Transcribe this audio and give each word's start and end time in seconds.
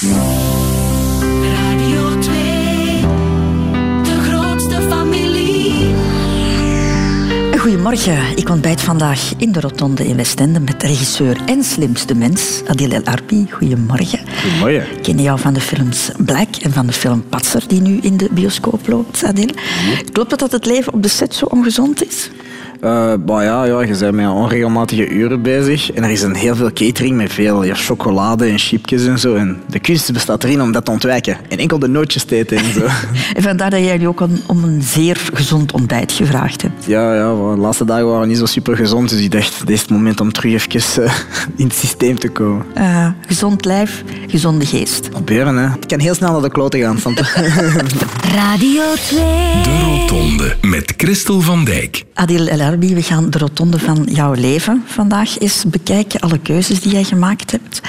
Radio 0.00 0.14
2, 2.18 2.34
de 4.02 4.18
grootste 4.20 4.80
familie. 4.88 5.94
Goedemorgen, 7.58 8.36
ik 8.36 8.48
ontbijt 8.48 8.80
vandaag 8.80 9.32
in 9.36 9.52
de 9.52 9.60
Rotonde 9.60 10.06
in 10.06 10.16
Westende 10.16 10.60
met 10.60 10.82
regisseur 10.82 11.40
en 11.46 11.64
slimste 11.64 12.14
mens, 12.14 12.62
Adil 12.66 12.90
El 12.90 13.04
Arbi. 13.04 13.46
Goedemorgen. 13.50 14.20
Goedemorgen. 14.42 14.96
Ik 14.96 15.02
ken 15.02 15.22
jou 15.22 15.38
van 15.38 15.54
de 15.54 15.60
films 15.60 16.10
Black 16.16 16.56
en 16.56 16.72
van 16.72 16.86
de 16.86 16.92
film 16.92 17.24
Patser, 17.28 17.68
die 17.68 17.80
nu 17.80 17.98
in 18.00 18.16
de 18.16 18.28
bioscoop 18.30 18.88
loopt, 18.88 19.24
Adil. 19.24 19.50
Klopt 20.12 20.30
het 20.30 20.40
dat 20.40 20.52
het 20.52 20.66
leven 20.66 20.92
op 20.92 21.02
de 21.02 21.08
set 21.08 21.34
zo 21.34 21.44
ongezond 21.44 22.06
is? 22.06 22.30
Uh, 22.84 23.12
bah 23.18 23.42
ja, 23.42 23.64
ja, 23.64 23.80
je 23.82 23.96
bent 23.98 24.14
met 24.14 24.28
onregelmatige 24.28 25.08
uren 25.08 25.42
bezig. 25.42 25.92
En 25.92 26.04
er 26.04 26.10
is 26.10 26.22
een 26.22 26.34
heel 26.34 26.56
veel 26.56 26.72
catering 26.72 27.16
met 27.16 27.32
veel 27.32 27.64
ja, 27.64 27.74
chocolade 27.74 28.46
en 28.46 28.58
chipjes 28.58 29.06
en 29.06 29.18
zo. 29.18 29.34
En 29.34 29.62
de 29.66 29.78
kunst 29.78 30.12
bestaat 30.12 30.44
erin 30.44 30.62
om 30.62 30.72
dat 30.72 30.84
te 30.84 30.90
ontwijken. 30.90 31.36
En 31.48 31.58
enkel 31.58 31.78
de 31.78 31.88
nootjes 31.88 32.24
te 32.24 32.36
eten 32.36 32.56
en 32.56 32.72
zo. 32.72 32.80
En 33.36 33.42
vandaar 33.42 33.70
dat 33.70 33.80
jij 33.80 33.96
nu 33.98 34.06
ook 34.08 34.20
een- 34.20 34.42
om 34.46 34.64
een 34.64 34.82
zeer 34.82 35.28
gezond 35.32 35.72
ontbijt 35.72 36.12
gevraagd 36.12 36.62
hebt. 36.62 36.84
ja, 36.86 37.14
ja, 37.14 37.28
de 37.28 37.56
laatste 37.60 37.84
dagen 37.84 38.06
waren 38.06 38.28
niet 38.28 38.38
zo 38.38 38.46
super 38.46 38.76
gezond. 38.76 39.08
Dus 39.10 39.20
ik 39.20 39.30
dacht, 39.30 39.58
dit 39.60 39.70
is 39.70 39.80
het 39.80 39.90
moment 39.90 40.20
om 40.20 40.32
terug 40.32 40.52
even 40.68 41.04
eh, 41.04 41.12
in 41.56 41.64
het 41.66 41.74
systeem 41.76 42.18
te 42.18 42.28
komen. 42.28 42.66
Eh, 42.74 43.08
gezond 43.26 43.64
lijf, 43.64 44.02
gezonde 44.26 44.66
geest. 44.66 45.10
Proberen, 45.10 45.56
hè. 45.56 45.66
Het 45.68 45.86
kan 45.86 45.98
heel 46.00 46.14
snel 46.14 46.32
naar 46.32 46.42
de 46.42 46.50
kloten 46.50 46.80
gaan. 46.80 46.98
Radio 48.34 48.82
2. 49.06 49.18
De 49.62 49.78
Rotonde 49.84 50.56
met 50.62 50.92
Christel 50.96 51.40
van 51.40 51.64
Dijk. 51.64 52.04
Adil 52.14 52.46
El 52.46 52.60
Arbi, 52.68 52.94
we 52.94 53.02
gaan 53.02 53.30
de 53.30 53.38
rotonde 53.38 53.78
van 53.78 54.06
jouw 54.10 54.32
leven 54.32 54.82
vandaag 54.86 55.38
eens 55.38 55.64
bekijken. 55.66 56.20
Alle 56.20 56.38
keuzes 56.38 56.80
die 56.80 56.92
jij 56.92 57.04
gemaakt 57.04 57.50
hebt. 57.50 57.80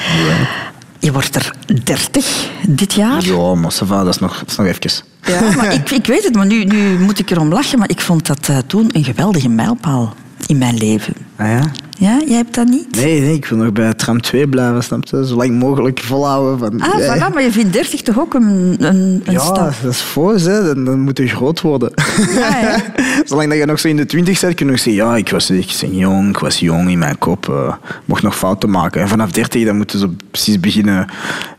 Je 0.99 1.11
wordt 1.11 1.35
er 1.35 1.53
30 1.83 2.49
dit 2.67 2.93
jaar. 2.93 3.25
ja, 3.25 3.55
maar 3.55 3.71
va, 3.71 4.03
dat 4.03 4.13
is 4.13 4.19
nog, 4.19 4.39
dat 4.39 4.49
is 4.49 4.57
nog 4.57 4.67
even. 4.67 5.03
Ja, 5.21 5.55
maar 5.55 5.73
ik, 5.73 5.89
ik 5.89 6.05
weet 6.05 6.23
het, 6.23 6.35
maar 6.35 6.45
nu, 6.45 6.63
nu 6.63 6.99
moet 6.99 7.19
ik 7.19 7.29
erom 7.29 7.49
lachen. 7.53 7.79
Maar 7.79 7.89
ik 7.89 8.01
vond 8.01 8.27
dat 8.27 8.49
eh, 8.49 8.57
toen 8.67 8.89
een 8.91 9.03
geweldige 9.03 9.49
mijlpaal 9.49 10.13
in 10.47 10.57
mijn 10.57 10.77
leven. 10.77 11.13
Ah 11.35 11.47
ja? 11.47 11.71
Ja, 11.99 12.21
jij 12.27 12.35
hebt 12.37 12.55
dat 12.55 12.67
niet? 12.67 12.95
Nee, 12.95 13.19
nee, 13.21 13.33
ik 13.33 13.45
wil 13.45 13.57
nog 13.57 13.71
bij 13.71 13.93
tram 13.93 14.21
2 14.21 14.47
blijven, 14.47 14.83
snap 14.83 15.05
je? 15.05 15.27
Zo 15.27 15.35
lang 15.35 15.59
mogelijk 15.59 15.99
volhouden. 15.99 16.59
Van, 16.59 16.81
Ah, 16.91 16.99
ja, 16.99 17.15
voilà, 17.15 17.33
maar 17.33 17.43
je 17.43 17.51
vindt 17.51 17.73
30 17.73 18.01
toch 18.01 18.19
ook 18.19 18.33
een, 18.33 18.75
een, 18.79 19.21
een 19.25 19.33
Ja, 19.33 19.39
stap? 19.39 19.73
dat 19.83 19.91
is 19.91 20.01
voor, 20.01 20.35
hè. 20.35 20.63
Dan, 20.65 20.85
dan 20.85 20.99
moet 20.99 21.17
je 21.17 21.27
groot 21.27 21.61
worden. 21.61 21.91
Ja, 22.35 22.57
ja. 22.59 22.77
Zolang 23.25 23.49
dat 23.49 23.57
je 23.57 23.65
nog 23.65 23.79
zo 23.79 23.87
in 23.87 23.95
de 23.97 24.05
twintig 24.05 24.39
bent, 24.41 24.55
kun 24.55 24.65
je 24.65 24.71
nog 24.71 24.81
zeggen, 24.81 25.03
ja, 25.05 25.15
ik 25.15 25.29
was, 25.29 25.49
ik 25.49 25.77
ben 25.81 25.95
jong, 25.95 26.29
ik 26.29 26.37
was 26.37 26.59
jong 26.59 26.89
in 26.89 26.99
mijn 26.99 27.17
kop, 27.17 27.49
eh, 27.49 27.73
mocht 28.05 28.23
nog 28.23 28.37
fouten 28.37 28.69
maken. 28.69 29.01
En 29.01 29.07
vanaf 29.07 29.31
dertig, 29.31 29.65
dan 29.65 29.77
moeten 29.77 29.99
ze 29.99 30.09
precies 30.31 30.59
beginnen 30.59 31.07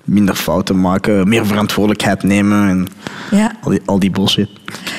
minder 0.05 0.35
fouten 0.35 0.81
maken, 0.81 1.29
meer 1.29 1.47
verantwoordelijkheid 1.47 2.23
nemen 2.23 2.69
en 2.69 2.87
Ja. 3.39 3.53
al 3.63 3.71
die, 3.71 3.81
al 3.85 3.99
die 3.99 4.11
bullshit. 4.11 4.49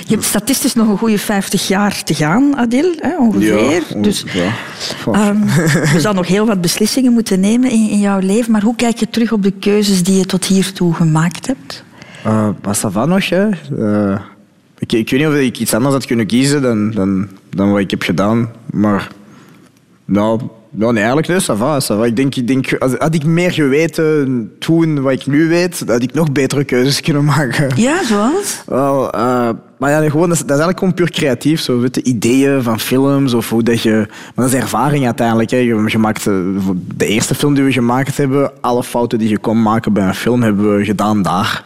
Je 0.05 0.13
hebt 0.17 0.23
statistisch 0.27 0.73
nog 0.73 0.87
een 0.87 0.97
goede 0.97 1.17
50 1.17 1.67
jaar 1.67 2.03
te 2.03 2.13
gaan, 2.13 2.55
Adil, 2.57 2.93
hè, 2.97 3.17
ongeveer. 3.17 3.71
Ja, 3.71 3.79
dus 3.97 4.23
ja. 4.33 4.51
Ehm, 5.35 5.93
je 5.93 5.99
zal 5.99 6.13
nog 6.13 6.27
heel 6.27 6.45
wat 6.45 6.61
beslissingen 6.61 7.13
moeten 7.13 7.39
nemen 7.39 7.71
in, 7.71 7.89
in 7.89 7.99
jouw 7.99 8.19
leven. 8.19 8.51
Maar 8.51 8.61
hoe 8.61 8.75
kijk 8.75 8.97
je 8.97 9.09
terug 9.09 9.31
op 9.31 9.43
de 9.43 9.51
keuzes 9.51 10.03
die 10.03 10.17
je 10.17 10.25
tot 10.25 10.45
hiertoe 10.45 10.93
gemaakt 10.93 11.47
hebt? 11.47 11.83
Eh, 12.23 12.49
maar 12.63 12.77
ça 12.77 12.91
va 12.91 13.05
nog. 13.05 13.23
Eh, 13.23 14.19
ik, 14.77 14.91
ik 14.91 15.09
weet 15.09 15.19
niet 15.19 15.27
of 15.27 15.35
ik 15.35 15.59
iets 15.59 15.73
anders 15.73 15.93
had 15.93 16.05
kunnen 16.05 16.25
kiezen 16.25 16.61
dan, 16.61 16.91
dan, 16.91 17.27
dan 17.49 17.71
wat 17.71 17.79
ik 17.79 17.91
heb 17.91 18.01
gedaan, 18.01 18.49
maar... 18.71 19.07
Nou, 20.05 20.41
nou 20.73 20.93
nee, 20.93 21.03
eigenlijk 21.03 21.33
niet. 21.33 21.43
Ça 21.43 21.55
va, 21.57 21.79
ça 21.79 21.97
va. 21.97 22.05
Ik 22.05 22.15
denk, 22.15 22.35
ik 22.35 22.47
denk, 22.47 22.75
had 22.97 23.13
ik 23.13 23.23
meer 23.25 23.51
geweten 23.51 24.51
toen 24.59 25.01
wat 25.01 25.11
ik 25.11 25.27
nu 25.27 25.47
weet, 25.47 25.83
had 25.87 26.01
ik 26.01 26.13
nog 26.13 26.31
betere 26.31 26.63
keuzes 26.63 27.01
kunnen 27.07 27.23
maken. 27.23 27.69
Ja, 27.75 28.03
zoals? 28.03 28.63
Wel, 28.65 29.11
eh, 29.11 29.49
maar 29.77 29.89
ja, 29.89 30.09
gewoon, 30.09 30.29
dat, 30.29 30.37
is, 30.37 30.45
dat 30.45 30.57
is 30.57 30.63
eigenlijk 30.63 30.79
gewoon 30.79 30.93
puur 30.93 31.11
creatief. 31.11 31.61
Zo, 31.61 31.79
weet 31.79 31.95
je, 31.95 32.03
ideeën 32.03 32.63
van 32.63 32.79
films 32.79 33.33
of 33.33 33.49
hoe 33.49 33.63
dat 33.63 33.81
je... 33.81 34.07
Maar 34.35 34.45
dat 34.45 34.53
is 34.53 34.61
ervaring 34.61 35.05
uiteindelijk. 35.05 35.49
Hè. 35.49 35.57
Je, 35.57 35.83
je 35.85 35.97
maakt, 35.97 36.27
eh, 36.27 36.33
de 36.95 37.05
eerste 37.05 37.35
film 37.35 37.53
die 37.53 37.63
we 37.63 37.71
gemaakt 37.71 38.17
hebben, 38.17 38.51
alle 38.61 38.83
fouten 38.83 39.19
die 39.19 39.29
je 39.29 39.37
kon 39.37 39.61
maken 39.61 39.93
bij 39.93 40.07
een 40.07 40.15
film, 40.15 40.43
hebben 40.43 40.77
we 40.77 40.85
gedaan 40.85 41.21
daar. 41.21 41.63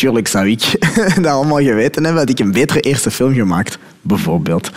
Tuurlijk 0.00 0.28
zou 0.28 0.48
ik 0.48 0.76
dat 1.22 1.26
allemaal 1.26 1.58
geweten 1.58 2.04
hebben, 2.04 2.20
had 2.20 2.30
ik 2.30 2.38
een 2.38 2.52
betere 2.52 2.80
eerste 2.80 3.10
film 3.10 3.34
gemaakt, 3.34 3.78
bijvoorbeeld. 4.00 4.70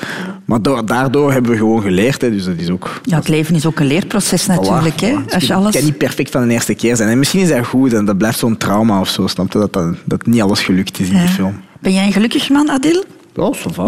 Maar 0.46 0.62
door, 0.62 0.86
daardoor 0.86 1.32
hebben 1.32 1.52
we 1.52 1.58
gewoon 1.58 1.82
geleerd. 1.82 2.22
Hè. 2.22 2.32
Dus 2.32 2.44
dat 2.46 2.58
is 2.58 2.70
ook... 2.70 3.02
Ja, 3.04 3.16
het 3.18 3.28
leven 3.28 3.56
is 3.56 3.66
ook 3.66 3.80
een 3.80 3.86
leerproces 3.88 4.46
natuurlijk. 4.46 4.94
Voilà, 4.94 5.06
Hè? 5.06 5.12
voilà. 5.12 5.34
Als 5.34 5.44
je 5.44 5.54
Het 5.54 5.62
alles... 5.62 5.76
kan 5.76 5.84
niet 5.84 5.98
perfect 5.98 6.32
van 6.32 6.48
de 6.48 6.54
eerste 6.54 6.74
keer 6.74 6.96
zijn. 6.96 7.10
En 7.10 7.20
misschien 7.20 7.42
is 7.42 7.50
dat 7.50 7.66
goed 7.66 7.94
en 7.94 8.06
dat 8.06 8.18
blijft 8.18 8.40
zo'n 8.40 8.58
trauma 8.58 9.00
of 9.00 9.10
zo. 9.10 9.28
Snap 9.28 9.54
je? 9.54 9.60
Dat, 9.60 9.74
dat, 9.74 9.96
dat 10.06 10.26
niet 10.26 10.42
alles 10.42 10.62
gelukt 10.62 11.00
is 11.00 11.10
in 11.10 11.18
die 11.18 11.28
film. 11.28 11.62
Ben 11.80 11.94
jij 11.94 12.06
een 12.06 12.14
gelukkig 12.14 12.50
man, 12.50 12.70
Adil? 12.70 13.04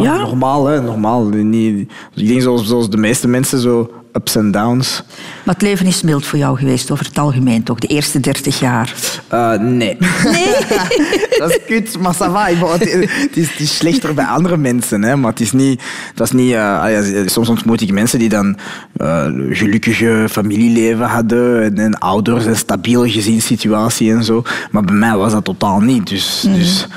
Ja? 0.01 0.17
Normaal, 0.17 0.65
hè. 0.65 0.81
Normaal. 0.81 1.23
Niet, 1.25 1.91
ik 2.13 2.27
denk 2.27 2.41
zoals, 2.41 2.67
zoals 2.67 2.89
de 2.89 2.97
meeste 2.97 3.27
mensen, 3.27 3.59
zo 3.59 3.91
ups 4.15 4.35
en 4.35 4.51
downs. 4.51 5.03
Maar 5.43 5.53
het 5.53 5.63
leven 5.63 5.85
is 5.85 6.01
mild 6.01 6.25
voor 6.25 6.39
jou 6.39 6.57
geweest, 6.57 6.91
over 6.91 7.05
het 7.05 7.17
algemeen 7.17 7.63
toch? 7.63 7.79
De 7.79 7.87
eerste 7.87 8.19
30 8.19 8.59
jaar. 8.59 8.93
Eh, 9.27 9.51
nee. 9.51 9.97
Nee? 10.23 10.55
dat 11.39 11.49
is 11.49 11.59
kut, 11.67 11.99
maar 11.99 12.13
ça 12.13 12.31
va. 12.31 12.47
Het, 12.47 12.91
het 13.03 13.37
is, 13.37 13.51
het 13.51 13.59
is 13.59 13.77
slechter 13.77 14.13
bij 14.13 14.25
andere 14.25 14.57
mensen, 14.57 15.01
hè. 15.01 15.15
Maar 15.15 15.31
het 15.31 15.39
is 15.39 15.51
niet... 15.51 15.81
Was 16.15 16.31
niet 16.31 16.51
eh, 16.51 16.53
ja, 16.53 17.27
soms 17.27 17.49
ontmoet 17.49 17.81
ik 17.81 17.91
mensen 17.91 18.19
die 18.19 18.29
dan 18.29 18.57
eh, 18.95 19.23
een 19.25 19.55
gelukkige 19.55 20.25
familieleven 20.29 21.05
hadden 21.05 21.63
en, 21.63 21.77
en 21.77 21.97
ouders, 21.97 22.45
een 22.45 22.55
stabiele 22.55 23.09
gezinssituatie 23.09 24.11
en 24.11 24.23
zo. 24.23 24.43
Maar 24.71 24.83
bij 24.83 24.95
mij 24.95 25.15
was 25.15 25.31
dat 25.31 25.43
totaal 25.43 25.79
niet. 25.79 26.07
Dus... 26.07 26.45
dus 26.47 26.87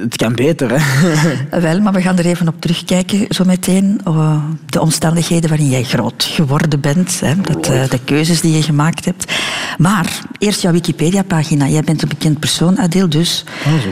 het 0.00 0.16
kan 0.16 0.34
beter, 0.34 0.80
hè. 0.80 0.80
Wel, 1.60 1.80
maar 1.80 1.92
we 1.92 2.00
gaan 2.02 2.18
er 2.18 2.26
even 2.26 2.48
op 2.48 2.60
terugkijken 2.60 3.26
zo 3.28 3.44
meteen. 3.44 4.00
eh, 4.04 4.44
de 4.66 4.80
omstandigheden 4.80 5.48
waarin 5.48 5.70
jij 5.70 5.82
groot 5.82 6.24
geworden 6.24 6.80
bent. 6.80 7.20
Hè, 7.20 7.34
dat, 7.40 7.68
eh, 7.68 7.88
de 7.88 7.98
keuzes 8.04 8.40
die 8.40 8.56
je 8.56 8.62
gemaakt 8.62 9.04
hebt. 9.04 9.32
Maar 9.78 10.20
eerst 10.38 10.60
jouw 10.62 10.72
Wikipedia-pagina. 10.72 11.66
Jij 11.68 11.82
bent 11.82 12.02
een 12.02 12.08
bekend 12.08 12.38
persoon, 12.38 12.78
Adil, 12.78 13.08
dus 13.08 13.44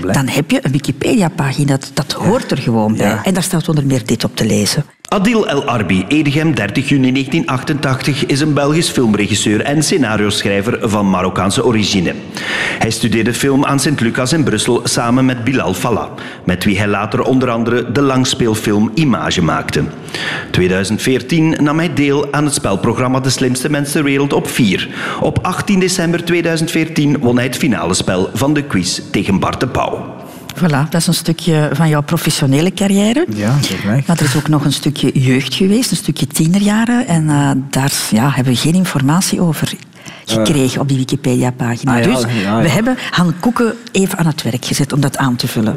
Oh, 0.05 0.13
dan 0.13 0.29
heb 0.29 0.51
je 0.51 0.61
een 0.63 0.73
Wikipedia-pagina. 0.73 1.67
Dat, 1.67 1.91
dat 1.95 2.13
hoort 2.13 2.51
er 2.51 2.59
gewoon 2.59 2.97
bij. 2.97 3.07
Ja. 3.07 3.25
En 3.25 3.35
daar 3.35 3.43
staat 3.43 3.69
onder 3.69 3.87
meer 3.87 4.07
dit 4.07 4.25
op 4.25 4.37
te 4.37 4.45
lezen. 4.47 4.85
Adil 5.13 5.47
El 5.47 5.65
Arbi, 5.65 6.05
Edegem 6.09 6.55
30 6.55 6.89
juni 6.89 7.13
1988, 7.13 8.27
is 8.27 8.41
een 8.41 8.55
Belgisch 8.55 8.91
filmregisseur 8.91 9.61
en 9.61 9.83
scenario-schrijver 9.83 10.79
van 10.89 11.11
Marokkaanse 11.11 11.65
origine. 11.65 12.15
Hij 12.79 12.91
studeerde 12.91 13.35
film 13.35 13.65
aan 13.65 13.81
Sint-Lucas 13.81 14.33
in 14.33 14.45
Brussel 14.45 14.81
samen 14.85 15.25
met 15.25 15.45
Bilal 15.45 15.75
Fallah, 15.75 16.11
met 16.45 16.65
wie 16.65 16.79
hij 16.79 16.87
later 16.87 17.23
onder 17.23 17.51
andere 17.51 17.93
de 17.93 18.03
langspeelfilm 18.03 18.91
Image 18.95 19.43
maakte. 19.43 19.83
2014 20.51 21.57
nam 21.63 21.79
hij 21.79 21.95
deel 21.95 22.33
aan 22.33 22.45
het 22.45 22.55
spelprogramma 22.55 23.21
De 23.21 23.31
Slimste 23.31 23.71
Mens 23.71 23.93
ter 23.93 24.05
Wereld 24.05 24.33
op 24.33 24.49
4. 24.49 24.89
Op 25.21 25.39
18 25.43 25.79
december 25.79 26.25
2014 26.25 27.19
won 27.19 27.37
hij 27.37 27.45
het 27.45 27.57
finale 27.57 27.95
spel 27.95 28.31
van 28.35 28.55
de 28.55 28.63
quiz 28.63 29.01
tegen 29.11 29.39
Bart 29.39 29.61
de 29.61 29.69
Pauw. 29.69 30.22
Voilà, 30.57 30.89
dat 30.91 31.01
is 31.01 31.07
een 31.07 31.15
stukje 31.15 31.71
van 31.73 31.89
jouw 31.89 32.03
professionele 32.03 32.73
carrière. 32.73 33.27
Ja, 33.35 33.59
maar. 33.85 34.03
Maar 34.07 34.19
er 34.19 34.25
is 34.25 34.37
ook 34.37 34.49
nog 34.49 34.65
een 34.65 34.73
stukje 34.73 35.11
jeugd 35.21 35.55
geweest, 35.55 35.91
een 35.91 35.97
stukje 35.97 36.27
tienerjaren. 36.27 37.07
En 37.07 37.29
eh, 37.29 37.51
daar 37.71 37.93
ja, 38.11 38.31
hebben 38.31 38.53
we 38.53 38.59
geen 38.59 38.75
informatie 38.75 39.41
over 39.41 39.73
gekregen 40.25 40.81
op 40.81 40.89
die 40.89 40.97
Wikipedia-pagina. 40.97 41.93
ah 41.93 41.99
ja, 41.99 42.05
dus 42.05 42.21
ja, 42.21 42.29
ja. 42.41 42.63
we 42.63 42.69
hebben 42.69 42.97
Han 43.11 43.35
Koeken 43.41 43.75
even 43.93 44.19
aan 44.19 44.27
het 44.27 44.43
werk 44.43 44.65
gezet 44.65 44.93
om 44.93 45.01
dat 45.01 45.17
aan 45.17 45.37
te 45.37 45.49
vullen. 45.49 45.75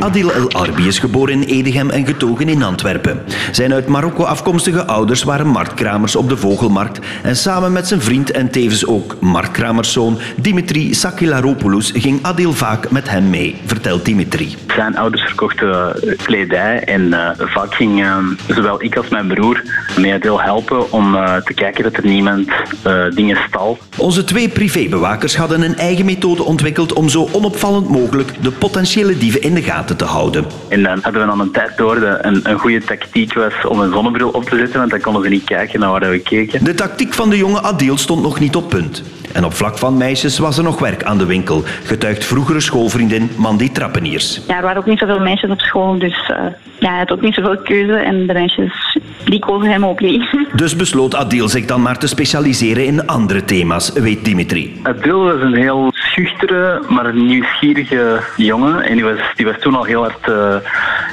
Adil 0.00 0.32
El 0.32 0.50
Arbi 0.50 0.86
is 0.86 0.98
geboren 0.98 1.34
in 1.34 1.42
Edegem 1.42 1.90
en 1.90 2.06
getogen 2.06 2.48
in 2.48 2.62
Antwerpen. 2.62 3.22
Zijn 3.50 3.72
uit 3.72 3.86
Marokko 3.86 4.24
afkomstige 4.24 4.84
ouders 4.84 5.22
waren 5.22 5.46
marktkramers 5.46 6.16
op 6.16 6.28
de 6.28 6.36
Vogelmarkt 6.36 6.98
en 7.22 7.36
samen 7.36 7.72
met 7.72 7.88
zijn 7.88 8.00
vriend 8.00 8.30
en 8.30 8.50
tevens 8.50 8.86
ook 8.86 9.16
marktkramerszoon 9.20 10.18
Dimitri 10.36 10.94
Sakilaropoulos 10.94 11.90
ging 11.94 12.18
Adil 12.22 12.52
vaak 12.52 12.90
met 12.90 13.10
hem 13.10 13.30
mee, 13.30 13.60
vertelt 13.64 14.04
Dimitri. 14.04 14.56
Zijn 14.74 14.96
ouders 14.96 15.22
verkochten 15.22 16.02
eh, 16.02 16.18
kledij 16.18 16.84
en 16.84 17.12
eh, 17.12 17.46
vaak 17.46 17.74
ging 17.74 18.02
eh, 18.02 18.16
zowel 18.48 18.82
ik 18.82 18.96
als 18.96 19.08
mijn 19.08 19.26
broer 19.26 19.62
mee 19.96 20.18
deel 20.18 20.40
helpen 20.40 20.92
om 20.92 21.14
eh, 21.14 21.36
te 21.36 21.54
kijken 21.54 21.82
dat 21.84 21.96
er 21.96 22.06
niemand 22.06 22.48
eh, 22.82 23.04
stal. 23.48 23.78
Onze 23.96 24.24
twee 24.24 24.48
privébewakers 24.48 25.36
hadden 25.36 25.62
een 25.62 25.76
eigen 25.76 26.04
methode 26.04 26.42
ontwikkeld 26.42 26.92
om 26.92 27.08
zo 27.08 27.28
onopvallend 27.32 27.88
mogelijk 27.88 28.32
de 28.42 28.50
potentiële 28.50 29.18
dieven 29.18 29.42
in 29.42 29.54
de 29.54 29.62
gaten 29.62 29.96
te 29.96 30.04
houden. 30.04 30.44
En 30.68 30.82
dan 30.82 30.98
hadden 31.02 31.20
we 31.20 31.26
dan 31.26 31.40
een 31.40 31.50
tijd 31.50 31.76
door 31.76 32.00
dat 32.00 32.24
een, 32.24 32.40
een 32.42 32.58
goede 32.58 32.84
tactiek 32.84 33.34
was 33.34 33.66
om 33.68 33.80
een 33.80 33.92
zonnebril 33.92 34.28
op 34.28 34.44
te 34.44 34.56
zetten, 34.56 34.78
want 34.78 34.90
dan 34.90 35.00
konden 35.00 35.22
ze 35.22 35.28
niet 35.28 35.44
kijken 35.44 35.80
naar 35.80 35.90
waar 35.90 36.10
we 36.10 36.18
keken. 36.18 36.64
De 36.64 36.74
tactiek 36.74 37.14
van 37.14 37.30
de 37.30 37.36
jonge 37.36 37.62
Adil 37.62 37.96
stond 37.96 38.22
nog 38.22 38.40
niet 38.40 38.56
op 38.56 38.68
punt. 38.68 39.02
En 39.32 39.44
op 39.44 39.54
vlak 39.54 39.78
van 39.78 39.96
meisjes 39.96 40.38
was 40.38 40.58
er 40.58 40.64
nog 40.64 40.78
werk 40.78 41.02
aan 41.02 41.18
de 41.18 41.26
winkel, 41.26 41.62
getuigt 41.84 42.24
vroegere 42.24 42.60
schoolvriendin 42.60 43.30
Mandy 43.36 43.70
Trappeniers. 43.70 44.40
Ja, 44.46 44.56
er 44.56 44.62
waren 44.62 44.78
ook 44.78 44.86
niet 44.86 44.98
zoveel 44.98 45.20
meisjes 45.20 45.50
op 45.50 45.60
school, 45.60 45.98
dus 45.98 46.30
eh, 46.30 46.36
ja, 46.78 46.88
hij 46.88 46.98
had 46.98 47.10
ook 47.10 47.20
niet 47.20 47.34
zoveel 47.34 47.58
keuze. 47.58 47.92
En 47.92 48.26
de 48.26 48.32
meisjes, 48.32 48.98
die 49.24 49.38
kozen 49.38 49.70
hem 49.70 49.84
ook 49.84 50.00
niet. 50.00 50.26
Dus 50.54 50.76
besloot 50.76 51.14
Adil 51.14 51.48
zich 51.48 51.64
dan 51.64 51.82
maar 51.82 51.98
te 51.98 52.06
specialiseren 52.06 52.86
in 52.86 53.06
andere 53.06 53.27
thema's, 53.36 53.92
weet 53.92 54.24
Dimitri. 54.24 54.80
Adil 54.82 55.24
was 55.24 55.40
een 55.40 55.54
heel 55.54 55.88
schuchtere, 55.92 56.82
maar 56.88 57.14
nieuwsgierige 57.14 58.20
jongen. 58.36 58.82
En 58.82 58.94
die 58.94 59.04
was, 59.04 59.18
die 59.36 59.46
was 59.46 59.56
toen 59.60 59.74
al 59.74 59.84
heel 59.84 60.00
hard 60.00 60.28
uh, 60.28 60.54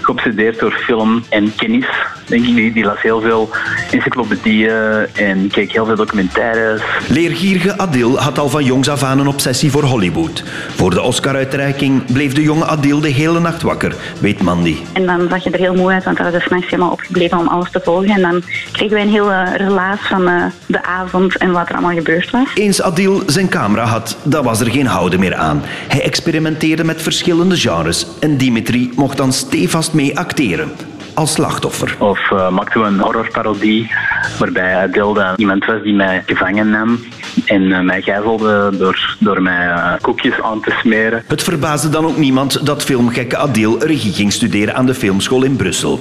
geobsedeerd 0.01 0.59
door 0.59 0.71
film 0.71 1.23
en 1.29 1.55
kennis. 1.55 1.87
Denk 2.27 2.45
ik. 2.45 2.55
Die, 2.55 2.73
die 2.73 2.85
las 2.85 3.01
heel 3.01 3.21
veel 3.21 3.49
encyclopedieën 3.91 5.07
en 5.13 5.49
keek 5.51 5.71
heel 5.71 5.85
veel 5.85 5.95
documentaires. 5.95 6.81
Leergierige 7.07 7.77
Adil 7.77 8.19
had 8.19 8.39
al 8.39 8.49
van 8.49 8.63
jongs 8.63 8.89
af 8.89 9.03
aan 9.03 9.19
een 9.19 9.27
obsessie 9.27 9.71
voor 9.71 9.83
Hollywood. 9.83 10.43
Voor 10.75 10.89
de 10.89 11.01
Oscar-uitreiking 11.01 12.13
bleef 12.13 12.33
de 12.33 12.41
jonge 12.41 12.65
Adil 12.65 12.99
de 12.99 13.09
hele 13.09 13.39
nacht 13.39 13.61
wakker, 13.61 13.95
weet 14.19 14.41
Mandy. 14.41 14.75
En 14.93 15.05
dan 15.05 15.27
zag 15.29 15.43
je 15.43 15.49
er 15.49 15.59
heel 15.59 15.75
moe 15.75 15.91
uit, 15.91 16.03
want 16.03 16.17
we 16.17 16.23
hadden 16.23 16.41
s'nachts 16.41 16.69
helemaal 16.69 16.91
opgebleven 16.91 17.37
om 17.37 17.47
alles 17.47 17.71
te 17.71 17.81
volgen. 17.83 18.09
En 18.09 18.21
dan 18.21 18.41
kregen 18.71 18.93
wij 18.93 19.03
een 19.03 19.09
hele 19.09 19.57
relaas 19.57 19.99
van 19.99 20.29
uh, 20.29 20.45
de 20.65 20.83
avond 20.83 21.37
en 21.37 21.51
wat 21.51 21.69
er 21.69 21.73
allemaal 21.73 21.91
gebeurd 22.05 22.31
was. 22.31 22.53
Eens 22.53 22.81
Adil 22.81 23.23
zijn 23.25 23.49
camera 23.49 23.85
had, 23.85 24.17
dan 24.23 24.43
was 24.43 24.59
er 24.59 24.71
geen 24.71 24.85
houden 24.85 25.19
meer 25.19 25.35
aan. 25.35 25.61
Hij 25.87 26.01
experimenteerde 26.01 26.83
met 26.83 27.01
verschillende 27.01 27.57
genres 27.57 28.07
en 28.19 28.37
Dimitri 28.37 28.91
mocht 28.95 29.17
dan 29.17 29.33
stevast 29.33 29.93
mee 29.93 30.17
acteren 30.17 30.71
als 31.13 31.31
slachtoffer. 31.33 31.95
Of 31.99 32.29
uh, 32.31 32.49
maakten 32.49 32.81
we 32.81 32.87
een 32.87 32.99
horrorparodie 32.99 33.91
waarbij 34.39 34.75
Adil 34.75 35.13
dan 35.13 35.33
iemand 35.35 35.65
was 35.65 35.81
die 35.83 35.93
mij 35.93 36.23
gevangen 36.25 36.69
nam 36.69 36.99
en 37.45 37.61
uh, 37.61 37.79
mij 37.79 38.01
gijzelde 38.01 38.71
door, 38.77 39.15
door 39.19 39.41
mij 39.41 39.67
uh, 39.67 39.93
koekjes 40.01 40.41
aan 40.41 40.61
te 40.61 40.71
smeren. 40.79 41.23
Het 41.27 41.43
verbaasde 41.43 41.89
dan 41.89 42.05
ook 42.05 42.17
niemand 42.17 42.65
dat 42.65 42.83
filmgekke 42.83 43.37
Adil 43.37 43.83
regie 43.83 44.13
ging 44.13 44.33
studeren 44.33 44.75
aan 44.75 44.85
de 44.85 44.93
filmschool 44.93 45.43
in 45.43 45.55
Brussel. 45.55 45.99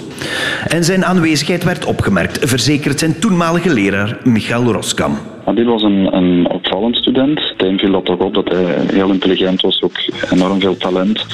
En 0.67 0.85
zijn 0.85 1.05
aanwezigheid 1.05 1.65
werd 1.65 1.85
opgemerkt, 1.85 2.49
verzekert 2.49 2.99
zijn 2.99 3.19
toenmalige 3.19 3.73
leraar 3.73 4.19
Michael 4.25 4.73
Roskam. 4.73 5.19
Adil 5.45 5.65
was 5.65 5.83
een, 5.83 6.17
een 6.17 6.51
opvallend 6.51 6.97
student. 6.97 7.54
Tim 7.57 7.79
viel 7.79 7.93
dat 7.93 8.05
toch 8.05 8.19
op 8.19 8.35
dat 8.35 8.49
hij 8.49 8.77
heel 8.93 9.11
intelligent 9.11 9.61
was, 9.61 9.83
ook 9.83 9.93
enorm 10.31 10.61
veel 10.61 10.77
talent 10.77 11.27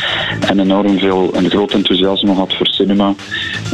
en 0.48 0.60
enorm 0.60 0.98
veel, 0.98 1.30
een 1.32 1.50
groot 1.50 1.72
enthousiasme 1.72 2.32
had 2.32 2.54
voor 2.54 2.66
cinema 2.66 3.14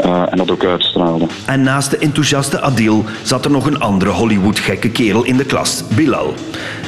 uh, 0.05 0.23
en 0.31 0.37
dat 0.37 0.51
ook 0.51 0.65
uitstraalde. 0.65 1.27
En 1.47 1.63
naast 1.63 1.91
de 1.91 1.99
enthousiaste 1.99 2.61
Adil 2.61 3.05
zat 3.23 3.45
er 3.45 3.51
nog 3.51 3.67
een 3.67 3.81
andere 3.81 4.11
Hollywood-gekke 4.11 4.91
kerel 4.91 5.25
in 5.25 5.37
de 5.37 5.45
klas, 5.45 5.85
Bilal. 5.97 6.35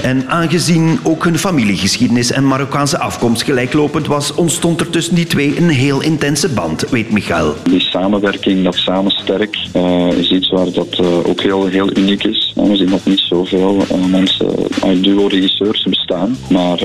En 0.03 0.29
aangezien 0.29 0.99
ook 1.03 1.25
hun 1.25 1.39
familiegeschiedenis 1.39 2.33
en 2.33 2.47
Marokkaanse 2.47 2.99
afkomst 2.99 3.43
gelijklopend 3.43 4.07
was, 4.07 4.35
ontstond 4.35 4.81
er 4.81 4.91
tussen 4.91 5.15
die 5.15 5.27
twee 5.27 5.57
een 5.57 5.69
heel 5.69 6.03
intense 6.03 6.49
band, 6.49 6.91
weet 6.91 7.11
Michael. 7.11 7.55
Die 7.65 7.81
samenwerking, 7.81 8.65
dat 8.65 8.75
samen 8.75 9.11
sterk, 9.11 9.57
uh, 9.77 10.13
is 10.13 10.31
iets 10.31 10.49
waar 10.49 10.73
dat 10.73 10.99
uh, 11.01 11.29
ook 11.29 11.41
heel, 11.41 11.67
heel 11.67 11.97
uniek 11.97 12.25
is. 12.25 12.53
We 12.55 12.77
zien 12.77 12.91
dat 12.91 13.05
niet 13.05 13.19
zoveel 13.19 13.85
mensen, 14.11 14.47
duo-regisseurs 15.57 15.83
bestaan. 15.83 16.37
Maar 16.49 16.79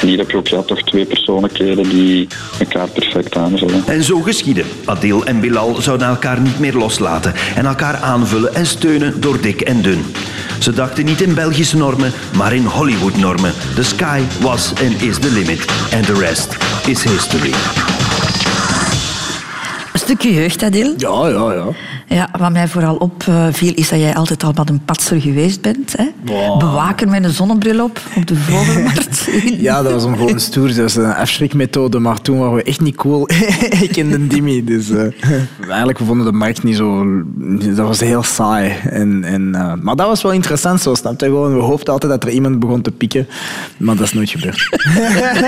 hier 0.00 0.18
heb 0.18 0.30
je 0.30 0.36
ook 0.36 0.48
ja, 0.48 0.62
toch 0.62 0.82
twee 0.82 1.04
persoonlijkheden 1.04 1.88
die 1.88 2.28
elkaar 2.58 2.88
perfect 2.88 3.36
aanvullen. 3.36 3.82
En 3.86 4.04
zo 4.04 4.20
geschiedde. 4.20 4.64
Adil 4.84 5.24
en 5.24 5.40
Bilal 5.40 5.74
zouden 5.74 6.08
elkaar 6.08 6.40
niet 6.40 6.58
meer 6.58 6.74
loslaten 6.74 7.34
en 7.56 7.66
elkaar 7.66 7.96
aanvullen 7.96 8.54
en 8.54 8.66
steunen 8.66 9.20
door 9.20 9.40
dik 9.40 9.60
en 9.60 9.82
dun. 9.82 10.04
Ze 10.58 10.72
dachten 10.72 11.04
niet 11.04 11.20
in 11.20 11.34
Belgische 11.34 11.76
normen, 11.76 12.12
maar 12.36 12.54
in 12.54 12.64
Hollywood-normen. 12.64 13.52
The 13.74 13.84
sky 13.84 14.20
was 14.40 14.70
and 14.70 15.02
is 15.02 15.18
the 15.18 15.30
limit. 15.30 15.64
And 15.94 16.06
the 16.06 16.18
rest 16.18 16.56
is 16.86 17.02
history. 17.02 17.52
Een 19.92 20.00
stukje 20.00 20.34
jeugd, 20.34 20.62
Adil. 20.62 20.94
Ja, 20.96 21.28
ja, 21.28 21.52
ja. 21.52 21.66
Ja, 22.08 22.28
wat 22.38 22.52
mij 22.52 22.68
vooral 22.68 22.96
opviel 22.96 23.72
is 23.74 23.88
dat 23.88 23.98
jij 23.98 24.14
altijd 24.14 24.44
al 24.44 24.52
wat 24.54 24.68
een 24.68 24.84
patser 24.84 25.20
geweest 25.20 25.60
bent. 25.60 25.96
Hè? 25.96 26.04
Wow. 26.24 26.58
Bewaker 26.58 27.08
met 27.08 27.24
een 27.24 27.30
zonnebril 27.30 27.84
op 27.84 28.00
op 28.16 28.26
de 28.26 28.36
vogelmarkt. 28.36 29.28
ja, 29.68 29.82
dat 29.82 29.92
was 29.92 30.04
een 30.04 30.16
gewoon 30.16 30.40
stoer. 30.40 30.66
Dat 30.66 30.76
was 30.76 30.96
een 30.96 31.14
afschrikmethode, 31.14 31.98
maar 31.98 32.20
toen 32.20 32.38
waren 32.38 32.54
we 32.54 32.62
echt 32.62 32.80
niet 32.80 32.96
cool. 32.96 33.28
ik 33.84 33.90
kende 33.92 34.26
Dimi, 34.26 34.64
dus 34.64 34.90
uh, 34.90 35.00
eigenlijk 35.68 35.98
we 35.98 36.04
vonden 36.04 36.26
de 36.26 36.32
markt 36.32 36.62
niet 36.62 36.76
zo... 36.76 37.06
Dat 37.58 37.86
was 37.86 38.00
heel 38.00 38.22
saai. 38.22 38.76
En, 38.90 39.24
en, 39.24 39.42
uh, 39.54 39.72
maar 39.80 39.96
dat 39.96 40.06
was 40.06 40.22
wel 40.22 40.32
interessant, 40.32 40.80
zo 40.80 40.94
snap 40.94 41.20
je? 41.20 41.26
Gewoon, 41.26 41.54
we 41.54 41.60
hoopten 41.60 41.92
altijd 41.92 42.12
dat 42.12 42.24
er 42.24 42.30
iemand 42.30 42.58
begon 42.58 42.82
te 42.82 42.90
pikken, 42.90 43.28
maar 43.76 43.96
dat 43.96 44.06
is 44.06 44.12
nooit 44.12 44.30
gebeurd. 44.30 44.78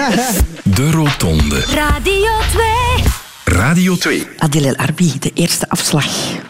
de 0.77 0.91
Rotonde. 0.91 1.65
Radio 1.75 2.31
2. 2.51 3.20
Radio 3.51 3.97
2. 3.97 4.27
Adil 4.39 4.65
El 4.65 4.77
Arbi, 4.77 5.19
de 5.19 5.31
eerste 5.35 5.69
afslag 5.69 6.07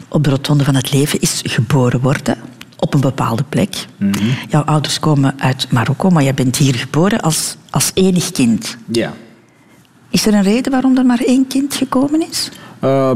op 0.08 0.24
de 0.24 0.30
rotonde 0.30 0.64
van 0.64 0.74
het 0.74 0.92
leven, 0.92 1.20
is 1.20 1.40
geboren 1.44 2.00
worden 2.00 2.38
op 2.76 2.94
een 2.94 3.00
bepaalde 3.00 3.44
plek. 3.48 3.86
Mm 3.96 4.12
-hmm. 4.14 4.34
Jouw 4.48 4.62
ouders 4.62 4.98
komen 4.98 5.34
uit 5.38 5.72
Marokko, 5.72 6.10
maar 6.10 6.22
jij 6.22 6.34
bent 6.34 6.56
hier 6.56 6.74
geboren 6.74 7.20
als, 7.20 7.56
als 7.70 7.90
enig 7.94 8.32
kind. 8.32 8.76
Ja. 8.92 9.12
Is 10.10 10.26
er 10.26 10.34
een 10.34 10.42
reden 10.42 10.72
waarom 10.72 10.96
er 10.96 11.06
maar 11.06 11.20
één 11.20 11.46
kind 11.46 11.74
gekomen 11.74 12.28
is? 12.28 12.50
Uh, 12.84 13.10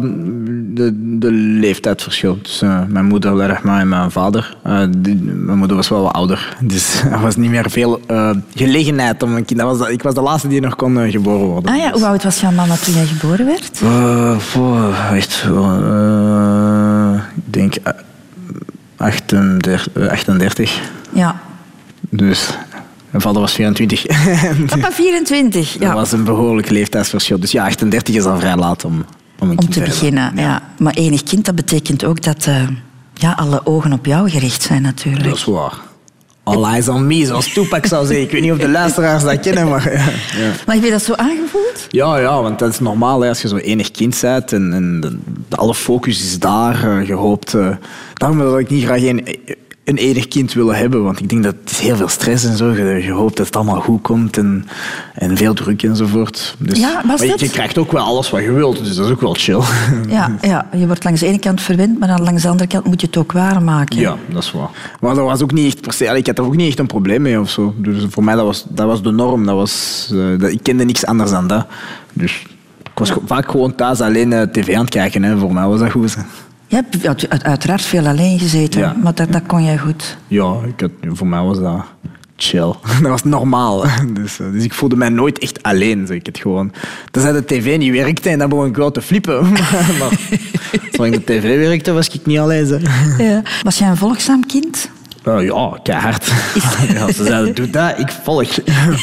de, 0.74 1.18
de 1.18 1.32
leeftijdsverschil 1.32 2.40
tussen 2.40 2.68
uh, 2.68 2.80
mijn 2.88 3.04
moeder, 3.04 3.36
Lerachma, 3.36 3.80
en 3.80 3.88
mijn 3.88 4.10
vader. 4.10 4.56
Uh, 4.66 4.80
die, 4.98 5.14
mijn 5.16 5.58
moeder 5.58 5.76
was 5.76 5.88
wel 5.88 6.02
wat 6.02 6.12
ouder, 6.12 6.56
dus 6.60 7.02
er 7.02 7.20
was 7.20 7.36
niet 7.36 7.50
meer 7.50 7.70
veel 7.70 8.00
uh, 8.10 8.30
gelegenheid 8.54 9.22
om 9.22 9.36
een 9.36 9.44
kind. 9.44 9.60
Dat 9.60 9.78
was, 9.78 9.88
ik 9.88 10.02
was 10.02 10.14
de 10.14 10.20
laatste 10.20 10.48
die 10.48 10.60
nog 10.60 10.76
kon 10.76 11.10
geboren 11.10 11.46
worden. 11.46 11.72
Ah 11.72 11.78
ja, 11.78 11.92
hoe 11.92 12.06
oud 12.06 12.22
was 12.22 12.40
jouw 12.40 12.50
mama 12.50 12.76
toen 12.76 12.94
jij 12.94 13.06
geboren 13.06 13.46
werd? 13.46 13.80
Echt, 15.12 15.44
ik 17.34 17.52
denk 17.52 17.74
38. 18.96 19.88
38. 20.10 20.80
Ja. 21.12 21.40
Dus 22.00 22.50
mijn 23.10 23.22
vader 23.22 23.40
was 23.40 23.52
24. 23.52 24.06
Papa 24.66 24.92
24, 24.92 25.72
ja. 25.72 25.78
Dat 25.78 25.92
was 25.92 26.12
een 26.12 26.24
behoorlijk 26.24 26.70
leeftijdsverschil. 26.70 27.40
Dus 27.40 27.52
ja, 27.52 27.64
38 27.64 28.14
is 28.14 28.24
al 28.24 28.38
vrij 28.38 28.56
laat 28.56 28.84
om, 28.84 29.04
om 29.38 29.70
te 29.70 29.80
beginnen, 29.80 30.32
ja. 30.34 30.42
ja. 30.42 30.62
Maar 30.78 30.94
enig 30.94 31.22
kind, 31.22 31.44
dat 31.44 31.54
betekent 31.54 32.04
ook 32.04 32.22
dat 32.22 32.46
uh, 32.46 32.68
ja, 33.14 33.32
alle 33.32 33.66
ogen 33.66 33.92
op 33.92 34.06
jou 34.06 34.30
gericht 34.30 34.62
zijn 34.62 34.82
natuurlijk. 34.82 35.24
Dat 35.24 35.36
is 35.36 35.44
waar. 35.44 35.78
All 36.42 36.64
eyes 36.64 36.88
on 36.88 37.06
me, 37.06 37.26
zoals 37.26 37.52
Tupac 37.52 37.86
zou 37.86 38.06
zeggen. 38.06 38.24
Ik 38.24 38.30
weet 38.30 38.42
niet 38.42 38.52
of 38.52 38.58
de 38.58 38.68
luisteraars 38.68 39.22
dat 39.22 39.40
kennen, 39.40 39.68
maar... 39.68 39.92
Ja. 39.92 39.98
ja. 40.42 40.52
Maar 40.66 40.74
heb 40.74 40.84
je 40.84 40.90
dat 40.90 41.02
zo 41.02 41.12
aangevoeld? 41.14 41.86
Ja, 41.88 42.18
ja, 42.18 42.42
want 42.42 42.58
dat 42.58 42.72
is 42.72 42.80
normaal 42.80 43.20
hè, 43.20 43.28
als 43.28 43.42
je 43.42 43.48
zo 43.48 43.56
enig 43.56 43.90
kind 43.90 44.18
bent 44.20 44.52
en, 44.52 44.72
en 44.72 45.00
de, 45.00 45.18
alle 45.56 45.74
focus 45.74 46.22
is 46.22 46.38
daar. 46.38 46.84
Uh, 46.84 47.06
je 47.06 47.12
hoopt... 47.12 47.54
Uh, 47.54 47.76
daarom 48.14 48.38
wil 48.38 48.58
ik 48.58 48.70
niet 48.70 48.84
graag 48.84 49.02
een, 49.02 49.38
een 49.84 49.96
enig 49.96 50.28
kind 50.28 50.52
willen 50.52 50.76
hebben, 50.76 51.02
want 51.02 51.20
ik 51.20 51.28
denk 51.28 51.42
dat 51.42 51.54
het 51.60 51.70
is 51.70 51.78
heel 51.78 51.96
veel 51.96 52.08
stress 52.08 52.44
en 52.44 52.56
zo. 52.56 52.70
Je, 52.70 53.02
je 53.02 53.10
hoopt 53.10 53.36
dat 53.36 53.46
het 53.46 53.56
allemaal 53.56 53.80
goed 53.80 54.02
komt 54.02 54.36
en, 54.36 54.66
en 55.14 55.36
veel 55.36 55.54
druk 55.54 55.82
enzovoort. 55.82 56.56
Dus, 56.58 56.78
ja, 56.78 57.02
maar 57.06 57.24
je, 57.24 57.34
je, 57.36 57.50
krijgt 57.50 57.78
ook 57.78 57.92
wel 57.92 58.04
alles 58.04 58.30
wat 58.30 58.42
je 58.42 58.52
wilt, 58.52 58.84
dus 58.84 58.96
dat 58.96 59.06
is 59.06 59.12
ook 59.12 59.20
wel 59.20 59.34
chill. 59.34 59.60
Ja, 60.08 60.36
ja, 60.40 60.68
je 60.72 60.86
wordt 60.86 61.04
langs 61.04 61.20
de 61.20 61.26
ene 61.26 61.38
kant 61.38 61.60
verwend, 61.60 61.98
maar 61.98 62.20
langs 62.20 62.42
de 62.42 62.48
andere 62.48 62.68
kant 62.68 62.84
moet 62.84 63.00
je 63.00 63.06
het 63.06 63.16
ook 63.16 63.32
waarmaken. 63.32 63.98
Ja, 63.98 64.16
dat 64.28 64.42
is 64.42 64.52
waar. 64.52 64.70
Maar 65.00 65.14
dat 65.14 65.24
was 65.24 65.42
ook 65.42 65.52
niet 65.52 65.66
echt 65.66 65.80
per 65.80 65.92
se, 65.92 66.04
ik 66.04 66.26
had 66.26 66.38
er 66.38 66.44
ook 66.44 66.56
niet 66.56 66.68
echt 66.68 66.78
een 66.78 66.86
probleem 66.86 67.22
mee 67.22 67.40
of 67.40 67.50
zo. 67.50 67.74
Dus 67.76 68.04
voor 68.08 68.24
mij 68.24 68.34
dat 68.34 68.44
was 68.44 68.64
dat 68.68 68.86
was 68.86 69.02
de 69.02 69.10
norm. 69.10 69.46
Dat 69.46 69.54
was, 69.54 70.10
uh, 70.12 70.38
dat, 70.38 70.50
ik 70.50 70.62
kende 70.62 70.84
niks 70.84 71.06
anders 71.06 71.30
dan 71.30 71.46
dat. 71.46 71.66
Dus 72.12 72.42
ik 72.82 72.98
was 72.98 73.12
vaak 73.26 73.50
gewoon 73.50 73.74
thuis 73.74 74.00
alleen 74.00 74.30
uh, 74.30 74.42
tv 74.42 74.74
aan 74.74 74.80
het 74.80 74.90
kijken. 74.90 75.22
Hè. 75.22 75.38
Voor 75.38 75.52
mij 75.52 75.66
was 75.66 75.80
dat 75.80 75.90
goed. 75.90 76.16
Je 76.66 76.82
hebt 77.00 77.44
uiteraard 77.44 77.82
veel 77.82 78.06
alleen 78.06 78.38
gezeten, 78.38 78.80
ja. 78.80 78.96
maar 79.02 79.14
dat, 79.14 79.32
dat 79.32 79.42
kon 79.46 79.64
jij 79.64 79.78
goed. 79.78 80.16
Ja, 80.26 80.54
ik 80.66 80.80
had, 80.80 80.90
voor 81.12 81.26
mij 81.26 81.40
was 81.40 81.60
dat 81.60 81.84
chill. 82.36 82.72
Dat 83.02 83.10
was 83.10 83.24
normaal. 83.24 83.84
Dus, 84.12 84.36
dus 84.36 84.64
ik 84.64 84.74
voelde 84.74 84.96
mij 84.96 85.08
nooit 85.08 85.38
echt 85.38 85.62
alleen. 85.62 86.06
Zeg 86.06 86.16
ik 86.16 86.26
het 86.26 86.38
gewoon. 86.38 86.72
Tenzij 87.10 87.32
de 87.32 87.44
tv 87.44 87.78
niet 87.78 87.92
werkte 87.92 88.28
en 88.28 88.38
dan 88.38 88.48
begon 88.48 88.66
ik 88.66 88.76
wel 88.76 88.90
te 88.90 89.02
flippen. 89.02 89.50
maar 89.98 90.18
zolang 90.92 91.14
de 91.14 91.24
tv 91.24 91.42
werkte, 91.42 91.92
was 91.92 92.08
ik 92.08 92.26
niet 92.26 92.38
alleen. 92.38 92.66
Zeg. 92.66 92.82
Ja. 93.18 93.42
Was 93.62 93.78
jij 93.78 93.88
een 93.88 93.96
volgzaam 93.96 94.46
kind? 94.46 94.90
Uh, 95.28 95.44
ja, 95.44 95.78
keihard. 95.82 96.32
Ja, 96.92 97.12
ze 97.12 97.24
zeiden, 97.24 97.54
doe 97.54 97.70
dat, 97.70 97.98
ik 97.98 98.08
volg. 98.22 98.42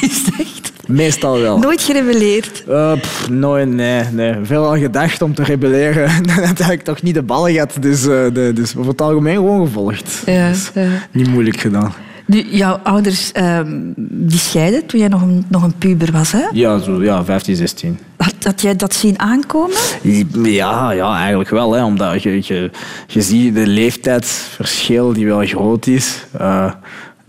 Is 0.02 0.26
het 0.26 0.40
echt? 0.40 0.71
Meestal 0.92 1.40
wel. 1.40 1.58
Nooit 1.60 1.82
gerebelleerd? 1.82 2.64
Uh, 2.70 2.94
pff, 2.94 3.30
nooit, 3.30 3.70
nee, 3.70 4.04
nee. 4.12 4.36
Veel 4.44 4.66
al 4.66 4.78
gedacht 4.78 5.22
om 5.22 5.34
te 5.34 5.44
rebelleren. 5.44 6.24
dat 6.48 6.58
heb 6.58 6.72
ik 6.72 6.82
toch 6.82 7.02
niet 7.02 7.14
de 7.14 7.22
bal 7.22 7.46
gehad. 7.46 7.74
Dus, 7.80 8.06
uh, 8.06 8.10
de, 8.34 8.52
dus 8.54 8.76
over 8.76 8.92
het 8.92 9.02
algemeen 9.02 9.36
gewoon 9.36 9.66
gevolgd. 9.66 10.22
Ja, 10.26 10.50
dus 10.50 10.72
ja. 10.74 10.88
Niet 11.12 11.28
moeilijk 11.28 11.60
gedaan. 11.60 11.94
Nu, 12.26 12.42
jouw 12.50 12.80
ouders 12.84 13.32
uh, 13.38 13.60
die 13.96 14.40
scheiden 14.40 14.86
toen 14.86 15.00
jij 15.00 15.10
nog 15.10 15.22
een, 15.22 15.46
nog 15.48 15.64
een 15.64 15.74
puber 15.78 16.12
was, 16.12 16.32
hè? 16.32 16.44
Ja, 16.52 16.78
zo, 16.78 17.04
ja 17.04 17.26
15, 17.26 17.56
16. 17.56 18.00
Had, 18.18 18.34
had 18.42 18.62
jij 18.62 18.76
dat 18.76 18.94
zien 18.94 19.20
aankomen? 19.20 19.78
Ja, 20.44 20.92
ja 20.92 21.18
eigenlijk 21.18 21.50
wel. 21.50 21.74
Hè, 21.74 21.84
omdat 21.84 22.24
je, 22.24 22.36
je, 22.42 22.70
je 23.08 23.22
ziet 23.22 23.56
de 23.56 23.68
leeftijdsverschil 23.68 25.14
die 25.14 25.26
wel 25.26 25.46
groot 25.46 25.88
is. 25.88 26.26
Uh, 26.42 26.72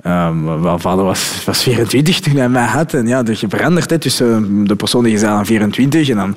Mijn 0.02 0.80
vader 0.80 1.04
was, 1.04 1.44
was 1.44 1.62
24 1.62 2.20
toen 2.20 2.36
hij 2.36 2.48
mij 2.48 2.66
had. 2.66 2.94
En 2.94 3.06
ja, 3.06 3.22
dus 3.22 3.40
je 3.40 3.48
verandert 3.48 4.00
tussen 4.00 4.64
de 4.66 4.76
persoon 4.76 5.04
die 5.04 5.18
je 5.18 5.26
aan 5.26 5.46
24 5.46 6.08
en 6.08 6.16
dan 6.16 6.36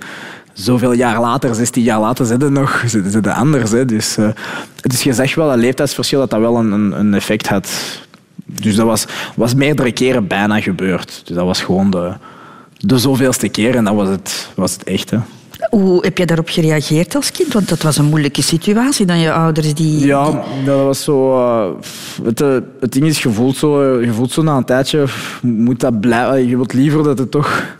zoveel 0.53 0.91
jaar 0.91 1.19
later, 1.19 1.55
16 1.55 1.83
jaar 1.83 1.99
later, 1.99 2.25
zitten 2.25 2.53
nog 2.53 2.83
zitten 2.85 3.33
anders. 3.33 3.71
Hè. 3.71 3.85
Dus, 3.85 4.17
uh, 4.17 4.27
dus 4.81 5.03
je 5.03 5.35
wel, 5.35 5.49
dat 5.49 5.57
leeftijdsverschil, 5.57 6.19
dat 6.19 6.29
dat 6.29 6.39
wel 6.39 6.57
een, 6.57 6.99
een 6.99 7.13
effect 7.13 7.47
had 7.47 7.69
Dus 8.45 8.75
dat 8.75 8.85
was, 8.85 9.05
was 9.35 9.55
meerdere 9.55 9.91
keren 9.91 10.27
bijna 10.27 10.61
gebeurd. 10.61 11.21
Dus 11.25 11.35
dat 11.35 11.45
was 11.45 11.61
gewoon 11.61 11.89
de, 11.89 12.13
de 12.77 12.97
zoveelste 12.97 13.49
keer 13.49 13.75
en 13.75 13.83
dat 13.83 13.95
was 13.95 14.07
het, 14.07 14.49
was 14.55 14.73
het 14.73 14.83
echte. 14.83 15.19
Hoe 15.69 16.05
heb 16.05 16.17
je 16.17 16.25
daarop 16.25 16.49
gereageerd 16.49 17.15
als 17.15 17.31
kind? 17.31 17.53
Want 17.53 17.69
dat 17.69 17.81
was 17.81 17.97
een 17.97 18.05
moeilijke 18.05 18.41
situatie 18.41 19.05
dan 19.05 19.19
je 19.19 19.31
ouders 19.31 19.73
die... 19.73 20.05
Ja, 20.05 20.43
dat 20.65 20.83
was 20.83 21.03
zo. 21.03 21.33
eh, 21.33 21.69
het, 22.23 22.41
eh, 22.41 22.57
het 22.79 22.91
ding 22.91 23.05
is, 23.05 23.23
je 23.23 23.29
voelt, 23.29 23.57
zo, 23.57 23.99
je 24.01 24.25
zo 24.29 24.41
na 24.41 24.57
een 24.57 24.65
tijdje, 24.65 25.05
moet 25.41 25.79
dat 25.79 25.99
blijven. 25.99 26.47
Je 26.47 26.55
wilt 26.55 26.73
liever 26.73 27.03
dat 27.03 27.17
het 27.17 27.31
toch 27.31 27.77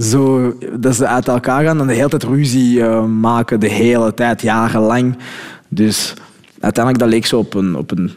zo, 0.00 0.54
dat 0.76 0.94
ze 0.94 1.06
uit 1.06 1.28
elkaar 1.28 1.64
gaan 1.64 1.78
dan 1.78 1.86
de 1.86 1.94
hele 1.94 2.08
tijd 2.08 2.22
ruzie 2.22 2.82
eh, 2.82 3.04
maken, 3.04 3.60
de 3.60 3.70
hele 3.70 4.14
tijd, 4.14 4.42
jarenlang. 4.42 5.16
Dus 5.68 6.14
uiteindelijk 6.60 7.04
dat 7.04 7.12
leek 7.12 7.26
zo 7.26 7.38
op 7.38 7.54
een, 7.54 7.76
op 7.76 7.90
een 7.90 8.12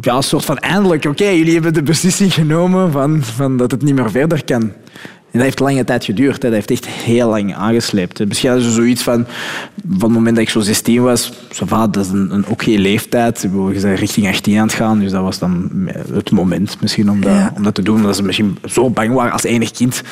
ja, 0.00 0.20
soort 0.20 0.44
van 0.44 0.58
eindelijk, 0.58 1.04
oké, 1.04 1.24
jullie 1.24 1.52
hebben 1.52 1.74
de 1.74 1.82
beslissing 1.82 2.34
genomen 2.34 2.92
van, 2.92 3.22
van 3.22 3.56
dat 3.56 3.70
het 3.70 3.82
niet 3.82 3.94
meer 3.94 4.10
verder 4.10 4.44
kan. 4.44 4.72
En 5.30 5.34
dat 5.38 5.42
heeft 5.42 5.60
lange 5.60 5.84
tijd 5.84 6.04
geduurd. 6.04 6.42
Hè. 6.42 6.48
Dat 6.48 6.52
heeft 6.52 6.70
echt 6.70 6.86
heel 6.86 7.28
lang 7.28 7.54
aangesleept. 7.54 8.18
hè. 8.18 8.26
Misschien 8.26 8.48
hadden 8.50 8.68
ze 8.68 8.74
zoiets 8.74 9.02
van... 9.02 9.26
Van 9.88 10.08
het 10.08 10.12
moment 10.18 10.34
dat 10.36 10.44
ik 10.44 10.50
zo 10.50 10.60
16 10.60 11.02
was... 11.02 11.32
Zo 11.50 11.66
van, 11.66 11.90
dat 11.90 12.04
is 12.04 12.10
een, 12.10 12.28
een 12.34 12.46
oké 12.46 12.70
leeftijd. 12.70 13.42
Ik 13.44 13.50
bedoel, 13.50 13.70
Je 13.70 13.80
bent 13.80 13.98
richting 13.98 14.26
18 14.28 14.58
aan 14.58 14.66
het 14.66 14.72
gaan. 14.76 14.98
Dus 14.98 15.10
dat 15.10 15.22
was 15.22 15.38
dan 15.38 15.70
het 16.12 16.30
moment 16.30 16.76
misschien 16.80 17.10
om 17.10 17.20
dat, 17.20 17.32
Ja. 17.32 17.52
om 17.56 17.62
dat 17.62 17.74
te 17.74 17.82
doen. 17.82 18.02
Dat 18.02 18.16
ze 18.16 18.22
misschien 18.24 18.58
zo 18.64 18.90
bang 18.90 19.12
waren 19.14 19.32
als 19.32 19.42
enig 19.44 19.70
kind... 19.70 20.02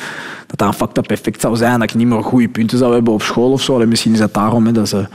Dat 0.47 0.57
dat 0.59 0.67
een 0.67 0.73
fucked 0.73 0.97
up 0.97 1.11
effect 1.11 1.41
zou 1.41 1.55
zijn. 1.55 1.79
Dat 1.79 1.89
ik 1.89 1.95
niet 1.95 2.07
meer 2.07 2.23
goede 2.23 2.47
punten 2.47 2.77
zou 2.77 2.93
hebben 2.93 3.13
op 3.13 3.21
school 3.21 3.51
of 3.51 3.61
zo. 3.61 3.79
En 3.79 3.87
misschien 3.87 4.13
is 4.13 4.19
dat 4.19 4.33
daarom 4.33 4.65
hè, 4.65 4.71
dat 4.71 4.89
ze 4.89 5.05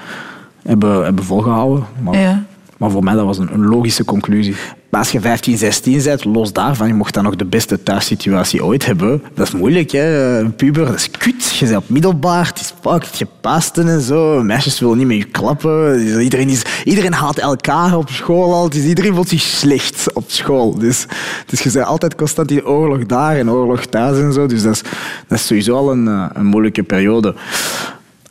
hebben, 0.63 1.05
hebben 1.05 1.25
volgehouden. 1.25 1.85
Maar, 2.03 2.19
Ja. 2.21 2.43
maar 2.77 2.91
voor 2.91 3.05
mij 3.05 3.15
dat 3.15 3.25
was 3.25 3.39
een, 3.39 3.53
een 3.53 3.67
logische 3.67 4.05
conclusie. 4.05 4.55
Maar 4.93 5.01
als 5.01 5.13
je 5.13 5.21
15, 5.21 5.59
16 5.59 6.03
bent, 6.03 6.25
los 6.25 6.53
daarvan, 6.53 6.87
je 6.87 6.95
mocht 6.95 7.15
dan 7.15 7.25
nog 7.25 7.37
de 7.37 7.45
beste 7.45 7.83
thuissituatie 7.83 8.65
ooit 8.65 8.87
hebben. 8.87 9.23
Dat 9.35 9.47
is 9.47 9.53
moeilijk, 9.53 9.91
hè. 9.91 10.39
Een 10.39 10.55
puber, 10.55 10.87
dat 10.87 10.95
is 10.95 11.11
kut. 11.11 11.45
Je 11.55 11.67
bent 11.67 11.77
op 11.77 11.89
middelbaar, 11.89 12.47
het 12.47 12.61
is 12.61 12.75
fucked, 12.81 13.19
je 13.19 13.27
pasten 13.41 13.89
en 13.89 14.01
zo. 14.01 14.43
Meisjes 14.43 14.81
willen 14.81 14.99
niet 14.99 15.07
met 15.07 15.17
je 15.17 15.25
klappen. 15.25 15.99
Dus 15.99 16.23
Iedereen, 16.23 16.49
is, 16.49 16.63
iedereen 16.85 17.13
haat 17.13 17.39
elkaar 17.39 17.97
op 17.97 18.09
school 18.09 18.53
al. 18.55 18.71
Dus 18.71 18.85
iedereen 18.85 19.15
voelt 19.15 19.29
zich 19.29 19.41
slecht 19.41 20.13
op 20.13 20.25
school. 20.27 20.79
Dus, 20.79 21.07
dus 21.47 21.61
je 21.61 21.71
bent 21.71 21.87
altijd 21.87 22.15
constant 22.15 22.51
in 22.51 22.67
oorlog 22.67 23.07
daar 23.07 23.37
en 23.37 23.51
oorlog 23.51 23.87
thuis 23.87 24.19
en 24.19 24.33
zo. 24.33 24.47
Dus 24.47 24.63
dat 24.63 24.73
is, 24.73 24.83
dat 25.27 25.39
is 25.39 25.47
sowieso 25.47 25.77
al 25.77 25.93
een, 25.93 26.09
eh, 26.09 26.27
een 26.33 26.47
moeilijke 26.47 26.83
periode. 26.83 27.35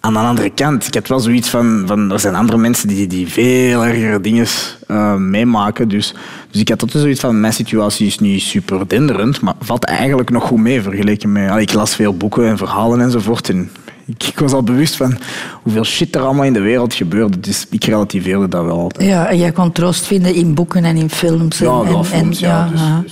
Aan 0.03 0.13
de 0.13 0.20
andere 0.20 0.50
kant, 0.50 0.88
ik 0.88 0.93
heb 0.93 1.08
wel 1.08 1.20
zoiets 1.20 1.50
van, 1.50 1.84
van 1.86 2.12
er 2.12 2.20
zijn 2.20 2.36
andere 2.36 2.58
mensen 2.58 2.88
die, 2.88 3.08
die 3.08 3.27
veel 3.27 3.86
ergere 3.86 4.22
dingen 4.22 4.48
eh, 4.88 5.15
meemaken. 5.15 5.88
Dus, 5.88 6.13
dus 6.51 6.62
ik 6.62 6.70
had 6.70 6.81
altijd 6.81 7.03
zoiets 7.03 7.20
van, 7.20 7.39
mijn 7.39 7.53
situatie 7.53 8.08
is 8.08 8.20
niet 8.20 8.41
super 8.41 8.88
denderend, 8.88 9.41
maar 9.41 9.53
valt 9.60 9.84
eigenlijk 9.86 10.29
nog 10.29 10.43
goed 10.43 10.60
mee 10.60 10.81
vergeleken 10.81 11.31
met... 11.31 11.50
Allee, 11.50 11.62
ik 11.62 11.74
las 11.74 11.96
veel 11.96 12.17
boeken 12.17 12.48
en 12.48 12.58
verhalen 12.58 13.01
enzovoort. 13.01 13.50
En 13.50 13.70
ik, 14.05 14.24
ik 14.24 14.39
was 14.39 14.51
al 14.51 14.63
bewust 14.63 14.96
van 14.96 15.17
hoeveel 15.63 15.86
shit 15.86 16.15
er 16.15 16.22
allemaal 16.22 16.46
in 16.46 16.53
de 16.53 16.62
wereld 16.62 16.93
gebeurde. 16.93 17.39
Dus 17.39 17.67
ik 17.70 17.84
relativeerde 17.84 18.48
dat 18.48 18.65
wel 18.65 18.79
altijd. 18.79 19.10
Ja, 19.10 19.27
en 19.27 19.38
jij 19.38 19.51
kon 19.51 19.72
troost 19.72 20.05
vinden 20.05 20.36
in 20.36 20.53
boeken 20.53 20.86
en 20.86 20.98
in 20.98 21.10
films. 21.10 21.62
En, 21.62 21.67
Ja, 21.67 21.81
en, 21.84 22.05
films, 22.05 22.41
en, 22.41 22.48
ja, 22.48 22.67
dus- 22.67 22.79
ja. 22.79 23.03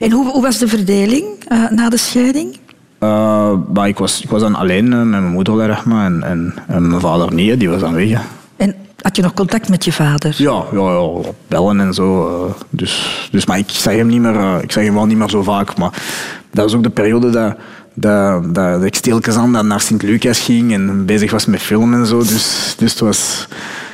En 0.00 0.10
hoe, 0.10 0.30
hoe 0.30 0.42
was 0.42 0.58
de 0.58 0.68
verdeling 0.68 1.24
eh, 1.48 1.70
na 1.70 1.88
de 1.88 1.96
scheiding? 1.96 2.56
Eh, 3.00 3.52
maar 3.74 3.88
ik, 3.88 3.98
was, 3.98 4.22
ik 4.22 4.30
was 4.30 4.40
dan 4.40 4.54
alleen 4.54 4.88
met 4.88 5.06
mijn 5.06 5.26
moeder, 5.26 5.66
Rechma, 5.66 6.04
en, 6.04 6.22
en, 6.22 6.54
en 6.66 6.88
mijn 6.88 7.00
vader 7.00 7.34
niet, 7.34 7.58
die 7.58 7.68
was 7.70 7.80
dan 7.80 7.94
weg. 7.94 8.08
hè. 8.08 8.18
En 8.56 8.74
had 9.00 9.16
je 9.16 9.22
nog 9.22 9.34
contact 9.34 9.68
met 9.68 9.84
je 9.84 9.92
vader? 9.92 10.34
Ja, 10.38 10.62
ja, 10.72 10.78
ja 10.78 10.98
op 11.00 11.34
bellen 11.48 11.80
en 11.80 11.94
zo. 11.94 12.26
eh, 12.46 12.52
dus, 12.70 13.28
dus, 13.32 13.46
maar 13.46 13.58
ik 13.58 13.68
zag 13.70 13.94
hem 13.94 14.06
niet 14.06 14.20
meer, 14.20 14.36
eh, 14.36 14.56
ik 14.62 14.72
zag 14.72 14.84
hem 14.84 14.94
wel 14.94 15.06
niet 15.06 15.16
meer 15.18 15.28
zo 15.30 15.42
vaak. 15.42 15.76
Maar 15.76 15.90
dat 16.50 16.64
was 16.64 16.74
ook 16.74 16.82
de 16.82 16.90
periode 16.90 17.30
dat, 17.30 17.56
dat, 17.94 18.54
dat 18.54 18.84
ik 18.84 18.94
stilletjes 18.94 19.36
aan 19.36 19.66
naar 19.66 19.80
Sint-Lucas 19.80 20.38
ging 20.38 20.72
en 20.72 21.06
bezig 21.06 21.30
was 21.30 21.46
met 21.46 21.60
film 21.60 21.94
en 21.94 22.06
zo. 22.06 22.18
Dus, 22.18 22.74
dus 22.78 22.90
het 22.90 23.00
was, 23.00 23.48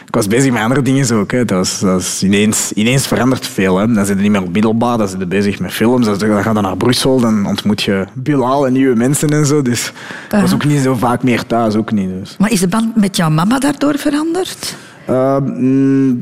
ik 0.06 0.14
was 0.14 0.26
bezig 0.26 0.52
met 0.52 0.62
andere 0.62 0.82
dingen 0.82 1.16
ook. 1.16 1.30
Hè. 1.32 1.44
Dat 1.44 1.58
was, 1.58 1.80
dat 1.80 1.92
was 1.92 2.22
ineens, 2.22 2.72
ineens 2.72 3.06
verandert 3.06 3.46
veel. 3.46 3.78
Hè. 3.78 3.92
Dan 3.92 4.06
zit 4.06 4.16
je 4.16 4.22
niet 4.22 4.30
meer 4.30 4.42
op 4.42 4.52
middelbaar, 4.52 4.98
dan 4.98 5.08
zit 5.08 5.18
je 5.18 5.26
bezig 5.26 5.60
met 5.60 5.72
films. 5.72 6.06
Dan 6.06 6.18
dan 6.18 6.42
ga 6.42 6.52
je 6.52 6.60
naar 6.60 6.76
Brussel, 6.76 7.20
dan 7.20 7.46
ontmoet 7.46 7.82
je 7.82 8.04
Bilal 8.14 8.66
en 8.66 8.72
nieuwe 8.72 8.96
mensen 8.96 9.28
en 9.28 9.46
zo. 9.46 9.62
Dus 9.62 9.92
ik 10.32 10.40
was 10.40 10.54
ook 10.54 10.64
niet 10.64 10.80
zo 10.80 10.94
vaak 10.94 11.22
meer 11.22 11.46
thuis, 11.46 11.74
ook 11.74 11.92
niet. 11.92 12.08
Dus. 12.08 12.36
Maar 12.38 12.50
is 12.50 12.60
de 12.60 12.68
band 12.68 12.96
met 12.96 13.16
jouw 13.16 13.30
mama 13.30 13.58
daardoor 13.58 13.98
veranderd? 13.98 14.76
Uh, 15.10 15.36
mm, 15.38 16.20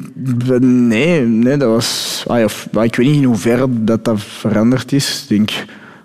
nee, 0.89 1.21
nee, 1.21 1.57
dat 1.57 1.69
was... 1.69 2.25
ah 2.27 2.39
ja, 2.39 2.49
f- 2.49 2.67
ah, 2.73 2.85
ik 2.85 2.97
weet 2.97 3.07
niet 3.07 3.17
in 3.17 3.25
hoeverre 3.25 3.67
dat, 3.71 4.05
dat 4.05 4.21
veranderd 4.23 4.93
is. 4.93 5.21
Ik, 5.23 5.29
denk, 5.29 5.51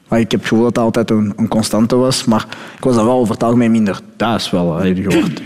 ah, 0.07 0.19
ik 0.19 0.31
heb 0.31 0.39
het 0.39 0.49
gevoel 0.49 0.63
dat 0.63 0.75
dat 0.75 0.83
altijd 0.83 1.09
een, 1.09 1.33
een 1.37 1.47
constante 1.47 1.95
was. 1.95 2.25
Maar 2.25 2.45
ik 2.77 2.83
was 2.83 2.95
dan 2.95 3.05
wel 3.05 3.19
over 3.19 3.33
het 3.33 3.43
algemeen 3.43 3.71
minder 3.71 3.99
thuis. 4.15 4.51
Wel, 4.51 4.85
je, 4.85 4.95
je, 4.95 5.01
bent, 5.01 5.41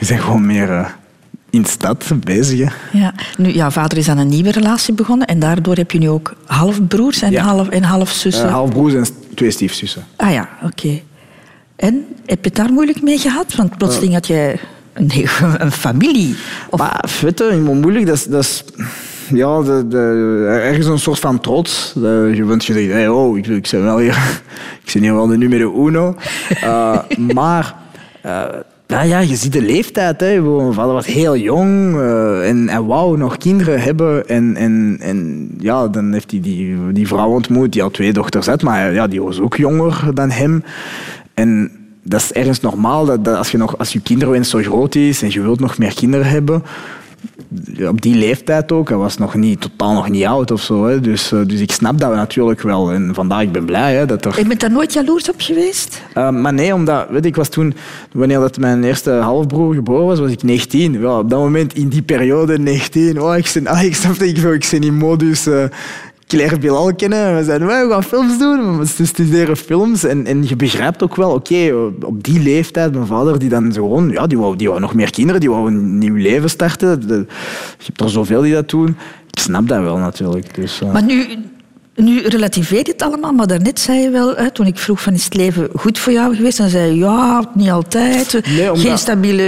je 0.00 0.06
bent 0.08 0.20
gewoon 0.20 0.46
meer 0.46 0.70
eh, 0.70 0.86
in 1.54 1.64
stad 1.64 2.04
bezig. 2.24 2.58
Hè. 2.58 2.98
Ja. 2.98 3.14
Nu, 3.36 3.50
jouw 3.50 3.70
vader 3.70 3.98
is 3.98 4.08
aan 4.08 4.18
een 4.18 4.28
nieuwe 4.28 4.50
relatie 4.50 4.94
begonnen 4.94 5.26
en 5.26 5.38
daardoor 5.38 5.76
heb 5.76 5.90
je 5.90 5.98
nu 5.98 6.08
ook 6.08 6.34
halfbroers 6.46 7.22
en, 7.22 7.30
Ja. 7.30 7.42
half, 7.42 7.68
en 7.68 7.82
halfzussen. 7.82 8.46
Eh, 8.46 8.52
halfbroers 8.52 8.94
en 8.94 9.06
twee 9.34 9.50
stiefzussen. 9.50 10.04
Ah 10.16 10.32
ja, 10.32 10.48
oké. 10.62 11.00
En 11.76 12.04
heb 12.26 12.38
je 12.44 12.48
het 12.48 12.54
daar 12.56 12.72
moeilijk 12.72 13.02
mee 13.02 13.18
gehad? 13.18 13.54
Want 13.54 13.76
plotseling 13.76 14.12
had 14.12 14.26
je 14.26 14.54
een, 14.92 15.10
een 15.64 15.72
familie. 15.72 16.34
Of, 16.70 16.78
Maar 16.78 17.04
weet 17.20 17.38
je, 17.38 17.60
mo- 17.64 17.74
moeilijk, 17.74 18.06
dat 18.06 18.16
is... 18.16 18.24
Dat 18.24 18.42
is 18.42 18.64
ja, 19.32 19.62
de, 19.62 19.88
de, 19.88 20.46
ergens 20.62 20.86
een 20.86 20.98
soort 20.98 21.18
van 21.18 21.40
trots. 21.40 21.92
De, 21.96 22.30
je 22.34 22.44
bent 22.44 22.64
gezegd, 22.64 22.90
hey, 22.92 23.08
oh, 23.08 23.38
ik, 23.38 23.46
ik 23.46 23.68
ben 23.70 23.82
wel 23.84 23.98
hier, 23.98 24.16
ik 24.84 24.92
ben 24.92 25.02
hier 25.02 25.14
wel 25.14 25.26
de 25.26 25.36
numero 25.36 25.86
uno. 25.86 26.16
Eh, 26.60 26.98
maar 27.34 27.74
eh, 28.20 28.42
ja, 28.94 29.02
ja, 29.02 29.18
je 29.18 29.36
ziet 29.36 29.52
de 29.52 29.62
leeftijd. 29.62 30.20
Hè. 30.20 30.40
Mijn 30.40 30.72
vader 30.72 30.92
was 30.92 31.06
heel 31.06 31.36
jong 31.36 31.96
eh, 31.96 32.48
en 32.48 32.68
hij 32.68 32.80
wou 32.80 33.18
nog 33.18 33.36
kinderen 33.36 33.80
hebben. 33.80 34.28
En, 34.28 34.56
en, 34.56 34.96
en 35.00 35.48
ja, 35.58 35.88
dan 35.88 36.12
heeft 36.12 36.30
hij 36.30 36.40
die, 36.40 36.92
die 36.92 37.06
vrouw 37.06 37.28
ontmoet, 37.28 37.72
die 37.72 37.82
al 37.82 37.90
twee 37.90 38.12
dochters 38.12 38.46
had, 38.46 38.62
maar 38.62 38.92
ja, 38.92 39.06
die 39.06 39.22
was 39.22 39.40
ook 39.40 39.56
jonger 39.56 40.10
dan 40.14 40.30
hem. 40.30 40.64
En 41.34 41.70
dat 42.02 42.20
is 42.20 42.32
ergens 42.32 42.60
normaal 42.60 43.04
dat, 43.04 43.24
dat 43.24 43.36
als, 43.36 43.50
je 43.50 43.58
nog, 43.58 43.78
als 43.78 43.92
je 43.92 44.00
kinderwens 44.00 44.50
zo 44.50 44.58
groot 44.58 44.94
is 44.94 45.22
en 45.22 45.30
je 45.30 45.40
wilt 45.40 45.60
nog 45.60 45.78
meer 45.78 45.94
kinderen 45.94 46.26
hebben, 46.26 46.62
op 47.88 48.02
die 48.02 48.14
leeftijd 48.14 48.72
ook, 48.72 48.88
hij 48.88 48.98
was 48.98 49.18
nog 49.18 49.34
niet, 49.34 49.60
totaal 49.60 49.92
nog 49.92 50.08
niet 50.08 50.24
oud 50.24 50.50
of 50.50 50.60
zo. 50.60 50.86
Hè. 50.86 51.00
Dus, 51.00 51.32
eh, 51.32 51.40
dus 51.46 51.60
ik 51.60 51.72
snap 51.72 51.98
dat 51.98 52.14
natuurlijk 52.14 52.60
wel. 52.60 52.92
En 52.92 53.14
vandaar 53.14 53.42
ik 53.42 53.52
ben 53.52 53.64
blij 53.64 53.94
hè, 53.94 54.06
dat 54.06 54.24
er... 54.24 54.38
je 54.38 54.46
bent 54.46 54.60
daar 54.60 54.70
nooit 54.70 54.92
jaloers 54.92 55.30
op 55.30 55.34
geweest? 55.38 56.02
Uh, 56.18 56.30
maar 56.30 56.52
nee, 56.52 56.74
omdat 56.74 57.06
weet 57.10 57.24
ik 57.24 57.36
was 57.36 57.48
toen, 57.48 57.74
wanneer 58.12 58.38
dat 58.38 58.58
mijn 58.58 58.84
eerste 58.84 59.10
halfbroer 59.10 59.74
geboren 59.74 60.06
was, 60.06 60.18
was 60.18 60.30
ik 60.30 60.42
19. 60.42 61.00
Ja, 61.00 61.18
op 61.18 61.30
dat 61.30 61.38
moment, 61.38 61.74
in 61.74 61.88
die 61.88 62.02
periode, 62.02 62.58
19. 62.58 63.20
Oh, 63.20 63.36
ik 63.36 63.50
ben, 63.54 63.66
ah, 63.66 63.82
ik 63.82 63.94
snap 63.94 64.18
dat 64.18 64.28
ik, 64.28 64.36
ik 64.36 64.68
ben 64.70 64.82
in 64.82 64.94
modus 64.94 65.46
uh, 65.46 65.64
Claire 66.26 66.58
Bilal 66.58 66.94
kennen. 66.94 67.36
We 67.36 67.44
zeiden, 67.44 67.66
we 67.66 67.86
gaan 67.90 68.02
films 68.02 68.38
doen, 68.38 68.78
we 68.78 69.04
studeren 69.06 69.56
films. 69.56 70.04
En, 70.04 70.26
en 70.26 70.48
je 70.48 70.56
begrijpt 70.56 71.02
ook 71.02 71.16
wel, 71.16 71.30
oké, 71.30 71.72
op 72.02 72.24
die 72.24 72.40
leeftijd, 72.40 72.92
mijn 72.92 73.06
vader, 73.06 73.38
die 73.38 73.48
dan 73.48 73.72
gewoon, 73.72 74.10
ja, 74.10 74.26
die 74.26 74.38
wou, 74.38 74.56
die 74.56 74.68
wou 74.68 74.80
nog 74.80 74.94
meer 74.94 75.10
kinderen, 75.10 75.40
die 75.40 75.50
wou 75.50 75.68
een 75.68 75.98
nieuw 75.98 76.14
leven 76.14 76.50
starten. 76.50 77.02
Je 77.08 77.26
hebt 77.84 78.00
er 78.00 78.10
zoveel 78.10 78.42
die 78.42 78.52
dat 78.52 78.70
doen. 78.70 78.96
Ik 79.30 79.38
snap 79.38 79.68
dat 79.68 79.82
wel 79.82 79.96
natuurlijk. 79.96 80.54
Dus, 80.54 80.80
uh. 80.80 80.92
Maar 80.92 81.04
nu, 81.04 81.26
nu 81.96 82.20
relativeer 82.26 82.78
je 82.78 82.92
het 82.92 83.02
allemaal, 83.02 83.32
maar 83.32 83.46
daarnet 83.46 83.80
zei 83.80 83.98
je 83.98 84.10
wel, 84.10 84.34
hè, 84.36 84.50
toen 84.50 84.66
ik 84.66 84.78
vroeg 84.78 85.02
van 85.02 85.12
is 85.12 85.24
het 85.24 85.34
leven 85.34 85.68
goed 85.76 85.98
voor 85.98 86.12
jou 86.12 86.36
geweest, 86.36 86.58
dan 86.58 86.68
zei 86.68 86.90
je 86.92 86.98
ja, 86.98 87.50
niet 87.54 87.70
altijd. 87.70 88.40
Nee, 88.46 88.72
omdat- 88.72 88.86
Geen 88.86 88.98
stabiele 88.98 89.42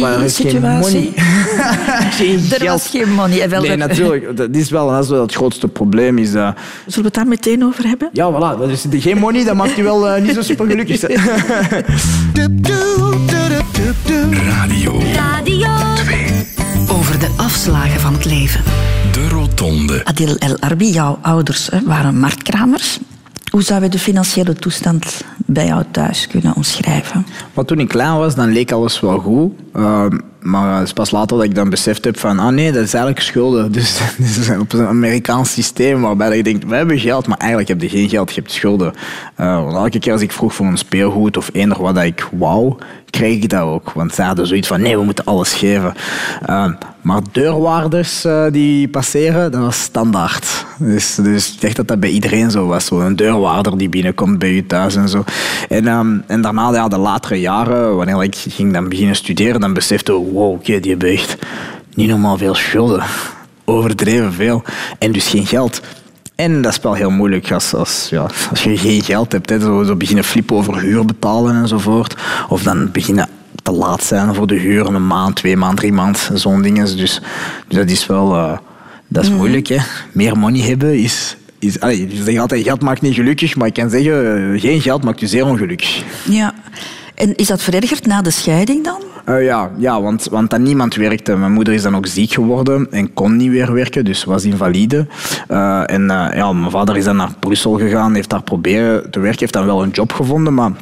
Maar 0.00 0.12
er 0.12 0.22
is 0.24 0.36
geen 0.36 0.50
familiesituatie. 0.50 1.12
Geen 2.18 2.38
Er 2.52 2.60
geld. 2.60 2.68
was 2.68 2.88
geen 2.88 3.12
money. 3.12 3.40
En 3.40 3.50
wel 3.50 3.60
Nee, 3.60 3.76
dat- 3.76 3.88
natuurlijk. 3.88 4.36
Dat 4.36 4.48
is 4.50 4.70
wel, 4.70 4.88
dat 4.90 5.04
is 5.04 5.10
wel 5.10 5.22
het 5.22 5.34
grootste 5.34 5.68
probleem. 5.68 6.18
Is 6.18 6.32
dat, 6.32 6.54
Zullen 6.86 6.98
we 6.98 7.02
het 7.04 7.14
daar 7.14 7.26
meteen 7.26 7.64
over 7.64 7.86
hebben? 7.88 8.08
ja, 8.12 8.30
voilà. 8.32 8.58
Dat 8.58 8.68
is 8.70 8.84
geen 8.90 9.18
money, 9.18 9.44
dat 9.44 9.54
maakt 9.54 9.76
je 9.76 9.82
wel 9.82 10.08
eh, 10.08 10.22
niet 10.22 10.34
zo 10.34 10.42
super 10.42 10.66
gelukkig. 10.66 11.00
Radio 14.30 15.00
Radio 15.14 15.68
Over 17.16 17.28
de 17.28 17.42
afslagen 17.42 18.00
van 18.00 18.12
het 18.12 18.24
leven. 18.24 18.64
De 19.12 19.28
Rotonde. 19.28 20.04
Adil 20.04 20.36
El 20.36 20.56
Arbi, 20.58 20.90
jouw 20.90 21.18
ouders 21.22 21.68
hè, 21.70 21.82
waren 21.84 22.18
marktkramers. 22.18 22.98
Hoe 23.50 23.62
zou 23.62 23.82
je 23.82 23.88
de 23.88 23.98
financiële 23.98 24.54
toestand 24.54 25.24
bij 25.46 25.66
jou 25.66 25.84
thuis 25.90 26.26
kunnen 26.26 26.54
omschrijven? 26.56 27.26
Maar 27.54 27.64
toen 27.64 27.78
ik 27.78 27.88
klein 27.88 28.16
was, 28.16 28.34
dan 28.34 28.52
leek 28.52 28.72
alles 28.72 29.00
wel 29.00 29.18
goed. 29.18 29.52
Ehm, 29.72 30.18
maar 30.40 30.74
het 30.78 30.86
is 30.86 30.92
pas 30.92 31.10
later 31.10 31.36
dat 31.36 31.46
ik 31.46 31.54
dan 31.54 31.70
beseft 31.70 32.04
heb 32.04 32.18
van, 32.18 32.38
ah 32.38 32.52
nee, 32.52 32.72
dat 32.72 32.82
is 32.82 32.94
eigenlijk 32.94 33.24
schulden. 33.24 33.72
Dus 33.76 33.98
dit 34.16 34.36
is 34.36 34.50
op 34.50 34.72
een 34.72 34.86
Amerikaans 34.86 35.52
systeem 35.52 36.00
waarbij 36.00 36.36
je 36.36 36.42
denkt, 36.42 36.64
we 36.64 36.74
hebben 36.74 36.98
geld, 36.98 37.26
maar 37.26 37.38
eigenlijk 37.38 37.68
heb 37.68 37.82
je 37.82 37.88
geen 37.88 38.08
geld, 38.08 38.34
je 38.34 38.40
hebt 38.40 38.52
schulden. 38.52 38.92
Eh, 39.34 39.64
want 39.64 39.76
elke 39.76 39.98
keer 39.98 40.12
als 40.12 40.22
ik 40.22 40.32
vroeg 40.32 40.54
voor 40.54 40.66
een 40.66 40.78
speelgoed 40.78 41.36
of 41.36 41.50
eender 41.52 41.82
wat 41.82 41.94
dat 41.94 42.04
ik 42.04 42.28
wou, 42.32 42.76
kreeg 43.10 43.42
ik 43.42 43.48
dat 43.48 43.60
ook. 43.60 43.92
Want 43.92 44.14
ze 44.14 44.22
hadden 44.22 44.46
zoiets 44.46 44.68
van, 44.68 44.80
nee, 44.80 44.96
we 44.96 45.04
moeten 45.04 45.24
alles 45.24 45.52
geven. 45.52 45.94
Ehm, 46.46 46.72
Maar 47.06 47.20
deurwaarders 47.32 48.24
eh, 48.24 48.44
die 48.50 48.88
passeren, 48.88 49.52
dat 49.52 49.60
was 49.60 49.82
standaard. 49.82 50.66
Dus, 50.78 51.14
dus 51.14 51.52
ik 51.52 51.60
dacht 51.60 51.76
dat 51.76 51.88
dat 51.88 52.00
bij 52.00 52.10
iedereen 52.10 52.50
zo 52.50 52.66
was. 52.66 52.86
Zo 52.86 53.00
een 53.00 53.16
deurwaarder 53.16 53.78
die 53.78 53.88
binnenkomt 53.88 54.38
bij 54.38 54.54
je 54.54 54.66
thuis 54.66 54.96
en 54.96 55.08
zo. 55.08 55.24
En, 55.68 55.86
ehm, 55.86 56.42
daarna, 56.42 56.88
de 56.88 56.98
latere 56.98 57.40
jaren, 57.40 57.96
wanneer 57.96 58.22
ik 58.22 58.34
ging 58.36 58.72
dan 58.72 58.88
beginnen 58.88 59.16
studeren, 59.16 59.60
dan 59.60 59.72
besefte 59.72 60.12
ik, 60.12 60.32
wow, 60.32 60.52
oké, 60.52 60.80
die 60.80 60.90
hebben 60.90 61.08
echt 61.08 61.36
niet 61.94 62.08
normaal 62.08 62.38
veel 62.38 62.54
schulden. 62.54 63.02
Overdreven 63.64 64.32
veel. 64.32 64.62
En 64.98 65.12
dus 65.12 65.28
geen 65.28 65.46
geld. 65.46 65.80
En 66.34 66.62
dat 66.62 66.72
is 66.72 66.80
wel 66.80 66.94
heel 66.94 67.10
moeilijk 67.10 67.52
als, 67.52 67.74
als, 67.74 68.06
ja, 68.10 68.26
als 68.50 68.62
je 68.62 68.78
geen 68.78 69.02
geld 69.02 69.32
hebt. 69.32 69.50
Zo, 69.60 69.82
zo 69.82 69.96
beginnen 69.96 70.24
flippen 70.24 70.56
over 70.56 70.78
huur 70.78 71.04
betalen 71.04 71.54
enzovoort. 71.54 72.16
Of 72.48 72.62
dan 72.62 72.90
beginnen 72.92 73.28
te 73.66 73.72
laat 73.72 74.04
zijn 74.04 74.34
voor 74.34 74.46
de 74.46 74.54
huur, 74.54 74.86
een 74.86 75.06
maand, 75.06 75.36
twee 75.36 75.56
maand, 75.56 75.76
drie 75.76 75.92
maand, 75.92 76.30
zo'n 76.34 76.62
dingen. 76.62 76.96
Dus, 76.96 77.20
dus 77.68 77.78
dat 77.78 77.90
is 77.90 78.06
wel 78.06 78.34
eh, 78.34 78.58
dat 79.08 79.22
is 79.22 79.30
moeilijk. 79.30 79.66
Hè. 79.66 79.76
Meer 80.12 80.38
money 80.38 80.60
hebben 80.60 80.98
is... 80.98 81.36
is 81.58 81.80
allee, 81.80 82.08
je 82.08 82.22
zegt 82.22 82.38
altijd, 82.38 82.62
geld 82.62 82.82
maakt 82.82 83.00
niet 83.00 83.14
gelukkig, 83.14 83.56
maar 83.56 83.66
ik 83.66 83.74
kan 83.74 83.90
zeggen, 83.90 84.52
eh, 84.52 84.60
geen 84.60 84.80
geld 84.80 85.04
maakt 85.04 85.20
je 85.20 85.26
zeer 85.26 85.46
ongelukkig. 85.46 86.02
Ja. 86.28 86.54
En 87.14 87.36
is 87.36 87.46
dat 87.46 87.62
verergerd 87.62 88.06
na 88.06 88.22
de 88.22 88.30
scheiding 88.30 88.84
dan? 88.84 89.02
Eh, 89.24 89.44
ja, 89.44 89.70
ja 89.78 90.02
want, 90.02 90.26
want 90.30 90.50
dan 90.50 90.62
niemand 90.62 90.94
werkte. 90.94 91.36
Mijn 91.36 91.52
moeder 91.52 91.74
is 91.74 91.82
dan 91.82 91.96
ook 91.96 92.06
ziek 92.06 92.32
geworden 92.32 92.86
en 92.90 93.14
kon 93.14 93.36
niet 93.36 93.50
weer 93.50 93.72
werken, 93.72 94.04
dus 94.04 94.24
was 94.24 94.44
invalide. 94.44 95.06
En 95.86 96.04
ja, 96.34 96.52
mijn 96.52 96.70
vader 96.70 96.96
is 96.96 97.04
dan 97.04 97.16
naar 97.16 97.34
Brussel 97.40 97.72
gegaan, 97.78 98.14
heeft 98.14 98.30
daar 98.30 98.42
proberen 98.42 99.10
te 99.10 99.20
werken, 99.20 99.40
heeft 99.40 99.52
dan 99.52 99.66
wel 99.66 99.82
een 99.82 99.90
job 99.90 100.12
gevonden, 100.12 100.54
maar 100.54 100.72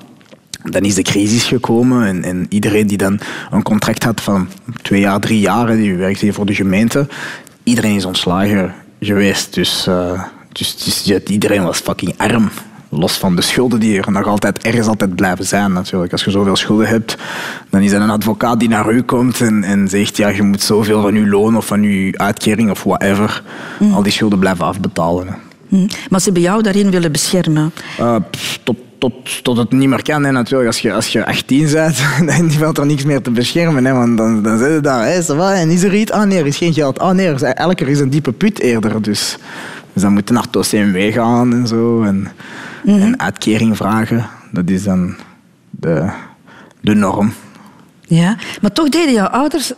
dan 0.71 0.83
is 0.83 0.95
de 0.95 1.03
crisis 1.03 1.45
gekomen 1.45 2.07
en, 2.07 2.25
en 2.25 2.47
iedereen 2.49 2.87
die 2.87 2.99
dan 2.99 3.19
een 3.51 3.63
contract 3.63 4.03
had 4.03 4.21
van 4.21 4.49
twee 4.83 5.01
jaar, 5.01 5.21
drie 5.21 5.41
jaar, 5.41 5.77
die 5.77 5.95
werkte 5.95 6.25
hier 6.25 6.35
voor 6.35 6.47
de 6.47 6.55
gemeente, 6.55 7.09
iedereen 7.63 7.95
is 7.95 8.05
ontslagen 8.05 8.75
geweest. 9.01 9.55
Dus, 9.55 9.87
eh, 9.87 10.23
dus, 10.53 10.77
dus 10.77 11.23
iedereen 11.27 11.63
was 11.63 11.79
fucking 11.79 12.15
arm. 12.17 12.51
Los 12.89 13.13
van 13.13 13.37
de 13.37 13.43
schulden 13.43 13.81
die 13.81 14.01
er 14.01 14.13
nog 14.13 14.27
altijd 14.27 14.59
ergens 14.59 14.87
altijd 14.87 15.15
blijven 15.15 15.45
zijn 15.45 15.73
natuurlijk. 15.73 16.13
Als 16.13 16.25
je 16.25 16.31
zoveel 16.31 16.57
schulden 16.57 16.87
hebt, 16.87 17.17
dan 17.71 17.81
is 17.81 17.93
er 17.93 18.01
een 18.01 18.11
advocaat 18.11 18.61
die 18.61 18.69
naar 18.69 18.93
u 18.93 19.03
komt 19.03 19.41
en, 19.41 19.65
en 19.65 19.89
zegt 19.89 20.17
ja, 20.17 20.29
je 20.29 20.43
moet 20.43 20.63
zoveel 20.63 21.03
van 21.03 21.15
je 21.15 21.27
loon 21.27 21.57
of 21.57 21.67
van 21.67 21.83
je 21.83 22.19
uitkering 22.19 22.71
of 22.71 22.83
whatever, 22.83 23.43
al 23.93 24.03
die 24.03 24.13
schulden 24.13 24.39
blijven 24.39 24.65
afbetalen. 24.65 25.37
Hm. 25.69 25.87
Maar 26.09 26.19
ze 26.21 26.25
hebben 26.25 26.43
jou 26.43 26.63
daarin 26.63 26.91
willen 26.91 27.13
beschermen. 27.13 27.73
Uh, 28.01 28.17
pff, 28.31 28.61
tot, 29.11 29.45
tot 29.45 29.57
het 29.57 29.73
niet 29.73 29.89
meer 29.89 30.03
kan, 30.03 30.25
hè, 30.25 30.31
natuurlijk. 30.33 30.67
Als 30.67 30.79
je, 30.79 30.93
als 30.93 31.09
je 31.09 31.27
18 31.27 31.71
bent, 31.73 31.97
dan 32.27 32.51
valt 32.51 32.79
er 32.79 32.87
niks 32.87 33.05
meer 33.05 33.23
te 33.23 33.31
beschermen. 33.31 33.85
Hè, 33.85 33.93
want 33.93 34.17
dan, 34.19 34.43
dan 34.43 34.59
zit 34.59 34.73
je 34.73 34.81
daar, 34.81 35.07
hé, 35.07 35.23
va, 35.23 35.55
en 35.55 35.71
is 35.71 35.83
er 35.83 35.95
iets? 35.95 36.11
Ah 36.11 36.27
nee, 36.27 36.39
er 36.39 36.47
is 36.47 36.57
geen 36.57 36.73
geld. 36.73 36.99
Ah 36.99 37.15
nee, 37.15 37.27
er 37.27 37.35
is, 37.35 37.43
elke 37.43 37.75
keer 37.75 37.89
is 37.89 38.01
een 38.01 38.11
diepe 38.11 38.33
put 38.33 38.61
eerder. 38.61 39.03
Dus, 39.03 39.37
dus 39.93 40.03
dan 40.03 40.13
moet 40.13 40.29
je 40.29 40.35
naar 40.35 40.43
het 40.43 40.57
OCMW 40.57 41.13
gaan 41.13 41.53
en 41.53 41.67
zo. 41.67 42.03
En, 42.03 42.29
en 42.85 43.21
uitkering 43.21 43.77
vragen. 43.77 44.27
Dat 44.53 44.69
is 44.71 44.83
dan 44.85 45.15
de, 45.71 46.11
de 46.81 46.95
norm. 46.95 47.33
Ja. 48.01 48.37
Maar 48.61 48.73
toch 48.73 48.89
deden 48.89 49.13
jouw 49.13 49.27
ouders, 49.27 49.73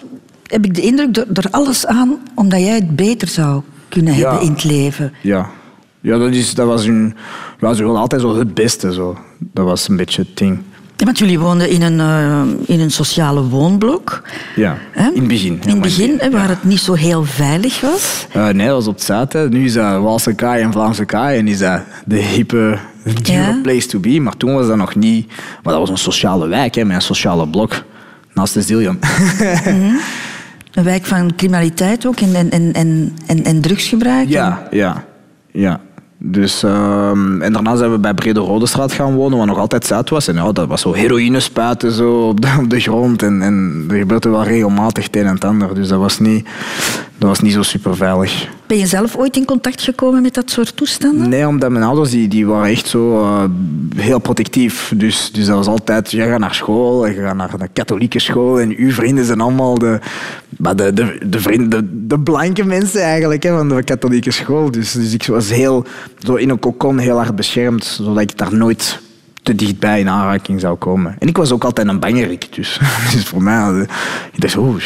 heb 0.47 0.64
ik 0.64 0.75
de 0.75 0.80
indruk, 0.83 1.16
er, 1.16 1.47
alles 1.50 1.87
aan 1.87 2.18
omdat 2.35 2.61
jij 2.61 2.75
het 2.75 2.97
beter 2.97 3.28
zou 3.28 3.62
kunnen 3.88 4.14
Ja. 4.16 4.21
hebben 4.30 4.47
in 4.47 4.52
het 4.52 4.64
leven. 4.64 5.12
Ja, 5.23 5.50
ja 6.06 6.18
dat, 6.18 6.32
is, 6.32 6.54
dat 6.54 6.66
was 6.66 6.84
hun... 6.86 7.14
Ze 7.60 7.75
wilden 7.76 8.00
altijd 8.00 8.20
zo 8.20 8.38
het 8.38 8.54
beste. 8.54 8.92
Zo. 8.92 9.18
Dat 9.38 9.64
was 9.64 9.88
een 9.88 9.96
beetje 9.96 10.22
het 10.22 10.36
ding. 10.36 10.58
Ja, 10.96 11.04
want 11.04 11.18
jullie 11.18 11.38
woonden 11.38 11.70
in 11.70 11.82
een, 11.82 12.00
eh, 12.00 12.42
in 12.75 12.80
een 12.80 12.90
sociale 12.90 13.42
woonblok. 13.42 14.22
Ja, 14.56 14.76
in 14.94 15.20
het 15.20 15.28
begin. 15.28 15.58
In 15.62 15.70
het 15.70 15.80
begin, 15.80 16.20
waar 16.30 16.48
het 16.48 16.64
niet 16.64 16.78
zo 16.80 16.94
heel 16.94 17.25
veilig 17.25 17.80
was. 17.80 18.26
Eh, 18.32 18.48
nee, 18.48 18.66
dat 18.66 18.84
was 18.84 18.86
op 18.86 19.28
het. 19.32 19.50
Nu 19.50 19.64
is 19.64 19.72
dat 19.72 20.02
Waalse 20.02 20.34
kaai 20.34 20.62
en 20.62 20.72
Vlaamse 20.72 21.04
kaai. 21.04 21.38
En 21.38 21.48
is 21.48 21.58
dat 21.58 21.80
de 22.04 22.16
hippe, 22.16 22.78
dure 23.22 23.38
Ja. 23.38 23.58
place 23.62 23.86
to 23.86 23.98
be. 23.98 24.20
Maar 24.20 24.36
toen 24.36 24.54
was 24.54 24.66
dat 24.66 24.76
nog 24.76 24.94
niet... 24.94 25.26
Maar 25.62 25.72
dat 25.72 25.78
was 25.78 25.90
een 25.90 25.98
sociale 25.98 26.46
wijk, 26.46 26.75
hè, 26.75 26.84
met 26.84 26.96
een 26.96 27.02
sociale 27.02 27.49
blok. 27.49 27.84
Naast 28.32 28.54
de 28.54 28.62
Zillion. 28.62 28.99
Een 30.75 30.84
wijk 30.84 31.04
van 31.06 31.34
criminaliteit 31.36 32.06
ook 32.06 32.21
en, 32.21 32.34
en, 32.34 32.50
en, 32.50 32.73
en, 32.73 33.16
en, 33.26 33.45
en 33.45 33.60
drugsgebruik. 33.60 34.28
ja, 34.28 34.69
ja, 34.71 35.04
ja. 35.52 35.80
Dus, 36.28 36.62
ehm, 36.62 37.43
en 37.43 37.52
daarna 37.52 37.76
zijn 37.76 37.91
we 37.91 37.99
bij 37.99 38.15
Brede 38.15 38.41
Rode 38.41 38.67
Straat 38.67 38.93
gaan 38.93 39.15
wonen, 39.15 39.39
wat 39.39 39.47
nog 39.47 39.58
altijd 39.58 39.86
zuid 39.86 40.10
was. 40.10 40.28
En 40.28 40.34
ja, 40.34 40.52
dat 40.52 40.67
was 40.69 40.80
zo 40.80 40.93
heroïne 40.93 41.41
spuiten 41.41 41.93
zo 41.93 42.28
op, 42.28 42.41
de, 42.41 42.54
op 42.62 42.71
de 42.71 42.80
grond. 42.80 43.23
En, 43.23 43.43
en 43.43 43.84
er 43.89 43.97
gebeurde 43.97 44.28
wel 44.28 44.45
regelmatig 44.45 45.04
het 45.04 45.17
een 45.17 45.26
en 45.26 45.39
ander. 45.39 45.75
Dus 45.75 45.89
dat 45.89 45.99
was 45.99 46.19
niet, 46.19 46.49
dat 47.19 47.28
was 47.28 47.41
niet 47.41 47.52
zo 47.52 47.62
super 47.62 47.97
veilig. 47.97 48.49
Ben 48.66 48.78
je 48.78 48.86
zelf 48.86 49.16
ooit 49.16 49.36
in 49.36 49.44
contact 49.44 49.82
gekomen 49.82 50.22
met 50.22 50.34
dat 50.34 50.50
soort 50.50 50.76
toestanden? 50.76 51.28
Nee, 51.28 51.48
omdat 51.48 51.70
mijn 51.70 51.84
ouders 51.84 52.10
die, 52.10 52.28
die 52.28 52.46
waren 52.46 52.70
echt 52.70 52.88
zo 52.88 53.20
eh, 53.20 53.44
heel 53.96 54.18
protectief. 54.18 54.92
Dus, 54.96 55.30
dus 55.32 55.46
dat 55.46 55.56
was 55.56 55.66
altijd, 55.66 56.10
je 56.10 56.22
gaat 56.22 56.38
naar 56.38 56.54
school, 56.54 57.06
je 57.06 57.14
gaat 57.14 57.36
naar 57.36 57.58
de 57.58 57.68
katholieke 57.72 58.18
school 58.18 58.60
en 58.60 58.76
uw 58.76 58.90
vrienden 58.90 59.24
zijn 59.24 59.40
allemaal 59.40 59.78
de, 59.78 60.00
de, 60.58 60.92
de, 60.92 61.18
de, 61.26 61.40
vrienden, 61.40 61.70
de, 61.70 62.06
de 62.06 62.18
blanke 62.18 62.64
mensen 62.64 63.02
eigenlijk 63.02 63.42
hè, 63.42 63.56
van 63.56 63.68
de 63.68 63.82
katholieke 63.82 64.30
school. 64.30 64.70
Dus, 64.70 64.92
dus 64.92 65.12
ik 65.12 65.26
was 65.26 65.50
heel, 65.50 65.84
zo 66.18 66.34
in 66.34 66.50
een 66.50 66.58
kokon 66.58 66.98
heel 66.98 67.16
hard 67.16 67.36
beschermd, 67.36 67.84
zodat 67.84 68.20
ik 68.20 68.38
daar 68.38 68.54
nooit 68.54 69.00
te 69.47 69.54
dichtbij 69.54 70.00
in 70.00 70.09
aanraking 70.09 70.61
zou 70.61 70.76
komen. 70.76 71.17
En 71.19 71.28
ik 71.28 71.37
was 71.37 71.52
ook 71.52 71.65
altijd 71.65 71.89
een 71.89 72.00
bangerik, 72.00 72.49
dus, 72.54 72.80
dus 73.13 73.25
voor 73.25 73.43
mij, 73.43 73.87
ik 74.32 74.41
dacht, 74.41 74.56
oeh. 74.67 74.82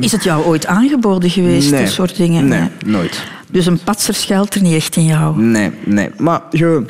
Is 0.00 0.12
het 0.12 0.24
jou 0.24 0.44
ooit 0.44 0.66
aangeboden 0.66 1.30
geweest, 1.30 1.70
Nee. 1.70 1.82
dat 1.82 1.92
soort 1.92 2.16
dingen? 2.16 2.48
Nee, 2.48 2.68
nooit. 2.86 3.22
Dus 3.50 3.66
een 3.66 3.78
patser 3.78 4.14
schuilt 4.14 4.54
er 4.54 4.62
niet 4.62 4.74
echt 4.74 4.96
in 4.96 5.04
jou? 5.04 5.42
Nee, 5.42 5.70
nee. 5.84 6.10
Maar 6.16 6.42
je, 6.50 6.84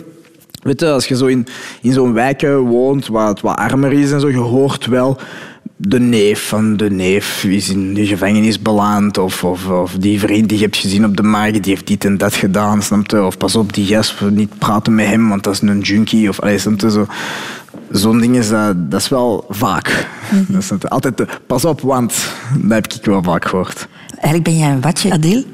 weet 0.62 0.80
je, 0.80 0.90
als 0.90 1.06
je 1.06 1.16
zo 1.16 1.26
in, 1.26 1.46
in 1.82 1.92
zo'n 1.92 2.12
wijken 2.12 2.58
woont 2.60 3.06
waar 3.06 3.28
het 3.28 3.40
wat 3.40 3.56
armer 3.56 3.92
is 3.92 4.12
en 4.12 4.20
zo, 4.20 4.30
je 4.30 4.36
hoort 4.36 4.86
wel 4.86 5.18
de 5.80 6.00
neef 6.00 6.48
van 6.48 6.76
de 6.76 6.90
neef 6.90 7.44
is 7.44 7.68
in 7.68 7.94
de 7.94 8.06
gevangenis 8.06 8.62
beland. 8.62 9.18
Of, 9.18 9.44
of, 9.44 9.68
of 9.68 9.92
die 9.92 10.20
vriend 10.20 10.48
die 10.48 10.58
je 10.58 10.64
hebt 10.64 10.76
gezien 10.76 11.04
op 11.04 11.16
de 11.16 11.22
markt, 11.22 11.62
die 11.62 11.72
heeft 11.72 11.86
dit 11.86 12.04
en 12.04 12.18
dat 12.18 12.34
gedaan, 12.34 12.82
snap 12.82 13.10
je? 13.10 13.24
Of 13.24 13.36
pas 13.36 13.56
op, 13.56 13.74
die 13.74 13.86
gast, 13.86 14.20
niet 14.30 14.58
praten 14.58 14.94
met 14.94 15.06
hem, 15.06 15.28
want 15.28 15.44
dat 15.44 15.52
is 15.52 15.60
een 15.60 15.80
junkie. 15.80 16.28
Of, 16.28 16.40
allee, 16.40 16.58
snap 16.58 16.80
je, 16.80 16.90
zo. 16.90 17.06
Zo'n 17.90 18.18
ding 18.18 18.36
is, 18.36 18.48
dat, 18.48 18.90
dat 18.90 19.00
is 19.00 19.08
wel 19.08 19.44
vaak. 19.48 20.08
Dat 20.48 20.62
is 20.62 20.88
altijd, 20.88 21.16
de, 21.16 21.26
pas 21.46 21.64
op, 21.64 21.80
want 21.80 22.14
dat 22.56 22.72
heb 22.72 22.92
ik 22.92 23.04
wel 23.04 23.22
vaak 23.22 23.44
gehoord. 23.44 23.88
Eigenlijk 24.10 24.44
ben 24.44 24.58
jij 24.58 24.70
een 24.70 24.80
watje, 24.80 25.12
Adil. 25.12 25.44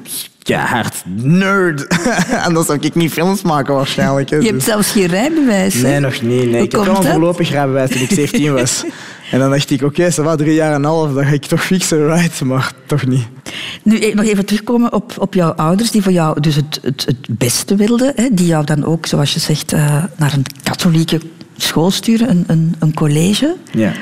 Ja, 0.47 0.67
hard 0.67 1.03
nerd. 1.15 1.87
Anders 2.47 2.67
zou 2.67 2.79
ik 2.81 2.95
niet 2.95 3.13
films 3.13 3.43
maken 3.43 3.75
waarschijnlijk. 3.75 4.31
hè. 4.31 4.37
Je 4.37 4.43
hebt 4.43 4.55
Dus- 4.55 4.65
zelfs 4.65 4.91
geen 4.91 5.07
rijbewijs. 5.07 5.75
hè? 5.75 5.81
Nee, 5.83 6.01
nog 6.01 6.23
niet. 6.23 6.51
Nee. 6.51 6.63
Ik 6.63 6.73
heb 6.73 6.85
wel 6.85 6.97
een 6.97 7.03
voorlopig 7.05 7.51
rijbewijs 7.51 7.91
toen 7.91 8.03
ik 8.03 8.11
17 8.11 8.53
was. 8.55 8.85
En 9.31 9.39
dan 9.41 9.51
dacht 9.51 9.71
ik, 9.71 9.83
oké, 9.83 10.11
ça 10.13 10.15
va, 10.25 10.37
drie 10.37 10.55
jaar 10.55 10.69
en 10.71 10.75
een 10.75 10.85
half, 10.85 11.13
dan 11.13 11.25
ga 11.25 11.31
ik 11.33 11.45
toch 11.45 11.65
fixen, 11.65 12.07
right? 12.15 12.41
Maar 12.41 12.73
toch 12.87 13.07
niet. 13.07 13.27
Nu 13.83 13.99
eh, 13.99 14.15
nog 14.15 14.25
even 14.25 14.45
terugkomen 14.47 14.93
op, 14.93 15.13
op 15.19 15.35
jouw 15.35 15.51
ouders, 15.53 15.91
die 15.91 16.03
voor 16.03 16.13
jou 16.13 16.41
dus 16.41 16.55
het, 16.55 16.79
het, 16.83 17.05
het 17.07 17.27
beste 17.39 17.77
wilden. 17.77 18.13
Hè, 18.17 18.29
die 18.33 18.47
jou 18.47 18.65
dan 18.65 18.85
ook, 18.85 19.07
zoals 19.07 19.35
je 19.35 19.41
zegt, 19.41 19.73
eh, 19.73 20.05
naar 20.17 20.33
een 20.33 20.45
katholieke 20.63 21.21
school 21.57 21.91
sturen, 21.91 22.31
een, 22.31 22.45
een, 22.47 22.75
een 22.79 22.95
college. 22.95 23.55
Ja. 23.73 23.93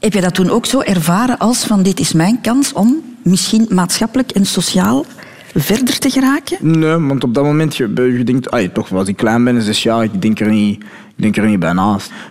Heb 0.00 0.12
je 0.12 0.20
dat 0.20 0.34
toen 0.34 0.50
ook 0.50 0.66
zo 0.66 0.80
ervaren 0.80 1.38
als 1.38 1.58
van 1.64 1.82
dit 1.82 2.00
is 2.00 2.12
mijn 2.12 2.40
kans 2.40 2.72
om 2.72 2.96
misschien 3.22 3.66
maatschappelijk 3.70 4.30
en 4.30 4.46
sociaal 4.46 5.04
verder 5.54 5.98
te 5.98 6.10
geraken? 6.10 6.56
Nee, 6.60 6.96
want 6.96 7.24
op 7.24 7.34
dat 7.34 7.44
moment, 7.44 7.76
je, 7.76 7.92
je 7.94 8.24
denkt, 8.24 8.50
ai, 8.50 8.72
toch 8.72 8.92
als 8.92 9.08
ik 9.08 9.16
klein 9.16 9.44
ben, 9.44 9.62
zes 9.62 9.82
jaar, 9.82 10.02
ik 10.04 10.22
denk 10.22 10.40
er 10.40 10.48
niet, 10.48 10.82
ik 11.16 11.22
denk 11.22 11.36
er 11.36 11.46
niet 11.46 11.58
bij. 11.58 11.74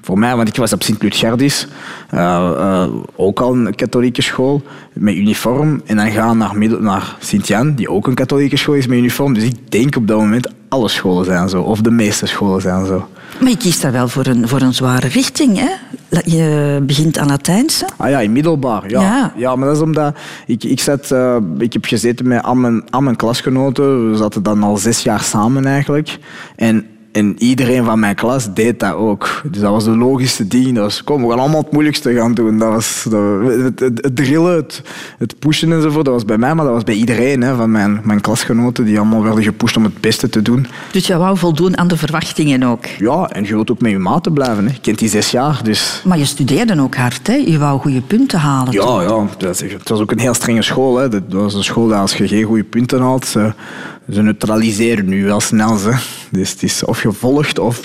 Voor 0.01 0.19
mij, 0.19 0.35
want 0.35 0.47
ik 0.47 0.55
was 0.55 0.73
op 0.73 0.83
Sint-Lucerdis, 0.83 1.67
eh, 2.09 2.51
eh, 2.57 2.89
ook 3.15 3.39
al 3.39 3.53
een 3.53 3.75
katholieke 3.75 4.21
school, 4.21 4.63
met 4.93 5.15
uniform. 5.15 5.81
En 5.85 5.95
dan 5.95 6.11
gaan 6.11 6.37
naar, 6.37 6.57
middel- 6.57 6.79
naar 6.81 7.15
Sint-Jan, 7.19 7.73
die 7.73 7.89
ook 7.89 8.07
een 8.07 8.13
katholieke 8.13 8.57
school 8.57 8.75
is 8.75 8.87
met 8.87 8.97
uniform. 8.97 9.33
Dus 9.33 9.43
ik 9.43 9.71
denk 9.71 9.95
op 9.95 10.07
dat 10.07 10.17
moment, 10.17 10.51
alle 10.69 10.89
scholen 10.89 11.25
zijn 11.25 11.49
zo, 11.49 11.61
of 11.61 11.81
de 11.81 11.91
meeste 11.91 12.25
scholen 12.25 12.61
zijn 12.61 12.85
zo. 12.85 13.07
Maar 13.41 13.49
je 13.49 13.57
kiest 13.57 13.81
daar 13.81 13.91
wel 13.91 14.07
voor 14.07 14.25
een, 14.25 14.47
voor 14.47 14.61
een 14.61 14.73
zware 14.73 15.07
richting. 15.07 15.57
Hè? 15.59 15.69
Je 16.25 16.79
begint 16.83 17.17
aan 17.17 17.27
Latijnse. 17.27 17.87
Ah 17.97 18.09
ja, 18.09 18.19
in 18.19 18.31
middelbaar. 18.31 18.89
Ja, 18.89 19.01
Ja. 19.01 19.33
ja. 19.35 19.55
maar 19.55 19.67
dat 19.67 19.75
is 19.75 19.81
omdat 19.81 20.15
ik, 20.45 20.63
ik, 20.63 20.79
zat, 20.79 21.11
eh, 21.11 21.37
ik 21.57 21.73
heb 21.73 21.85
gezeten 21.85 22.27
met 22.27 22.43
al 22.43 22.55
mijn, 22.55 22.89
al 22.89 23.01
mijn 23.01 23.15
klasgenoten. 23.15 24.11
We 24.11 24.17
zaten 24.17 24.43
dan 24.43 24.63
al 24.63 24.77
zes 24.77 25.03
jaar 25.03 25.21
samen 25.21 25.65
eigenlijk. 25.65 26.17
En 26.55 26.85
en 27.11 27.35
iedereen 27.37 27.83
van 27.85 27.99
mijn 27.99 28.15
klas 28.15 28.53
deed 28.53 28.79
dat 28.79 28.93
ook. 28.93 29.41
Dus 29.51 29.61
dat 29.61 29.71
was 29.71 29.83
de 29.83 29.97
logische 29.97 30.47
ding. 30.47 30.75
Dat 30.75 30.83
was, 30.83 31.03
kom, 31.03 31.21
we 31.23 31.29
gaan 31.29 31.39
allemaal 31.39 31.61
het 31.61 31.71
moeilijkste 31.71 32.13
gaan 32.13 32.33
doen. 32.33 32.57
Dat 32.57 32.69
was, 32.73 33.05
dat, 33.09 33.21
het, 33.43 33.79
het, 33.79 34.03
het 34.03 34.15
drillen, 34.15 34.55
het, 34.55 34.81
het 35.17 35.39
pushen 35.39 35.71
enzovoort, 35.71 36.05
dat 36.05 36.13
was 36.13 36.25
bij 36.25 36.37
mij, 36.37 36.55
maar 36.55 36.65
dat 36.65 36.73
was 36.73 36.83
bij 36.83 36.95
iedereen 36.95 37.41
hè, 37.41 37.55
van 37.55 37.71
mijn, 37.71 38.01
mijn 38.03 38.21
klasgenoten, 38.21 38.85
die 38.85 38.97
allemaal 38.99 39.23
werden 39.23 39.43
gepusht 39.43 39.77
om 39.77 39.83
het 39.83 40.01
beste 40.01 40.29
te 40.29 40.41
doen. 40.41 40.67
Dus 40.91 41.07
je 41.07 41.17
wou 41.17 41.37
voldoen 41.37 41.77
aan 41.77 41.87
de 41.87 41.97
verwachtingen 41.97 42.63
ook. 42.63 42.85
Ja, 42.85 43.29
en 43.29 43.43
je 43.43 43.53
wilt 43.53 43.71
ook 43.71 43.81
met 43.81 43.91
je 43.91 43.99
maten 43.99 44.33
blijven. 44.33 44.65
Hè. 44.65 44.71
Je 44.73 44.79
kent 44.81 44.99
die 44.99 45.09
zes 45.09 45.31
jaar, 45.31 45.59
dus... 45.63 46.01
Maar 46.05 46.17
je 46.17 46.25
studeerde 46.25 46.81
ook 46.81 46.95
hard, 46.95 47.27
hè? 47.27 47.33
Je 47.35 47.57
wou 47.57 47.79
goede 47.79 48.01
punten 48.01 48.39
halen. 48.39 48.73
Ja, 48.73 49.01
ja 49.01 49.25
dat 49.37 49.61
is- 49.61 49.71
het 49.73 49.89
was 49.89 49.99
ook 49.99 50.11
een 50.11 50.19
heel 50.19 50.33
strenge 50.33 50.61
school. 50.61 50.97
Hè. 50.97 51.09
Dat 51.09 51.21
was 51.29 51.53
een 51.53 51.63
school 51.63 51.87
dat 51.87 51.99
als 51.99 52.13
je 52.13 52.27
geen 52.27 52.43
goede 52.43 52.63
punten 52.63 53.01
haalt, 53.01 53.35
ze, 54.11 54.17
ze 54.17 54.21
neutraliseren 54.21 55.05
nu 55.05 55.25
wel 55.25 55.39
snel. 55.39 55.79
Hè. 55.79 55.91
Dus 56.31 56.51
het 56.51 56.63
is 56.63 56.83
of 56.83 57.01
je 57.01 57.11
volgt 57.11 57.59
of 57.59 57.79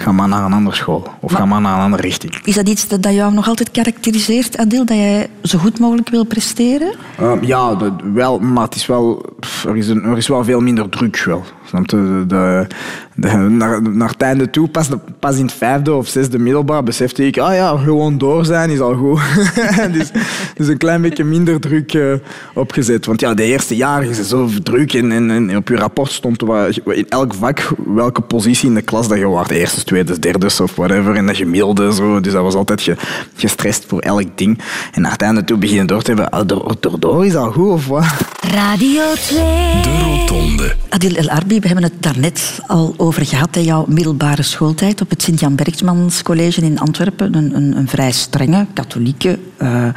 ga 0.00 0.12
maar 0.12 0.28
naar 0.28 0.44
een 0.44 0.52
andere 0.52 0.76
school. 0.76 1.06
Of 1.20 1.32
ga 1.32 1.44
maar 1.44 1.60
naar 1.60 1.76
een 1.76 1.84
andere 1.84 2.02
richting. 2.02 2.34
Is 2.44 2.54
dat 2.54 2.68
iets 2.68 2.88
dat 2.88 3.02
dat 3.02 3.14
jou 3.14 3.32
nog 3.32 3.48
altijd 3.48 3.70
karakteriseert, 3.70 4.56
Adil? 4.56 4.84
Dat 4.84 4.96
jij 4.96 5.28
zo 5.42 5.58
goed 5.58 5.78
mogelijk 5.78 6.08
wil 6.08 6.24
presteren? 6.24 6.94
Uh, 7.20 7.32
ja, 7.40 7.74
dat 7.74 7.92
wel, 8.14 8.38
maar 8.38 8.64
het 8.64 8.74
is 8.74 8.86
wel, 8.86 9.24
er, 9.66 9.76
is 9.76 9.88
een, 9.88 10.04
er 10.04 10.16
is 10.16 10.28
wel 10.28 10.44
veel 10.44 10.60
minder 10.60 10.88
druk. 10.88 11.22
Wel. 11.24 11.44
Snap 11.66 11.90
je? 11.90 11.96
De, 11.96 12.24
de, 12.26 12.66
de- 13.14 13.36
naar, 13.36 13.82
naar 13.82 14.08
het 14.08 14.22
einde 14.22 14.50
toe, 14.50 14.68
pas, 14.68 14.88
pas 15.18 15.36
in 15.36 15.44
het 15.44 15.52
vijfde 15.52 15.94
of 15.94 16.08
zesde 16.08 16.38
middelbaar, 16.38 16.82
besefte 16.82 17.26
ik, 17.26 17.38
ah 17.38 17.54
ja, 17.54 17.76
gewoon 17.76 18.18
door 18.18 18.44
zijn 18.44 18.70
is 18.70 18.80
al 18.80 18.94
goed. 18.94 19.20
dus, 19.96 20.10
dus 20.54 20.68
een 20.68 20.78
klein 20.78 21.02
beetje 21.02 21.24
minder 21.24 21.60
druk 21.60 21.94
eh, 21.94 22.12
opgezet. 22.54 23.06
Want 23.06 23.20
ja, 23.20 23.34
de 23.34 23.42
eerste 23.42 23.76
jaren 23.76 24.08
is 24.08 24.18
het 24.18 24.26
zo 24.26 24.48
druk 24.62 24.94
en, 24.94 25.12
en, 25.12 25.30
en 25.30 25.56
op 25.56 25.68
je 25.68 25.76
rapport 25.76 26.10
stond 26.12 26.40
waar, 26.40 26.78
in 26.84 27.08
elk 27.08 27.34
vak 27.34 27.68
welke 27.86 28.20
positie 28.20 28.68
in 28.68 28.74
de 28.74 28.82
klas 28.82 29.08
dat 29.08 29.18
je 29.18 29.28
was. 29.28 29.48
De 29.48 29.58
eerste, 29.58 29.80
tweede, 29.90 30.18
derde 30.18 30.46
of 30.62 30.74
whatever. 30.76 31.14
En 31.14 31.26
dat 31.26 31.36
je 31.36 31.46
middelde. 31.46 31.94
Zo. 31.94 32.20
Dus 32.20 32.32
dat 32.32 32.42
was 32.42 32.54
altijd 32.54 32.82
ge, 32.82 32.96
gestrest 33.34 33.84
voor 33.86 34.00
elk 34.00 34.38
ding. 34.38 34.58
En 34.92 35.02
naar 35.02 35.12
het 35.12 35.22
einde 35.22 35.44
toe 35.44 35.58
beginnen 35.58 35.86
door 35.86 36.02
te 36.02 36.06
hebben, 36.06 36.30
ah, 36.30 36.46
door, 36.46 36.76
door, 36.80 37.00
door 37.00 37.26
is 37.26 37.34
al 37.34 37.52
goed 37.52 37.68
of 37.68 37.86
wat? 37.86 38.04
Radio 38.40 39.02
2. 39.14 39.38
De 39.82 39.98
Rotonde. 40.02 40.74
Adil 40.88 41.14
El 41.14 41.28
Arbi, 41.28 41.60
we 41.60 41.66
hebben 41.66 41.84
het 41.84 42.02
daarnet 42.02 42.60
al 42.66 42.94
over 42.96 43.26
gehad, 43.26 43.54
hè, 43.54 43.60
jouw 43.60 43.84
middelbare 43.88 44.42
schooltijd 44.42 45.00
op 45.00 45.10
het 45.10 45.22
Sint-Jan 45.22 45.54
Bergsmans 45.54 46.22
College 46.22 46.62
in 46.62 46.78
Antwerpen. 46.78 47.34
Een, 47.34 47.56
een, 47.56 47.76
een 47.76 47.88
vrij 47.88 48.12
strenge, 48.12 48.66
katholieke 48.72 49.38
eh 49.56 49.88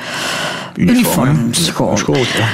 uniformschool. 0.75 1.97
School, 1.97 2.15
ja. 2.15 2.47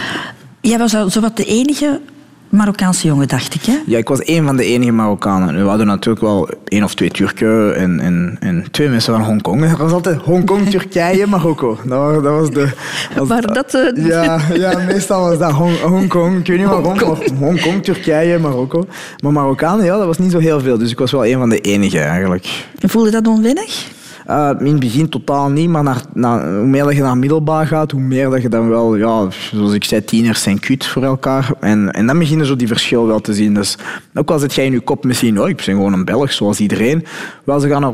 Jij 0.62 0.78
was 0.78 0.96
al 0.96 1.10
zowat 1.10 1.38
de 1.38 1.46
enige 1.46 2.02
Marokkaanse 2.50 3.08
jongen, 3.08 3.28
dacht 3.28 3.54
ik, 3.54 3.62
hè? 3.66 3.78
Ja, 3.86 3.98
ik 3.98 4.08
was 4.08 4.28
een 4.28 4.46
van 4.46 4.58
de 4.58 4.64
enige 4.66 4.92
Marokkanen. 4.92 5.64
We 5.64 5.70
hadden 5.70 5.88
natuurlijk 5.88 6.26
wel 6.26 6.50
één 6.66 6.84
of 6.84 6.94
twee 6.96 7.10
Turken 7.10 7.76
en, 7.76 8.00
en, 8.00 8.38
en 8.40 8.66
twee 8.72 8.90
mensen 8.90 9.14
van 9.14 9.24
Hongkong. 9.24 9.64
Er 9.64 9.78
was 9.78 9.92
altijd 9.92 10.22
Hongkong, 10.22 10.70
Turkije, 10.72 11.28
Marokko. 11.28 11.78
Dat 11.86 12.00
was, 12.00 12.24
dat 12.24 12.34
was 12.40 12.50
de... 12.52 12.70
was- 13.18 13.28
Maar 13.28 13.54
dat... 13.54 13.74
eh, 13.74 14.06
Ja, 14.08 14.40
ja, 14.54 14.80
meestal 14.88 15.22
was 15.30 15.38
dat 15.38 15.52
Hong- 15.52 15.80
Hongkong. 15.82 16.40
Ik 16.40 16.48
weet 16.48 16.58
niet 16.58 16.68
waarom, 16.68 16.96
maar 16.96 17.18
Hongkong, 17.40 17.84
Turkije, 17.84 18.40
Marokko. 18.40 18.86
Maar 19.24 19.32
Marokkanen, 19.32 19.86
ja, 19.86 19.98
dat 19.98 20.06
was 20.06 20.18
niet 20.18 20.32
zo 20.32 20.40
heel 20.40 20.60
veel. 20.60 20.78
Dus 20.78 20.92
ik 20.92 21.00
was 21.00 21.12
wel 21.12 21.26
een 21.26 21.38
van 21.40 21.50
de 21.50 21.60
enigen 21.60 22.04
eigenlijk. 22.06 22.48
Voelde 22.80 23.12
dat 23.12 23.28
onwennig? 23.28 23.86
Uh, 24.30 24.50
in 24.60 24.66
het 24.66 24.80
begin 24.80 25.10
totaal 25.10 25.50
niet, 25.50 25.70
maar 25.70 25.84
naar, 25.84 26.02
naar, 26.14 26.58
hoe 26.58 26.68
meer 26.68 26.84
dat 26.84 26.96
je 26.96 27.02
naar 27.02 27.18
middelbaar 27.18 27.68
gaat, 27.68 27.92
hoe 27.92 28.02
meer 28.02 28.30
dat 28.30 28.42
je 28.42 28.50
dan 28.50 28.70
wel, 28.70 28.96
ja, 28.96 29.28
zoals 29.30 29.74
ik 29.74 29.84
zei, 29.84 30.04
tieners 30.04 30.42
zijn 30.42 30.60
kut 30.60 30.86
voor 30.86 31.04
elkaar. 31.04 31.54
En, 31.60 31.92
en 31.92 32.08
dan 32.08 32.20
beginnen 32.20 32.46
zo 32.46 32.56
die 32.56 32.68
verschil 32.68 33.08
wel 33.08 33.20
te 33.20 33.34
zien. 33.34 33.54
Dus 33.54 33.78
ook 34.14 34.32
al 34.32 34.40
zit 34.40 34.54
jij 34.54 34.66
in 34.66 34.72
je 34.72 34.80
kop 34.80 35.04
misschien, 35.04 35.42
oh, 35.42 35.50
ik 35.50 35.56
ben 35.56 35.66
gewoon 35.66 35.94
een 35.94 36.06
Belg, 36.06 36.32
zoals 36.32 36.60
iedereen. 36.60 37.06
Wel, 37.44 37.60
ze 37.60 37.68
gaan 37.68 37.84
er, 37.84 37.94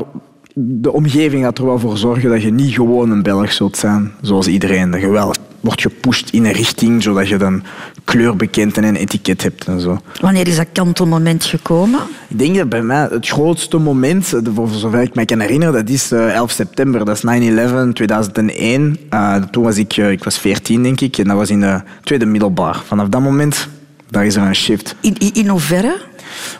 de 0.54 0.92
omgeving 0.92 1.44
gaat 1.44 1.58
er 1.58 1.64
wel 1.64 1.78
voor 1.78 1.96
zorgen 1.96 2.30
dat 2.30 2.42
je 2.42 2.52
niet 2.52 2.74
gewoon 2.74 3.10
een 3.10 3.22
Belg 3.22 3.52
zult 3.52 3.76
zijn, 3.76 4.12
zoals 4.20 4.46
iedereen. 4.46 4.90
Dat 4.90 5.00
je 5.00 5.32
wordt 5.66 5.80
gepusht 5.80 6.30
in 6.30 6.44
een 6.44 6.52
richting, 6.52 7.02
zodat 7.02 7.28
je 7.28 7.36
dan 7.36 7.62
kleur 8.04 8.36
bekent 8.36 8.76
en 8.76 8.84
een 8.84 8.96
etiket 8.96 9.42
hebt 9.42 9.66
en 9.66 9.80
zo. 9.80 10.00
Wanneer 10.20 10.48
is 10.48 10.56
dat 10.56 10.66
kantelmoment 10.72 11.44
gekomen? 11.44 12.00
Ik 12.28 12.38
denk 12.38 12.56
dat 12.56 12.68
bij 12.68 12.82
mij 12.82 13.08
het 13.10 13.28
grootste 13.28 13.78
moment, 13.78 14.32
eh, 14.32 14.40
voor 14.54 14.68
zover 14.68 15.00
ik 15.00 15.14
me 15.14 15.24
kan 15.24 15.40
herinneren, 15.40 15.74
dat 15.74 15.88
is 15.88 16.12
eh, 16.12 16.34
11 16.34 16.50
september. 16.50 17.04
Dat 17.04 17.16
is 17.16 17.22
9-11, 17.22 17.92
2001. 17.92 18.96
Eh, 19.08 19.34
toen 19.34 19.62
was 19.62 19.76
ik, 19.76 19.96
eh, 19.96 20.10
ik 20.10 20.24
was 20.24 20.38
14 20.38 20.82
denk 20.82 21.00
ik, 21.00 21.18
en 21.18 21.24
dat 21.24 21.36
was 21.36 21.50
in 21.50 21.60
de 21.60 21.80
tweede 22.02 22.26
middelbaar. 22.26 22.82
Vanaf 22.86 23.08
dat 23.08 23.20
moment, 23.20 23.68
daar 24.10 24.26
is 24.26 24.36
er 24.36 24.42
een 24.42 24.54
shift. 24.54 24.94
In, 25.00 25.14
in, 25.18 25.34
in 25.34 25.48
hoeverre? 25.48 25.96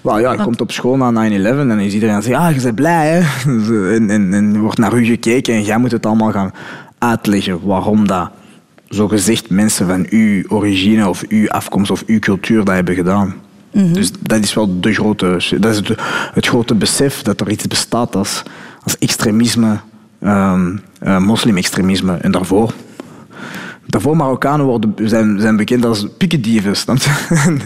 Wel 0.03 0.19
ja, 0.19 0.33
je 0.33 0.43
komt 0.43 0.61
op 0.61 0.73
school 0.73 0.97
na 0.97 1.29
9-11 1.31 1.33
en 1.59 1.69
dan 1.69 1.79
is 1.79 1.95
iedereen 1.95 2.23
zeggen, 2.23 2.45
ah, 2.45 2.55
je 2.55 2.61
bent 2.61 2.75
blij 2.75 3.09
hè. 3.09 3.21
En, 3.95 4.11
en, 4.11 4.35
en 4.35 4.61
wordt 4.61 4.79
naar 4.79 4.95
u 4.95 5.05
gekeken 5.05 5.55
en 5.55 5.63
jij 5.63 5.79
moet 5.79 5.93
het 5.93 6.07
allemaal 6.07 6.33
gaan 6.33 6.53
uitleggen 6.99 7.67
waarom 7.67 8.07
dat 8.07 8.31
zogezegd 8.89 9.51
mensen 9.51 9.87
van 9.87 10.07
uw 10.11 10.43
origine 10.49 11.09
of 11.09 11.25
uw 11.29 11.49
afkomst 11.49 11.91
of 11.91 12.03
uw 12.07 12.19
cultuur 12.19 12.65
dat 12.65 12.75
hebben 12.75 12.95
gedaan. 12.95 13.35
Dus 13.93 14.11
dat 14.21 14.43
is 14.43 14.55
wel 14.55 14.81
de 14.81 14.93
grote, 14.93 15.57
dat 15.61 15.73
is 15.73 15.77
het, 15.77 15.93
het 16.33 16.47
grote 16.47 16.75
besef 16.75 17.23
dat 17.23 17.41
er 17.41 17.51
iets 17.51 17.67
bestaat 17.67 18.17
als, 18.17 18.43
als 18.83 18.99
extremisme, 18.99 19.81
eh, 20.19 20.59
moslim-extremisme. 21.19 22.13
En 22.17 22.31
daarvoor, 22.31 22.73
daarvoor 23.87 24.17
Marokkanen 24.17 24.67
worden, 24.67 24.95
zijn, 25.05 25.41
zijn 25.41 25.57
bekend 25.57 25.85
als 25.85 26.07
pikkendieven. 26.19 26.77
snap 26.77 26.97
je? 26.99 27.57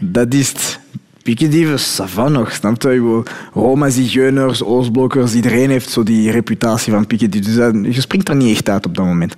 dat 0.00 0.34
is 0.34 0.48
het. 0.48 0.78
Pikkendieven, 1.22 1.78
ça 1.78 2.04
va 2.12 2.28
nog, 2.28 2.52
snap 2.52 2.82
je? 2.82 3.22
Roma, 3.54 3.88
zigeuners, 3.88 4.62
Oostblokkers, 4.62 5.34
iedereen 5.34 5.70
heeft 5.70 5.90
zo 5.90 6.02
die 6.02 6.30
reputatie 6.30 6.92
van 6.92 7.06
pikkendieven. 7.06 7.50
Dus 7.50 7.58
dat- 7.84 7.94
je 7.94 8.00
springt 8.00 8.28
er 8.28 8.36
niet 8.36 8.56
echt 8.56 8.68
uit 8.68 8.86
op 8.86 8.94
dat 8.96 9.04
moment. 9.04 9.34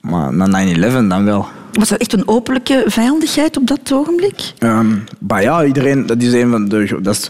Maar 0.00 0.32
na 0.32 0.74
9-11 0.76 0.80
dan 1.08 1.24
wel. 1.24 1.46
Was 1.72 1.90
er 1.90 2.00
echt 2.00 2.12
een 2.12 2.28
openlijke 2.28 2.84
vijandigheid 2.86 3.56
op 3.56 3.66
dat 3.66 3.92
ogenblik? 3.92 4.52
Ehm, 4.58 4.96
maar 5.18 5.42
ja, 5.42 5.64
iedereen, 5.64 6.06
dat 6.06 6.22
is 6.22 6.32
een 6.32 6.50
van 6.50 6.68
de. 6.68 6.98
Dat 7.02 7.14
is, 7.14 7.28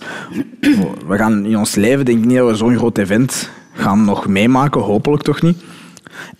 we 1.09 1.17
gaan 1.17 1.45
in 1.45 1.59
ons 1.59 1.75
leven, 1.75 2.05
denk 2.05 2.19
ik 2.19 2.25
niet 2.25 2.37
dat 2.37 2.51
we 2.51 2.57
zo'n 2.57 2.77
groot 2.77 2.99
event 2.99 3.51
gaan 3.73 4.05
nog 4.05 4.27
meemaken, 4.27 4.81
hopelijk 4.81 5.23
toch 5.23 5.43
niet. 5.43 5.63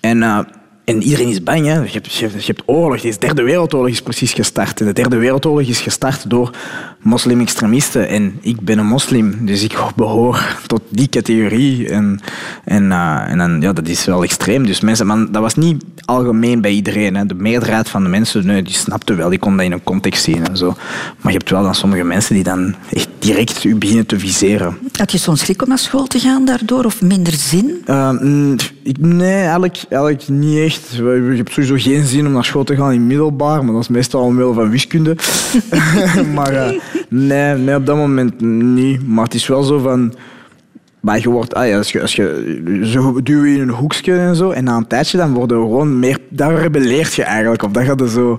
En, 0.01 0.23
eh, 0.23 0.39
en 0.85 1.03
iedereen 1.03 1.29
is 1.29 1.43
bang, 1.43 1.67
hè. 1.67 1.75
Je, 1.75 1.91
hebt, 1.91 2.13
je, 2.13 2.27
hebt, 2.27 2.45
je 2.45 2.53
hebt 2.53 2.69
oorlog. 2.69 3.01
De 3.01 3.17
derde 3.19 3.43
wereldoorlog 3.43 3.91
is 3.91 4.03
precies 4.03 4.33
gestart. 4.33 4.81
En 4.81 4.87
de 4.87 4.93
derde 4.93 5.17
wereldoorlog 5.17 5.69
is 5.69 5.81
gestart 5.81 6.31
door 6.31 6.51
moslim-extremisten. 7.09 8.09
En 8.09 8.39
ik 8.41 8.61
ben 8.61 8.79
een 8.79 8.87
moslim, 8.87 9.47
dus 9.47 9.63
ik 9.63 9.79
behoor 9.97 10.57
tot 10.67 10.83
die 10.89 11.09
categorie. 11.09 11.89
En, 11.89 12.21
en, 12.65 12.93
eh, 12.93 13.31
en 13.31 13.39
dan, 13.39 13.61
ja, 13.61 13.73
dat 13.73 13.89
is 13.89 14.05
wel 14.05 14.23
extreem. 14.23 14.67
Dus 14.67 14.81
mensen, 14.81 15.07
man, 15.07 15.29
dat 15.33 15.43
was 15.43 15.55
niet 15.55 15.85
algemeen 16.05 16.61
bij 16.61 16.71
iedereen. 16.71 17.17
Hè. 17.17 17.27
De 17.27 17.35
meerderheid 17.35 17.89
van 17.89 18.03
de 18.03 18.09
mensen, 18.09 18.47
nee, 18.47 18.63
die 18.63 18.75
snapte 18.75 19.15
wel, 19.15 19.29
die 19.29 19.39
kon 19.39 19.57
dat 19.57 19.67
in 19.67 19.73
een 19.73 19.85
context 19.85 20.23
zien 20.23 20.47
en 20.47 20.57
zo. 20.57 20.67
Maar 21.21 21.33
je 21.33 21.39
hebt 21.39 21.51
wel 21.51 21.63
dan 21.63 21.75
sommige 21.75 22.05
mensen 22.05 22.35
die 22.35 22.45
dan 22.45 22.75
echt 22.91 23.09
direct 23.19 23.65
u 23.65 23.77
beginnen 23.77 24.07
te 24.07 24.19
viseren. 24.19 24.79
Had 24.93 25.13
je 25.13 25.19
zo'n 25.19 25.37
schrik 25.37 25.63
om 25.63 25.69
naar 25.69 25.79
school 25.79 26.07
te 26.07 26.19
gaan 26.19 26.45
daardoor? 26.45 26.85
Of 26.85 27.03
minder 27.03 27.33
zin? 27.33 27.83
Uh, 27.87 28.11
mm, 28.11 28.57
ik, 28.89 28.99
nee, 28.99 29.43
eigenlijk, 29.43 29.85
eigenlijk 29.89 30.29
niet 30.29 30.59
echt. 30.59 30.95
Je 30.95 31.33
hebt 31.37 31.53
sowieso 31.53 31.75
geen 31.91 32.05
zin 32.05 32.27
om 32.27 32.33
naar 32.33 32.45
school 32.45 32.65
te 32.65 32.77
gaan 32.77 32.93
in 32.93 33.07
middelbaar, 33.07 33.65
maar 33.65 33.73
dat 33.73 33.83
is 33.83 33.89
meestal 33.89 34.23
omwille 34.23 34.53
van 34.53 34.71
wiskunde. 34.71 35.17
maar 36.35 36.53
eh, 36.53 36.81
nee, 37.09 37.55
nee, 37.55 37.77
op 37.77 37.87
dat 37.87 37.97
moment 37.97 38.41
niet. 38.41 39.07
Maar 39.09 39.25
het 39.25 39.35
is 39.35 39.47
wel 39.47 39.63
zo 39.63 39.79
van... 39.79 40.15
Maar 41.01 41.21
je 41.21 41.31
wordt, 41.31 41.55
ah 41.55 41.69
ja, 41.69 41.77
als 41.77 41.93
je, 41.93 42.01
als 42.01 42.17
je 42.17 42.81
zo 42.83 43.23
duw 43.23 43.45
je 43.45 43.55
in 43.55 43.61
een 43.61 43.69
hoekje 43.69 44.19
en 44.19 44.37
zo, 44.37 44.51
en 44.51 44.65
na 44.65 44.77
een 44.77 44.87
tijdje 44.87 45.19
dan 45.19 45.33
worden 45.33 45.61
we 45.61 45.67
gewoon 45.67 45.99
meer... 45.99 46.19
Daar 46.29 46.55
rebelleert 46.55 47.15
je 47.15 47.23
eigenlijk 47.23 47.63
op. 47.63 47.75
Dan 47.75 47.85
gaat 47.85 48.01
je 48.01 48.09
zo... 48.09 48.37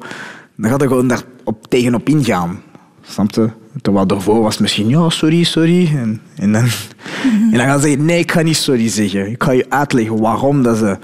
Dan 0.55 0.69
gaat 0.69 0.81
je 0.81 0.88
gewoon 0.88 1.07
daar 1.07 1.21
op, 1.43 1.67
tegenop 1.67 2.09
ingaan. 2.09 2.62
Snap 3.10 3.32
je? 3.32 3.50
Terwijl 3.82 4.08
daarvoor 4.08 4.41
was 4.41 4.52
het 4.54 4.62
misschien, 4.62 4.88
ja, 4.88 5.10
sorry, 5.10 5.43
sorry. 5.43 5.86
En, 5.98 6.22
en, 6.36 6.52
dan, 6.52 6.63
en 7.52 7.52
dan 7.52 7.60
gaan 7.60 7.80
ze 7.80 7.88
zeggen, 7.88 8.06
nee, 8.06 8.19
ik 8.19 8.32
ga 8.32 8.41
niet 8.41 8.58
sorry 8.58 8.89
zeggen. 8.89 9.32
Ik 9.32 9.43
ga 9.43 9.52
je 9.52 9.65
uitleggen 9.69 10.19
waarom 10.19 10.63
dat 10.63 10.78
ze 10.78 10.98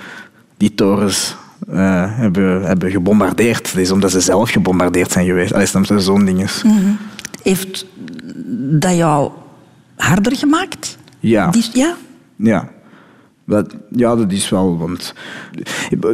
die 0.58 0.74
torens 0.76 1.36
eh, 1.70 2.18
hebben, 2.18 2.64
hebben 2.64 2.92
gebombardeerd. 2.92 3.64
Dat 3.64 3.82
is 3.82 3.92
omdat 3.92 4.12
ze 4.12 4.20
zelf 4.20 4.50
gebombardeerd 4.50 5.12
zijn 5.12 5.26
geweest. 5.26 5.54
Allee, 5.54 5.66
snap 5.66 5.86
je? 5.86 6.00
Zo'n 6.00 6.26
ding 6.26 6.42
is. 6.44 6.64
Heeft 7.44 7.86
dat 8.80 8.96
jou 8.96 9.32
harder 9.96 10.36
gemaakt? 10.36 10.98
Ja. 11.20 11.50
Die- 11.50 11.70
ja? 11.74 11.96
Ja. 12.36 12.70
Dat, 13.48 13.76
ja, 13.92 14.16
dat 14.16 14.32
is 14.32 14.50
wel, 14.50 14.78
want... 14.78 15.14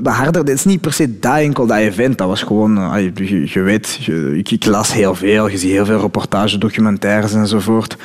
Harder, 0.03 0.41
het 0.41 0.49
is 0.49 0.65
niet 0.65 0.81
per 0.81 0.93
se 0.93 1.19
dat 1.19 1.37
enkel, 1.37 1.65
dat 1.65 1.77
event. 1.77 2.17
Dat 2.17 2.27
was 2.27 2.43
gewoon, 2.43 2.77
eh, 2.77 3.11
je, 3.15 3.49
je 3.53 3.59
weet, 3.61 3.97
je- 4.01 4.37
ik, 4.37 4.51
ik 4.51 4.65
las 4.65 4.93
heel 4.93 5.15
veel. 5.15 5.47
Je 5.49 5.57
ziet 5.57 5.71
heel 5.71 5.85
veel 5.85 5.99
reportages, 5.99 6.53
documentaires 6.59 7.33
enzovoort. 7.33 7.97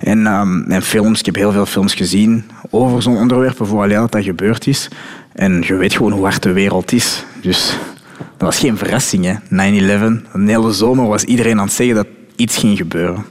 En, 0.00 0.26
ehm, 0.26 0.62
en 0.70 0.82
films, 0.82 1.18
ik 1.18 1.26
heb 1.26 1.34
heel 1.34 1.52
veel 1.52 1.66
films 1.66 1.94
gezien 1.94 2.44
over 2.70 3.02
zo'n 3.02 3.16
onderwerp, 3.16 3.56
voor 3.60 3.82
alleen 3.82 3.98
dat 3.98 4.12
dat 4.12 4.24
gebeurd 4.24 4.66
is. 4.66 4.88
En 5.32 5.62
je 5.66 5.74
weet 5.74 5.92
gewoon 5.94 6.12
hoe 6.12 6.24
hard 6.24 6.42
de 6.42 6.52
wereld 6.52 6.92
is. 6.92 7.24
Dus 7.40 7.76
dat 8.18 8.48
was 8.48 8.58
geen 8.58 8.76
verrassing, 8.76 9.24
hè. 9.24 9.34
9-11, 9.48 10.22
een 10.32 10.48
hele 10.48 10.72
zomer 10.72 11.06
was 11.06 11.24
iedereen 11.24 11.58
aan 11.58 11.64
het 11.66 11.74
zeggen 11.74 11.96
dat 11.96 12.06
iets 12.36 12.56
ging 12.56 12.76
gebeuren. 12.76 13.24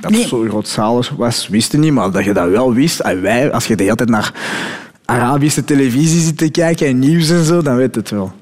Dat 0.00 0.14
het 0.14 0.28
zo 0.28 0.44
grootschalig 0.48 1.10
was, 1.10 1.48
wist 1.48 1.72
je 1.72 1.78
niet, 1.78 1.92
maar 1.92 2.10
dat 2.10 2.24
je 2.24 2.32
dat 2.32 2.48
wel 2.48 2.74
wist. 2.74 3.00
En 3.00 3.22
wij, 3.22 3.52
als 3.52 3.66
je 3.66 3.76
de 3.76 3.82
hele 3.82 3.96
tijd 3.96 4.08
naar 4.08 4.32
Arabische 5.04 5.64
televisie 5.64 6.20
zit 6.20 6.38
te 6.38 6.50
kijken 6.50 6.86
en 6.86 6.98
nieuws 6.98 7.30
en 7.30 7.44
zo, 7.44 7.62
dan 7.62 7.76
weet 7.76 7.94
het 7.94 8.10
wel. 8.10 8.32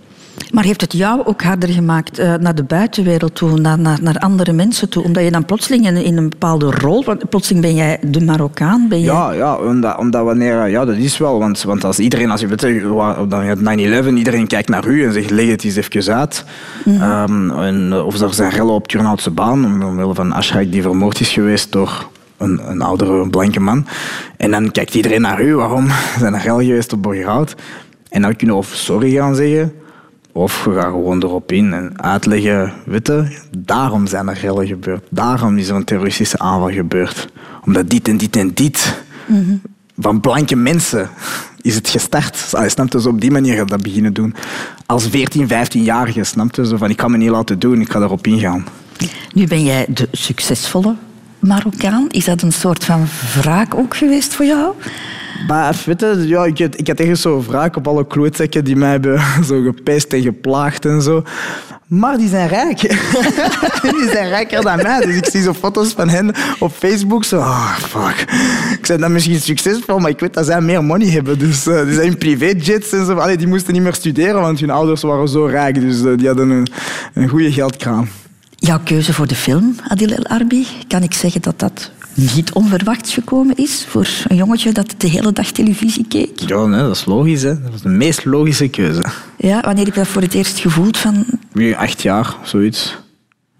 Maar 0.53 0.64
heeft 0.64 0.81
het 0.81 0.92
jou 0.92 1.26
ook 1.26 1.42
harder 1.42 1.68
gemaakt 1.68 2.18
eh, 2.18 2.35
naar 2.35 2.55
de 2.55 2.64
buitenwereld 2.64 3.35
toe, 3.35 3.59
naar, 3.59 3.79
naar, 3.79 3.98
naar 4.03 4.18
andere 4.18 4.53
mensen 4.53 4.88
toe? 4.88 5.05
Omdat 5.05 5.24
je 5.24 5.31
dan 5.31 5.44
plotseling 5.44 5.87
in, 5.87 5.96
in 5.96 6.16
een 6.16 6.29
bepaalde 6.29 6.70
rol, 6.70 7.05
want 7.05 7.29
plotseling 7.29 7.62
ben 7.62 7.74
jij 7.74 7.98
de 8.03 8.20
Marokkaan, 8.20 8.87
ben 8.88 9.00
jij... 9.00 9.14
Ja, 9.14 9.33
ja 9.33 9.57
omdat, 9.57 9.98
omdat 9.98 10.24
wanneer... 10.24 10.68
Ja, 10.68 10.85
dat 10.85 10.96
is 10.96 11.18
wel. 11.18 11.38
Want, 11.38 11.62
want 11.62 11.85
als 11.85 11.98
iedereen, 11.98 12.31
als 12.31 12.40
je 12.40 12.46
weet, 12.46 12.62
eh, 12.62 13.18
dan 13.29 13.42
het 13.42 13.59
9-11, 13.59 14.14
iedereen 14.14 14.46
kijkt 14.46 14.68
naar 14.68 14.87
u 14.87 15.05
en 15.05 15.12
zegt, 15.12 15.31
leg 15.31 15.48
het 15.48 15.64
eens 15.64 15.76
even 15.76 16.14
uit. 16.14 16.44
Ehm, 16.85 17.50
en, 17.50 17.88
eh, 17.92 18.07
of 18.07 18.20
er 18.20 18.35
zijn 18.35 18.50
rellen 18.50 18.74
op 18.74 18.88
Turnhoutse 18.88 19.31
baan, 19.31 19.85
omwille 19.85 20.14
van 20.14 20.33
Ashrak 20.33 20.72
die 20.72 20.83
vermoord 20.83 21.20
is 21.20 21.29
geweest 21.29 21.72
door 21.72 22.09
een, 22.37 22.61
een 22.70 22.83
oudere 22.83 23.29
blanke 23.29 23.61
man. 23.61 23.87
En 24.37 24.50
dan 24.50 24.70
kijkt 24.70 24.94
iedereen 24.94 25.20
naar 25.20 25.42
u, 25.42 25.55
waarom 25.55 25.88
zijn 26.18 26.35
er 26.35 26.42
rellen 26.42 26.64
geweest 26.64 26.92
op 26.92 27.03
Borgerhout? 27.03 27.55
En 28.09 28.22
dan 28.22 28.37
kunnen 28.37 28.57
we 28.57 28.62
of 28.62 28.70
sorry 28.74 29.11
gaan 29.11 29.35
zeggen, 29.35 29.72
of 30.32 30.64
we 30.64 30.74
gaan 30.74 30.92
gewoon 30.92 31.22
erop 31.22 31.52
in 31.52 31.72
en 31.72 32.02
uitleggen, 32.02 32.72
weet 32.84 33.06
je, 33.06 33.38
daarom 33.58 34.06
zijn 34.06 34.28
er 34.28 34.38
rellen 34.40 34.66
gebeurd. 34.66 35.06
Daarom 35.10 35.58
is 35.58 35.68
er 35.68 35.74
een 35.74 35.84
terroristische 35.84 36.38
aanval 36.38 36.70
gebeurd. 36.70 37.28
Omdat 37.64 37.90
dit 37.90 38.08
en 38.08 38.16
dit 38.16 38.36
en 38.36 38.54
dit 38.54 39.02
van 39.98 40.20
blanke 40.20 40.56
mensen 40.56 41.08
is 41.62 41.74
het 41.74 41.88
gestart. 41.88 42.36
Snap 42.66 42.92
je, 42.92 43.00
zo 43.00 43.08
op 43.08 43.20
die 43.20 43.30
manier 43.30 43.56
gaat 43.56 43.68
dat 43.68 43.82
beginnen 43.82 44.12
doen. 44.12 44.34
Als 44.86 45.08
14, 45.08 45.48
15-jarige, 45.48 46.24
snap 46.24 46.54
je, 46.54 46.66
zo 46.66 46.76
van 46.76 46.90
ik 46.90 46.96
kan 46.96 47.10
me 47.10 47.16
niet 47.16 47.30
laten 47.30 47.58
doen, 47.58 47.80
ik 47.80 47.90
ga 47.90 48.00
erop 48.00 48.26
ingaan. 48.26 48.64
Nu 49.32 49.46
ben 49.46 49.64
jij 49.64 49.86
de 49.88 50.08
succesvolle 50.12 50.94
Marokkaan. 51.38 52.06
Is 52.08 52.24
dat 52.24 52.42
een 52.42 52.52
soort 52.52 52.84
van 52.84 53.06
wraak 53.34 53.74
ook 53.74 53.96
geweest 53.96 54.34
voor 54.34 54.44
jou? 54.44 54.74
Maar 55.48 55.76
ja, 56.26 56.44
ik, 56.44 56.59
had- 56.59 56.79
ik 56.79 56.87
had 56.87 57.00
echt 57.00 57.18
zo 57.20 57.42
wraak 57.46 57.76
op 57.76 57.88
alle 57.88 58.07
klootzakken 58.07 58.64
die 58.64 58.76
mij 58.76 58.90
hebben 58.90 59.20
zo 59.48 59.62
gepest 59.62 60.12
en 60.12 60.22
geplaagd 60.22 60.85
en 60.85 61.03
zo. 61.03 61.22
Maar 61.87 62.16
die 62.16 62.29
zijn 62.29 62.48
rijk. 62.48 62.81
die 63.96 64.09
zijn 64.12 64.29
rijker 64.29 64.62
dan 64.62 64.76
mij. 64.83 65.00
Dus 65.07 65.16
ik 65.16 65.26
zie 65.26 65.42
zo 65.42 65.53
foto's 65.53 65.92
van 65.92 66.09
hen 66.09 66.35
op 66.59 66.72
Facebook. 66.72 67.24
Zo, 67.24 67.38
ah, 67.38 67.76
fuck. 67.76 68.20
Ik 68.81 68.87
ben 68.87 69.00
dan 69.00 69.12
misschien 69.12 69.40
succesvol, 69.40 69.98
maar 69.98 70.11
ik 70.11 70.20
weet 70.20 70.35
dat 70.35 70.46
zij 70.46 70.61
meer 70.61 70.85
money 70.85 71.09
hebben. 71.09 71.38
Dus 71.38 71.66
eh, 71.66 71.85
die 71.85 71.94
zijn 71.94 72.18
privéjets 72.18 72.92
en 72.92 73.07
zo. 73.07 73.14
Allee, 73.16 73.37
die 73.37 73.46
moesten 73.46 73.72
niet 73.72 73.83
meer 73.83 73.94
studeren, 73.94 74.40
want 74.40 74.61
hun 74.61 74.70
ouders 74.70 75.03
waren 75.03 75.29
zo 75.29 75.44
rijk. 75.44 75.81
Dus 75.81 76.03
eh, 76.05 76.16
die 76.16 76.26
hadden 76.26 76.50
een, 76.50 76.66
een 77.14 77.29
goede 77.29 77.53
geldkraan. 77.53 78.09
Jouw 78.57 78.81
keuze 78.85 79.12
voor 79.12 79.26
de 79.26 79.35
film, 79.35 79.74
Adil 79.88 80.09
El 80.11 80.24
Arbi, 80.26 80.66
kan 80.88 81.03
ik 81.03 81.14
zeggen 81.14 81.40
dat 81.42 81.59
dat 81.59 81.90
niet 82.14 82.52
onverwachts 82.52 83.14
gekomen 83.14 83.56
is 83.56 83.84
voor 83.88 84.08
een 84.28 84.36
jongetje 84.36 84.72
dat 84.72 84.94
de 84.96 85.08
hele 85.08 85.32
dag 85.32 85.50
televisie 85.50 86.04
keek? 86.08 86.40
Ja, 86.46 86.64
nee, 86.64 86.80
dat 86.80 86.96
is 86.96 87.04
logisch. 87.04 87.42
Hè. 87.42 87.62
Dat 87.62 87.70
was 87.70 87.82
de 87.82 87.88
meest 87.88 88.24
logische 88.24 88.68
keuze. 88.68 89.04
Ja, 89.36 89.60
wanneer 89.60 89.84
heb 89.84 89.94
je 89.94 90.00
dat 90.00 90.08
voor 90.08 90.22
het 90.22 90.34
eerst 90.34 90.58
gevoeld? 90.58 90.96
Van... 90.96 91.24
Nu 91.52 91.74
acht 91.74 92.02
jaar, 92.02 92.36
zoiets. 92.42 92.96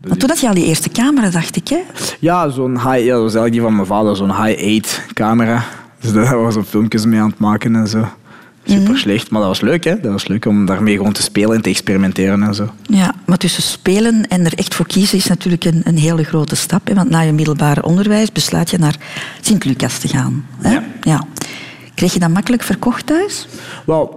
Want 0.01 0.21
toen 0.21 0.29
had 0.29 0.41
je 0.41 0.49
al 0.49 0.55
die 0.55 0.65
eerste 0.65 0.89
camera, 0.89 1.31
dacht 1.31 1.57
ik, 1.57 1.69
hè? 1.69 1.79
Ja, 2.21 2.49
zo'n 2.49 2.73
high, 2.73 3.05
ja, 3.05 3.13
dat 3.13 3.23
was 3.23 3.35
eigenlijk 3.35 3.53
die 3.53 3.61
van 3.61 3.75
mijn 3.75 3.87
vader, 3.87 4.17
zo'n 4.17 4.45
high-8 4.45 5.13
camera. 5.13 5.65
Dus 6.01 6.13
daar 6.13 6.43
was 6.43 6.57
op 6.57 6.67
filmpjes 6.67 7.05
mee 7.05 7.21
aan 7.21 7.31
het 7.31 7.39
maken 7.39 7.77
en 7.77 7.89
zo. 7.89 8.09
Super 8.65 8.99
slecht, 8.99 9.31
maar 9.31 9.41
dat 9.41 9.49
was 9.49 9.61
leuk, 9.61 9.85
hè? 9.85 10.01
Dat 10.01 10.13
was 10.13 10.27
leuk 10.27 10.45
om 10.47 10.67
daarmee 10.67 10.97
gewoon 10.97 11.13
te 11.13 11.23
spelen 11.23 11.57
en 11.57 11.63
te 11.63 11.69
experimenteren 11.71 12.43
en 12.43 12.55
zo. 12.55 12.71
Ja, 12.83 13.15
maar 13.27 13.37
tussen 13.37 13.63
spelen 13.63 14.29
en 14.29 14.45
er 14.45 14.55
echt 14.55 14.75
voor 14.75 14.87
kiezen 14.87 15.19
is 15.19 15.27
natuurlijk 15.27 15.65
een, 15.65 15.81
een 15.85 15.99
hele 15.99 16.25
grote 16.25 16.57
stap. 16.57 16.89
Hè? 16.89 16.95
Want 16.95 17.11
na 17.11 17.21
je 17.21 17.33
middelbare 17.33 17.83
onderwijs 17.83 18.33
besluit 18.33 18.71
je 18.71 18.79
naar 18.79 18.97
Sint-Lucas 19.41 19.99
te 19.99 20.09
gaan. 20.09 20.47
Hè? 20.59 20.73
Ja. 20.73 20.85
ja. 21.01 21.27
Kreeg 21.95 22.13
je 22.13 22.19
dat 22.19 22.31
makkelijk 22.31 22.63
verkocht 22.63 23.07
thuis? 23.07 23.49
Wel, 23.87 24.17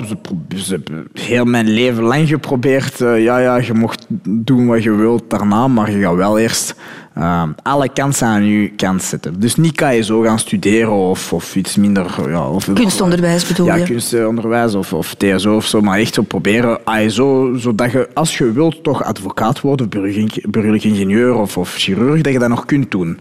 ze 0.56 0.72
hebben 0.72 1.08
heel 1.14 1.46
mijn 1.46 1.70
leven 1.70 2.04
lang 2.04 2.28
geprobeerd. 2.28 3.02
eh, 3.02 3.24
ja, 3.24 3.38
ja, 3.38 3.56
je 3.58 3.74
mocht 3.74 4.06
doen 4.30 4.68
wat 4.68 4.84
je 4.84 4.92
wilt 4.92 5.30
daarna, 5.30 5.68
maar 5.68 5.92
je 5.92 6.02
gaat 6.02 6.16
wel 6.16 6.40
eerst 6.40 6.76
eh, 7.14 7.44
alle 7.62 7.90
kansen 7.90 8.28
aan 8.28 8.46
je 8.46 8.70
kant 8.70 9.04
zetten. 9.04 9.40
Dus 9.40 9.56
niet 9.56 9.76
kan 9.76 9.96
je 9.96 10.04
zo 10.04 10.22
gaan 10.22 10.40
studeren 10.40 10.92
of, 10.92 11.34
of 11.34 11.56
iets 11.56 11.76
minder... 11.76 12.30
Ja, 12.30 12.50
of, 12.50 12.70
Kunstonderwijs 12.74 13.48
bedoel 13.48 13.66
ja, 13.66 13.76
je? 13.76 13.84
kunstonderwijs 13.84 14.76
of, 14.76 14.94
of 14.94 15.14
TSO 15.14 15.56
of 15.56 15.66
zo, 15.66 15.82
maar 15.82 16.00
echt 16.00 16.14
zo 16.14 16.22
proberen, 16.22 16.80
zo, 17.08 17.54
zodat 17.56 17.92
je, 17.92 18.10
als 18.14 18.38
je 18.38 18.52
wilt, 18.52 18.84
toch 18.84 19.04
advocaat 19.04 19.62
worden, 19.62 19.90
burgerlijk 19.90 20.84
ingenieur 20.84 21.34
of, 21.36 21.58
of 21.58 21.76
chirurg, 21.76 22.22
dat 22.22 22.34
je 22.34 22.40
dat 22.40 22.50
nog 22.50 22.66
kunt 22.66 22.92
doen. 22.92 23.20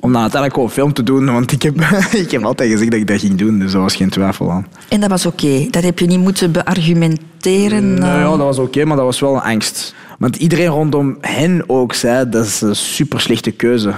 Om 0.00 0.12
dan 0.12 0.20
uiteindelijk 0.20 0.54
gewoon 0.60 0.74
film 0.74 0.92
te 0.92 1.02
doen, 1.02 1.32
want 1.32 1.52
ik 1.52 1.62
heb, 1.62 1.80
ik 2.24 2.30
heb 2.30 2.44
altijd 2.44 2.70
gezegd 2.70 2.90
dat 2.90 3.00
ik 3.00 3.06
dat 3.06 3.20
ging 3.20 3.34
doen, 3.34 3.58
dus 3.58 3.72
daar 3.72 3.80
was 3.80 3.96
geen 3.96 4.10
twijfel 4.10 4.50
aan. 4.50 4.66
En 4.88 5.00
dat 5.00 5.10
was 5.10 5.26
oké. 5.26 5.66
Dat 5.70 5.82
heb 5.82 5.98
je 5.98 6.06
niet 6.06 6.18
moeten 6.18 6.52
beargumenteren. 6.52 7.94
Nou 7.94 8.14
eh. 8.14 8.20
ja, 8.20 8.28
dat 8.28 8.38
was 8.38 8.58
oké, 8.58 8.84
maar 8.84 8.96
dat 8.96 9.04
was 9.04 9.20
wel 9.20 9.34
een 9.34 9.40
angst. 9.40 9.94
Want 10.22 10.36
iedereen 10.36 10.66
rondom 10.66 11.16
hen 11.20 11.64
ook 11.66 11.94
zei, 11.94 12.28
dat 12.28 12.44
is 12.44 12.60
een 12.60 12.76
super 12.76 13.20
slechte 13.20 13.50
keuze. 13.50 13.94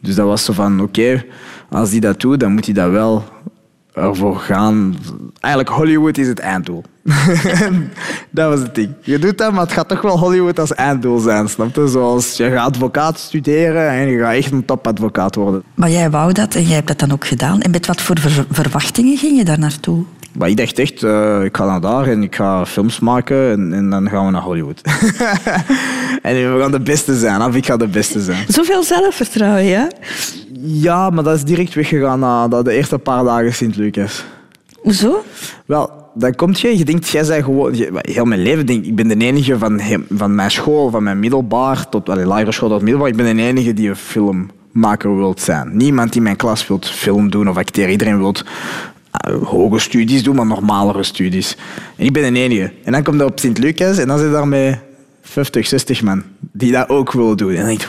Dus 0.00 0.14
dat 0.14 0.26
was 0.26 0.44
zo 0.44 0.52
van, 0.52 0.80
oké, 0.80 1.24
als 1.70 1.90
die 1.90 2.00
dat 2.00 2.20
doet, 2.20 2.40
dan 2.40 2.52
moet 2.52 2.64
hij 2.64 2.74
dat 2.74 2.90
wel 2.90 3.24
ervoor 3.92 4.36
gaan. 4.36 4.96
Eigenlijk, 5.40 5.74
Hollywood 5.74 6.18
is 6.18 6.28
het 6.28 6.38
einddoel. 6.38 6.84
dat 8.30 8.50
was 8.50 8.60
het 8.60 8.74
ding. 8.74 8.94
Je 9.00 9.18
doet 9.18 9.38
dat, 9.38 9.52
maar 9.52 9.62
het 9.62 9.72
gaat 9.72 9.88
toch 9.88 10.02
wel 10.02 10.18
Hollywood 10.18 10.58
als 10.58 10.74
einddoel 10.74 11.18
zijn, 11.18 11.48
snap 11.48 11.74
je? 11.74 11.88
Zoals, 11.88 12.36
je 12.36 12.50
gaat 12.50 12.66
advocaat 12.66 13.18
studeren 13.18 13.90
en 13.90 14.08
je 14.08 14.18
gaat 14.18 14.34
echt 14.34 14.52
een 14.52 14.64
topadvocaat 14.64 15.34
worden. 15.34 15.62
Maar 15.74 15.90
jij 15.90 16.10
wou 16.10 16.32
dat 16.32 16.54
en 16.54 16.62
jij 16.62 16.74
hebt 16.74 16.88
dat 16.88 16.98
dan 16.98 17.12
ook 17.12 17.26
gedaan. 17.26 17.60
En 17.60 17.70
met 17.70 17.86
wat 17.86 18.00
voor 18.00 18.18
ver- 18.18 18.46
verwachtingen 18.50 19.16
ging 19.16 19.36
je 19.36 19.44
daar 19.44 19.58
naartoe? 19.58 20.04
Maar 20.38 20.48
ik 20.48 20.56
dacht 20.56 20.78
echt, 20.78 21.02
eh, 21.02 21.44
ik 21.44 21.56
ga 21.56 21.64
naar 21.66 21.80
daar 21.80 22.06
en 22.08 22.22
ik 22.22 22.34
ga 22.34 22.66
films 22.66 23.00
maken 23.00 23.50
en, 23.50 23.72
en 23.72 23.90
dan 23.90 24.08
gaan 24.08 24.24
we 24.26 24.30
naar 24.30 24.42
Hollywood. 24.42 24.80
en 26.22 26.34
we 26.54 26.56
gaan 26.60 26.70
de 26.70 26.80
beste 26.80 27.16
zijn, 27.18 27.42
of 27.42 27.54
ik 27.56 27.66
ga 27.66 27.76
de 27.76 27.86
beste 27.86 28.20
zijn. 28.20 28.44
Zoveel 28.48 28.82
zelfvertrouwen, 28.82 29.64
ja? 29.64 29.88
Ja, 30.62 31.10
maar 31.10 31.24
dat 31.24 31.36
is 31.36 31.44
direct 31.44 31.74
weggegaan 31.74 32.18
na 32.18 32.48
de- 32.48 32.62
de 32.62 32.72
eerste 32.72 32.98
paar 32.98 33.24
dagen 33.24 33.54
Sint-Lucas. 33.54 34.24
Hoezo? 34.80 35.22
Wel, 35.66 35.90
dan 36.14 36.34
komt 36.34 36.60
je, 36.60 36.78
je 36.78 36.84
denkt, 36.84 37.08
jij 37.08 37.24
bent 37.26 37.44
gewoon... 37.44 37.76
je- 37.76 37.90
heel 38.00 38.24
mijn 38.24 38.42
leven 38.42 38.66
denk 38.66 38.80
ik, 38.82 38.86
ik 38.86 38.94
ben 38.96 39.08
de 39.18 39.24
enige 39.24 39.58
van, 39.58 39.80
van 40.10 40.34
mijn 40.34 40.50
school, 40.50 40.90
van 40.90 41.02
mijn 41.02 41.18
middelbaar 41.18 41.88
tot 41.88 42.08
allee, 42.08 42.24
lagere 42.26 42.52
school 42.52 42.68
tot 42.68 42.82
middelbaar, 42.82 43.08
ik 43.08 43.16
ben 43.16 43.36
de 43.36 43.42
enige 43.42 43.72
die 43.72 43.88
een 43.88 43.96
filmmaker 43.96 45.16
wilt 45.16 45.40
zijn. 45.40 45.76
Niemand 45.76 46.16
in 46.16 46.22
mijn 46.22 46.36
klas 46.36 46.66
wil 46.68 46.78
film 46.82 47.30
doen 47.30 47.48
of 47.48 47.56
acteren. 47.56 47.90
Iedereen 47.90 48.18
wil 48.18 48.34
hoge 49.44 49.78
studies 49.78 50.22
doen, 50.22 50.36
maar 50.36 50.46
normalere 50.46 51.02
studies. 51.02 51.56
En 51.96 52.04
ik 52.04 52.12
ben 52.12 52.32
de 52.32 52.40
enige. 52.40 52.72
En 52.84 52.92
dan 52.92 53.02
komt 53.02 53.18
dat 53.18 53.30
op 53.30 53.38
Sint-Lucas 53.38 53.98
en 53.98 54.08
dan 54.08 54.18
zit 54.18 54.32
daar 54.32 54.48
met 54.48 54.78
50, 55.22 55.66
60 55.66 56.02
man 56.02 56.22
die 56.38 56.72
dat 56.72 56.88
ook 56.88 57.12
willen 57.12 57.36
doen. 57.36 57.50
En 57.50 57.56
dan 57.56 57.66
denk 57.66 57.82
ik, 57.82 57.88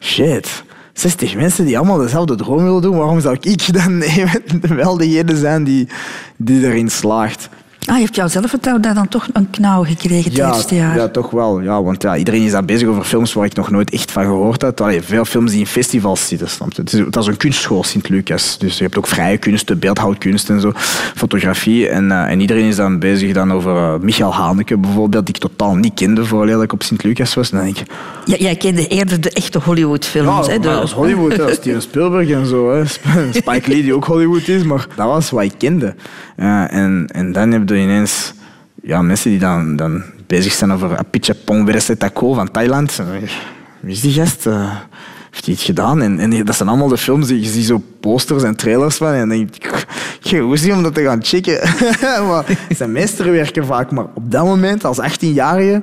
shit... 0.00 0.62
60 0.92 1.36
mensen 1.36 1.64
die 1.64 1.78
allemaal 1.78 1.98
dezelfde 1.98 2.34
droom 2.34 2.62
willen 2.62 2.82
doen, 2.82 2.96
waarom 2.96 3.20
zou 3.20 3.36
ik 3.40 3.72
dan 3.72 4.02
wel 4.76 4.96
degene 4.96 5.36
zijn 5.36 5.64
die, 5.64 5.88
die 6.36 6.66
erin 6.66 6.90
slaagt? 6.90 7.48
Ah, 7.90 7.96
heeft 7.96 8.14
jouw 8.16 8.28
zelfvertrouwen 8.28 8.82
daar 8.84 8.94
dan 8.94 9.08
toch 9.08 9.26
een 9.32 9.50
knauw 9.50 9.84
gekregen 9.84 10.30
het 10.30 10.38
eerste 10.54 10.74
jaar? 10.74 10.96
ja, 10.96 11.08
toch 11.08 11.30
wel. 11.30 11.60
Ja, 11.60 11.82
want 11.82 12.02
ja, 12.02 12.16
iedereen 12.16 12.42
is 12.42 12.50
daar 12.52 12.64
bezig 12.64 12.88
over 12.88 13.04
films 13.04 13.32
waar 13.32 13.44
ik 13.44 13.54
nog 13.54 13.70
nooit 13.70 13.90
echt 13.90 14.12
van 14.12 14.24
gehoord 14.24 14.62
had. 14.62 14.80
Allee, 14.80 15.02
veel 15.02 15.24
films 15.24 15.50
die 15.50 15.60
in 15.60 15.66
festivals 15.66 16.28
zitten. 16.28 16.48
Snap 16.48 16.72
je? 16.72 16.80
Het 16.80 16.92
is, 16.92 17.02
dat 17.10 17.22
is 17.22 17.28
een 17.28 17.36
kunstschool, 17.36 17.84
Sint-Lucas. 17.84 18.58
Dus 18.58 18.76
je 18.76 18.82
hebt 18.82 18.98
ook 18.98 19.06
vrije 19.06 19.38
kunsten, 19.38 19.78
beeldhouwkunst 19.78 20.50
en 20.50 20.60
zo, 20.60 20.72
fotografie. 21.14 21.88
En, 21.88 22.10
eh, 22.12 22.30
en 22.30 22.40
iedereen 22.40 22.64
is 22.64 22.76
dan 22.76 22.98
bezig 22.98 23.32
dan 23.32 23.52
over 23.52 23.76
eh, 23.76 23.94
Michael 24.00 24.34
Haneke 24.34 24.76
bijvoorbeeld, 24.76 25.26
die 25.26 25.34
ik 25.34 25.40
totaal 25.40 25.74
niet 25.74 25.94
kende 25.94 26.24
voordat 26.24 26.62
ik 26.62 26.72
op 26.72 26.82
Sint-Lucas 26.82 27.34
was. 27.34 27.50
En 27.50 27.56
dan 27.56 27.66
denk 27.66 27.78
ik, 27.78 27.86
Ja, 28.24 28.36
jij 28.36 28.56
kende 28.56 28.86
eerder 28.86 29.20
de 29.20 29.30
echte 29.30 29.58
Hollywood-films. 29.58 30.46
hè? 30.46 30.52
ja, 30.52 30.58
De- 30.58 30.68
dat 30.68 30.82
is 30.82 30.92
Hollywood, 30.92 31.36
hè. 31.36 31.52
Steven 31.60 31.82
Spielberg 31.82 32.28
en 32.30 32.46
zo. 32.46 32.72
Hè. 32.74 32.86
Spike 33.32 33.68
Lee, 33.70 33.82
die 33.82 33.94
ook 33.94 34.04
Hollywood 34.04 34.48
is, 34.48 34.62
maar 34.62 34.86
dat 34.96 35.06
was 35.06 35.30
wat 35.30 35.42
ik 35.42 35.52
kende. 35.58 35.94
Ja, 36.36 36.70
en, 36.70 37.06
en 37.12 37.32
dan 37.32 37.50
heb 37.52 37.68
je 37.68 37.74
ineens 37.80 38.32
ja, 38.82 39.02
mensen 39.02 39.30
die 39.30 39.38
dan, 39.38 39.76
dan 39.76 40.02
bezig 40.26 40.52
zijn 40.52 40.72
over 40.72 40.96
Apichatpong 40.96 41.66
Veresetako 41.66 42.32
van 42.32 42.50
Thailand. 42.50 43.02
Wie 43.80 43.92
is 43.92 44.00
die 44.00 44.12
gast? 44.12 44.46
Eh, 44.46 44.76
heeft 45.30 45.44
hij 45.44 45.54
iets 45.54 45.64
gedaan? 45.64 46.02
En, 46.02 46.18
en 46.18 46.44
dat 46.44 46.56
zijn 46.56 46.68
allemaal 46.68 46.88
de 46.88 46.98
films, 46.98 47.26
die, 47.26 47.40
je 47.40 47.48
ziet 47.48 47.64
zo 47.64 47.82
posters 48.00 48.42
en 48.42 48.56
trailers 48.56 48.96
van. 48.96 49.12
En 49.12 49.18
dan 49.18 49.28
denk 49.28 49.56
ik, 49.56 49.64
ik 50.22 50.30
heb 50.30 50.42
hoe 50.42 50.72
om 50.72 50.82
dat 50.82 50.94
te 50.94 51.02
gaan 51.02 51.24
checken. 51.24 51.60
maar 52.28 52.44
het 52.46 52.76
zijn 52.76 52.92
meesterwerken 52.92 53.66
vaak. 53.66 53.90
Maar 53.90 54.06
op 54.14 54.30
dat 54.30 54.44
moment, 54.44 54.84
als 54.84 55.00
18-jarige, 55.00 55.82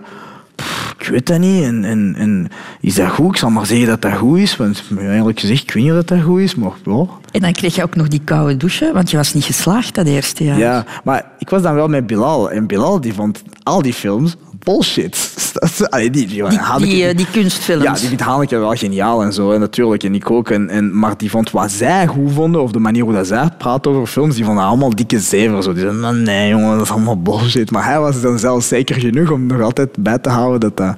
pff, 0.57 0.95
ik 0.99 1.07
weet 1.07 1.25
dat 1.27 1.39
niet. 1.39 1.63
En, 1.63 1.85
en, 1.85 2.15
en 2.17 2.47
is 2.81 2.95
dat 2.95 3.09
goed? 3.09 3.31
Ik 3.31 3.37
zal 3.37 3.49
maar 3.49 3.65
zeggen 3.65 3.87
dat 3.87 4.01
dat 4.01 4.13
goed 4.13 4.37
is. 4.37 4.57
Want 4.57 4.83
ja, 4.99 5.13
eerlijk 5.13 5.39
gezegd, 5.39 5.61
ik 5.63 5.71
weet 5.71 5.83
niet 5.83 5.93
of 5.93 6.03
dat 6.03 6.21
goed 6.21 6.39
is. 6.39 6.55
Maar 6.55 6.71
ja, 6.83 7.05
En 7.31 7.41
dan 7.41 7.51
kreeg 7.51 7.75
je 7.75 7.83
ook 7.83 7.95
nog 7.95 8.07
die 8.07 8.21
koude 8.23 8.57
douche, 8.57 8.91
want 8.93 9.11
je 9.11 9.17
was 9.17 9.33
niet 9.33 9.43
geslaagd 9.43 9.95
dat 9.95 10.07
eerste 10.07 10.43
jaar. 10.43 10.57
ja, 10.57 10.85
maar 11.03 11.25
ik 11.39 11.49
was 11.49 11.61
dan 11.61 11.73
wel 11.73 11.87
met 11.87 12.07
Bilal. 12.07 12.51
En 12.51 12.67
Bilal 12.67 13.01
die 13.01 13.13
vond 13.13 13.43
al 13.63 13.81
die 13.81 13.93
films 13.93 14.35
bullshit. 14.71 15.31
Dat 15.53 15.63
is- 15.69 15.89
allee, 15.89 16.09
die, 16.09 16.27
die, 16.27 16.43
Die, 16.49 16.57
Haneke- 16.59 16.89
die, 16.91 17.05
eh, 17.07 17.17
die 17.17 17.27
kunstfilms. 17.31 17.83
ja, 17.83 17.93
die 17.93 18.07
vindt 18.07 18.23
Hanneke 18.23 18.57
wel 18.57 18.73
geniaal 18.75 19.23
en 19.23 19.33
zo, 19.33 19.51
hè, 19.51 19.57
natuurlijk. 19.59 20.03
En 20.03 20.15
ik 20.15 20.31
ook. 20.31 20.49
En, 20.49 20.69
en, 20.69 20.99
maar 20.99 21.17
die 21.17 21.29
vond 21.29 21.51
wat 21.51 21.71
zij 21.71 22.07
goed 22.07 22.31
vonden, 22.33 22.61
of 22.61 22.71
de 22.71 22.79
manier 22.79 23.03
hoe 23.03 23.13
dat 23.13 23.27
zij 23.27 23.49
praat 23.57 23.87
over 23.87 24.07
films, 24.07 24.35
die 24.35 24.45
vonden 24.45 24.63
allemaal 24.63 24.95
dikke 24.95 25.19
zever. 25.19 25.63
Zo. 25.63 25.71
Die 25.73 25.81
zeiden, 25.81 26.01
"Nou, 26.01 26.15
nee 26.15 26.49
jongen, 26.49 26.77
dat 26.77 26.85
is 26.85 26.91
allemaal 26.91 27.21
bullshit. 27.21 27.71
Maar 27.71 27.85
hij 27.85 27.99
was 27.99 28.21
dan 28.21 28.39
zelfs 28.39 28.67
zeker 28.67 28.95
genoeg 28.99 29.31
om 29.31 29.45
nog 29.45 29.61
altijd 29.61 29.89
bij 29.99 30.17
te 30.17 30.29
houden 30.29 30.59
dat 30.59 30.77
dat, 30.77 30.95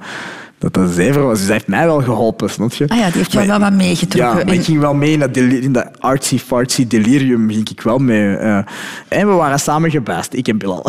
dat, 0.60 0.74
dat 0.74 0.90
zever 0.90 1.22
was. 1.22 1.36
Dus 1.38 1.44
hij 1.46 1.52
heeft 1.54 1.66
mij 1.68 1.86
wel 1.86 2.02
geholpen, 2.02 2.50
snap 2.50 2.72
je? 2.72 2.88
Ah 2.88 2.98
ja, 2.98 3.04
die 3.06 3.16
heeft 3.16 3.32
jou 3.32 3.46
Maar- 3.46 3.60
wel 3.60 3.68
wat 3.70 3.78
meegetrokken. 3.78 4.38
Ja, 4.38 4.44
maar 4.44 4.54
ik 4.54 4.64
ging 4.64 4.80
wel 4.80 4.94
mee 4.94 5.12
in 5.12 5.18
dat, 5.18 5.36
in 5.36 5.72
dat 5.72 5.88
artsy-fartsy 5.98 6.86
delirium. 6.86 7.50
Ging 7.50 7.68
ik 7.70 7.80
wel 7.80 7.98
mee. 7.98 8.36
eh. 8.36 8.56
en 9.08 9.28
we 9.28 9.32
waren 9.34 9.60
samen 9.60 9.90
gebast, 9.90 10.32
ik 10.34 10.48
en 10.48 10.58
Bilal. 10.58 10.82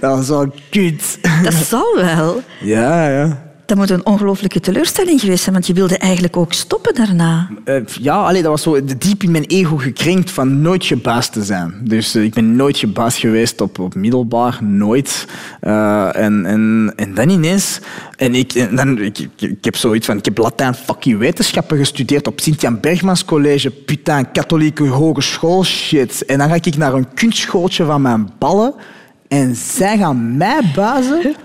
dat 0.00 0.16
was 0.16 0.28
wel 0.28 0.52
kut. 0.70 1.18
Dat 1.42 1.54
zal 1.54 1.96
wel. 1.96 2.40
Ja, 2.60 3.08
ja. 3.08 3.44
Dat 3.66 3.76
moet 3.76 3.90
een 3.90 4.06
ongelooflijke 4.06 4.60
teleurstelling 4.60 5.20
geweest 5.20 5.42
zijn, 5.42 5.54
want 5.54 5.66
je 5.66 5.72
wilde 5.72 5.98
eigenlijk 5.98 6.36
ook 6.36 6.52
stoppen 6.52 6.94
daarna. 6.94 7.50
Eh, 7.64 7.76
ja, 7.86 8.14
allee, 8.14 8.42
dat 8.42 8.50
was 8.50 8.62
zo 8.62 8.84
diep 8.98 9.22
in 9.22 9.30
mijn 9.30 9.44
ego 9.44 9.76
gekrenkt 9.76 10.30
van 10.30 10.60
nooit 10.60 10.84
gebaasd 10.84 11.32
te 11.32 11.44
zijn. 11.44 11.74
Dus 11.82 12.14
eh, 12.14 12.22
ik 12.22 12.34
ben 12.34 12.56
nooit 12.56 12.78
gebaasd 12.78 13.18
geweest 13.18 13.60
op, 13.60 13.78
op 13.78 13.94
middelbaar, 13.94 14.58
nooit. 14.62 15.26
Eh, 15.60 16.16
en, 16.16 16.46
en, 16.46 16.92
en 16.96 17.14
dan 17.14 17.28
ineens... 17.28 17.80
En 18.16 18.34
ik, 18.34 18.52
en 18.52 18.76
dan, 18.76 18.98
ik, 18.98 19.18
ik, 19.18 19.30
ik 19.40 19.64
heb 19.64 19.76
zoiets 19.76 20.06
van... 20.06 20.16
Ik 20.16 20.24
heb 20.24 20.38
Latijn 20.38 20.74
fucking 20.74 21.18
wetenschappen 21.18 21.78
gestudeerd 21.78 22.26
op 22.26 22.40
Sint-Jan 22.40 22.80
Bergmans 22.80 23.24
College. 23.24 23.70
Putain, 23.70 24.30
katholieke 24.32 24.84
hogeschool 24.84 25.64
shit. 25.64 26.24
En 26.24 26.38
dan 26.38 26.48
ga 26.48 26.54
ik 26.54 26.76
naar 26.76 26.94
een 26.94 27.14
kunstschooltje 27.14 27.84
van 27.84 28.02
mijn 28.02 28.30
ballen... 28.38 28.74
En 29.28 29.56
zij 29.56 29.98
gaan 29.98 30.36
mij 30.36 30.60
bazen. 30.74 31.36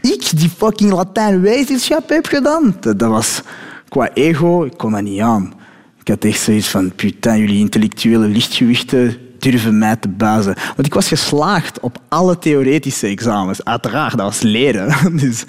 Ik, 0.00 0.17
die 0.30 0.50
fucking 0.56 0.92
Latijn-wetenschap 0.92 2.08
heb 2.08 2.26
gedaan. 2.26 2.76
Dat, 2.80 2.98
dat 2.98 3.10
was 3.10 3.42
qua 3.88 4.10
ego, 4.14 4.64
ik 4.64 4.76
kon 4.76 4.92
dat 4.92 5.02
niet 5.02 5.20
aan. 5.20 5.52
Ik 6.00 6.08
had 6.08 6.24
echt 6.24 6.40
zoiets 6.40 6.68
van, 6.68 6.92
putain, 6.94 7.38
jullie 7.38 7.58
intellectuele 7.58 8.26
lichtgewichten 8.26 9.16
durven 9.38 9.78
mij 9.78 9.96
te 9.96 10.08
bazen. 10.08 10.54
Want 10.74 10.86
ik 10.86 10.94
was 10.94 11.08
geslaagd 11.08 11.80
op 11.80 11.98
alle 12.08 12.38
theoretische 12.38 13.06
examens. 13.06 13.64
Uiteraard, 13.64 14.16
dat 14.16 14.26
was 14.26 14.40
leren. 14.40 14.94
Dus, 15.20 15.44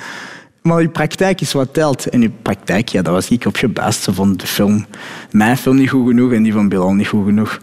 maar 0.62 0.82
je 0.82 0.90
praktijk 0.90 1.42
is 1.42 1.54
wat 1.54 1.74
telt. 1.74 2.10
En 2.10 2.22
je 2.22 2.30
praktijk, 2.30 2.90
ja, 2.90 3.02
dat 3.02 3.14
was 3.14 3.30
ik 3.30 3.46
op 3.46 3.56
gebaasd. 3.56 4.04
Ze 4.04 4.14
vonden 4.14 4.38
de 4.38 4.48
film, 4.48 4.86
mijn 5.32 5.58
film 5.58 5.76
niet 5.76 5.90
goed 5.90 6.08
genoeg 6.08 6.34
en 6.34 6.44
die 6.44 6.54
van 6.54 6.70
Bilal 6.70 6.94
niet 6.94 7.08
goed 7.08 7.26
genoeg. 7.26 7.60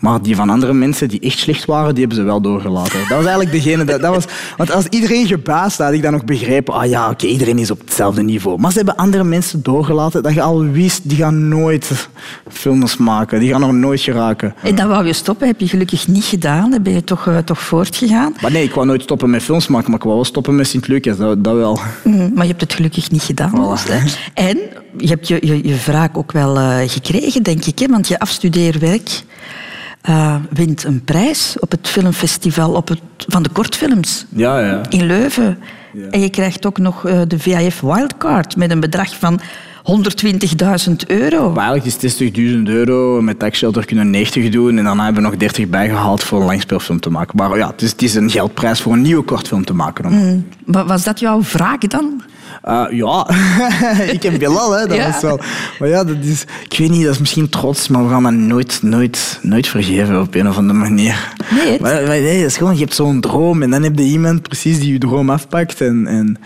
Maar 0.00 0.22
die 0.22 0.36
van 0.36 0.50
andere 0.50 0.72
mensen 0.72 1.08
die 1.08 1.20
echt 1.20 1.38
slecht 1.38 1.64
waren, 1.64 1.94
die 1.94 1.98
hebben 1.98 2.16
ze 2.16 2.24
wel 2.24 2.40
doorgelaten. 2.40 2.98
Dat 2.98 3.08
was 3.08 3.26
eigenlijk 3.26 3.52
degene... 3.52 3.84
Dat, 3.84 4.00
dat 4.00 4.14
was, 4.14 4.24
want 4.56 4.72
als 4.72 4.86
iedereen 4.86 5.26
gebaasd 5.26 5.78
had, 5.78 5.86
had 5.86 5.96
ik 5.96 6.02
dan 6.02 6.12
nog 6.12 6.24
begrepen... 6.24 6.74
Ah 6.74 6.88
ja, 6.88 7.10
oké, 7.10 7.26
iedereen 7.26 7.58
is 7.58 7.70
op 7.70 7.80
hetzelfde 7.80 8.22
niveau. 8.22 8.58
Maar 8.60 8.70
ze 8.70 8.76
hebben 8.76 8.96
andere 8.96 9.24
mensen 9.24 9.62
doorgelaten 9.62 10.22
dat 10.22 10.34
je 10.34 10.42
al 10.42 10.64
wist, 10.64 11.08
die 11.08 11.16
gaan 11.16 11.48
nooit 11.48 12.08
films 12.48 12.96
maken. 12.96 13.40
Die 13.40 13.50
gaan 13.50 13.62
er 13.62 13.74
nooit 13.74 14.00
geraken. 14.00 14.54
En 14.62 14.74
dan 14.74 14.88
wou 14.88 15.06
je 15.06 15.12
stoppen, 15.12 15.46
heb 15.46 15.60
je 15.60 15.68
gelukkig 15.68 16.08
niet 16.08 16.24
gedaan. 16.24 16.70
Dan 16.70 16.82
ben 16.82 16.92
je 16.92 17.04
toch, 17.04 17.26
eh, 17.26 17.38
toch 17.38 17.60
voortgegaan. 17.60 18.34
Maar 18.40 18.50
nee, 18.52 18.64
ik 18.64 18.74
wou 18.74 18.86
nooit 18.86 19.02
stoppen 19.02 19.30
met 19.30 19.42
films 19.42 19.68
maken, 19.68 19.86
maar 19.90 19.98
ik 19.98 20.04
wou 20.04 20.14
wel 20.14 20.24
stoppen 20.24 20.56
met 20.56 20.66
Sint-Lucas. 20.66 21.16
Dat, 21.16 21.44
dat 21.44 21.54
wel. 21.54 21.78
Mm, 22.04 22.30
Maar 22.34 22.44
je 22.44 22.50
hebt 22.50 22.60
het 22.60 22.74
gelukkig 22.74 23.10
niet 23.10 23.22
gedaan. 23.22 23.78
Voilà. 23.78 24.32
En 24.34 24.58
je 24.96 25.08
hebt 25.08 25.28
je, 25.28 25.38
je, 25.40 25.68
je 25.68 25.76
wraak 25.84 26.18
ook 26.18 26.32
wel 26.32 26.58
eh, 26.58 26.76
gekregen, 26.86 27.42
denk 27.42 27.64
ik. 27.64 27.78
Hè? 27.78 27.86
Want 27.86 28.08
je 28.08 28.18
afstudeerwerk 28.18 29.22
eh, 30.06 30.34
wint 30.50 30.84
een 30.84 31.04
prijs 31.04 31.56
op 31.60 31.70
het 31.70 31.88
filmfestival 31.88 32.72
op 32.72 32.88
het, 32.88 33.00
van 33.28 33.42
de 33.42 33.48
kortfilms 33.48 34.26
Ja, 34.28 34.58
ja. 34.60 34.80
in 34.88 35.06
Leuven. 35.06 35.58
En 36.10 36.20
je 36.20 36.30
krijgt 36.30 36.66
ook 36.66 36.78
nog 36.78 37.06
eh, 37.06 37.20
de 37.28 37.38
VIF 37.38 37.80
Wildcard 37.80 38.56
met 38.56 38.70
een 38.70 38.80
bedrag 38.80 39.16
van 39.18 39.40
120.000 39.90 40.92
euro. 41.06 41.50
Maar 41.52 41.64
eigenlijk 41.70 42.02
is 42.04 42.18
het 42.18 42.36
60.000 42.36 42.62
euro. 42.64 43.20
Met 43.22 43.38
tax 43.38 43.58
shelter 43.58 43.84
kunnen 43.86 44.04
we 44.04 44.10
90 44.10 44.48
doen. 44.50 44.78
En 44.78 44.84
daarna 44.84 45.04
hebben 45.04 45.22
we 45.22 45.28
nog 45.28 45.38
30 45.38 45.68
bijgehaald 45.68 46.22
voor 46.24 46.40
een 46.40 46.46
langspeelfilm 46.46 47.00
te 47.00 47.10
maken. 47.10 47.36
Maar 47.36 47.56
ja, 47.58 47.66
het 47.70 47.82
is, 47.82 47.90
het 47.90 48.02
is 48.02 48.14
een 48.14 48.30
geldprijs 48.30 48.80
voor 48.80 48.92
een 48.92 49.02
nieuwe 49.02 49.22
kortfilm 49.24 49.64
te 49.64 49.74
maken. 49.74 50.02
dan. 50.04 50.12
Mm. 50.12 50.46
Wa- 50.64 50.84
Was 50.86 51.04
dat 51.04 51.20
jouw 51.20 51.40
wraak 51.52 51.90
dan? 51.90 52.22
Uh, 52.68 52.84
ja, 52.90 53.28
ik 54.14 54.22
heb 54.22 54.38
Bilal, 54.38 54.72
hè. 54.72 54.86
Dat 54.86 54.96
Ja. 54.96 55.10
was 55.10 55.20
wel... 55.22 55.40
Maar 55.78 55.88
ja, 55.88 56.04
dat 56.04 56.16
is... 56.22 56.44
Ik 56.68 56.78
weet 56.78 56.90
niet, 56.90 57.02
dat 57.04 57.12
is 57.14 57.18
misschien 57.18 57.48
trots, 57.48 57.88
maar 57.88 58.04
we 58.04 58.10
gaan 58.10 58.22
dat 58.22 58.32
nooit, 58.32 58.78
nooit, 58.82 59.38
nooit 59.42 59.66
vergeven 59.68 60.20
op 60.20 60.34
een 60.34 60.48
of 60.48 60.56
andere 60.56 60.78
manier. 60.78 61.32
Nee, 61.64 61.80
Maar, 61.80 61.94
maar 61.94 62.08
nee, 62.20 62.40
dat 62.40 62.50
is 62.50 62.56
gewoon, 62.56 62.74
je 62.74 62.80
hebt 62.80 62.94
zo'n 62.94 63.20
droom 63.20 63.62
en 63.62 63.70
dan 63.70 63.82
heb 63.82 63.98
je 63.98 64.04
iemand 64.04 64.42
precies 64.42 64.78
die 64.80 64.92
je 64.92 64.98
droom 64.98 65.30
afpakt 65.30 65.80
en... 65.80 66.06
en 66.06 66.36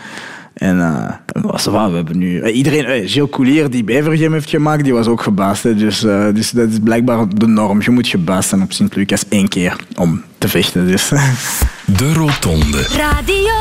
en 0.55 0.81
eh, 0.81 1.43
was 1.43 1.65
we 1.65 1.71
hebben 1.77 2.19
nu... 2.19 2.41
eh, 2.41 2.57
Iedereen, 2.57 2.85
eh, 2.85 3.09
Gilles 3.11 3.31
Coulier, 3.31 3.71
die 3.71 3.85
Bevergem 3.85 4.33
heeft 4.33 4.51
gemaakt, 4.51 4.85
die 4.85 4.93
was 4.93 5.07
ook 5.07 5.23
gebaasd. 5.23 5.63
Hè. 5.63 5.75
Dus, 5.75 6.05
eh, 6.05 6.25
dus 6.35 6.51
dat 6.51 6.69
is 6.69 6.79
blijkbaar 6.85 7.29
de 7.29 7.47
norm. 7.47 7.83
Je 7.83 7.91
moet 7.91 8.09
gebaasd 8.09 8.49
zijn 8.49 8.63
op 8.63 8.73
Sint-Lucas 8.73 9.23
één 9.29 9.49
keer 9.49 9.77
om 9.97 10.23
te 10.39 10.49
vechten. 10.49 10.87
Dus. 10.87 11.09
De 11.99 12.13
Rotonde. 12.13 12.83
Radio 12.97 13.53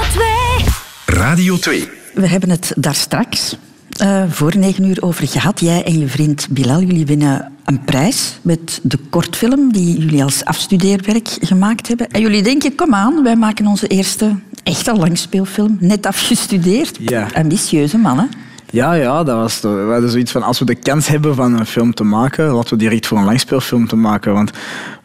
2. 1.05 1.17
Radio 1.17 1.57
2. 1.57 1.89
We 2.19 2.27
hebben 2.27 2.49
het 2.49 2.73
daar 2.75 2.95
straks 2.95 3.55
eh, 3.97 4.23
voor 4.29 4.57
negen 4.57 4.83
uur 4.83 4.97
over 5.01 5.27
gehad. 5.27 5.59
Jij 5.59 5.83
en 5.83 5.99
je 5.99 6.07
vriend 6.07 6.47
Bilal, 6.49 6.81
jullie 6.81 7.05
winnen 7.05 7.51
een 7.65 7.83
prijs 7.83 8.39
met 8.41 8.79
de 8.83 8.97
kortfilm 9.09 9.71
die 9.71 9.99
jullie 9.99 10.23
als 10.23 10.45
afstudeerwerk 10.45 11.37
gemaakt 11.41 11.87
hebben. 11.87 12.09
En 12.09 12.21
jullie 12.21 12.43
denken, 12.43 12.75
kom 12.75 12.93
aan, 12.93 13.23
wij 13.23 13.35
maken 13.35 13.67
onze 13.67 13.87
eerste 13.87 14.35
echte 14.63 14.95
langspeelfilm. 14.95 15.77
Net 15.79 16.05
afgestudeerd. 16.05 16.97
Ja. 16.99 17.27
Ambitieuze 17.33 17.97
mannen. 17.97 18.29
Ja, 18.71 18.93
ja, 18.93 19.23
dat 19.23 19.35
was 19.35 19.61
we 19.61 19.89
hadden 19.91 20.09
zoiets 20.09 20.31
van 20.31 20.43
als 20.43 20.59
we 20.59 20.65
de 20.65 20.75
kans 20.75 21.07
hebben 21.07 21.35
van 21.35 21.59
een 21.59 21.65
film 21.65 21.93
te 21.93 22.03
maken, 22.03 22.45
laten 22.45 22.69
we 22.69 22.83
direct 22.83 23.07
voor 23.07 23.17
een 23.17 23.23
langspeelfilm 23.23 23.87
te 23.87 23.95
maken. 23.95 24.33
Want 24.33 24.51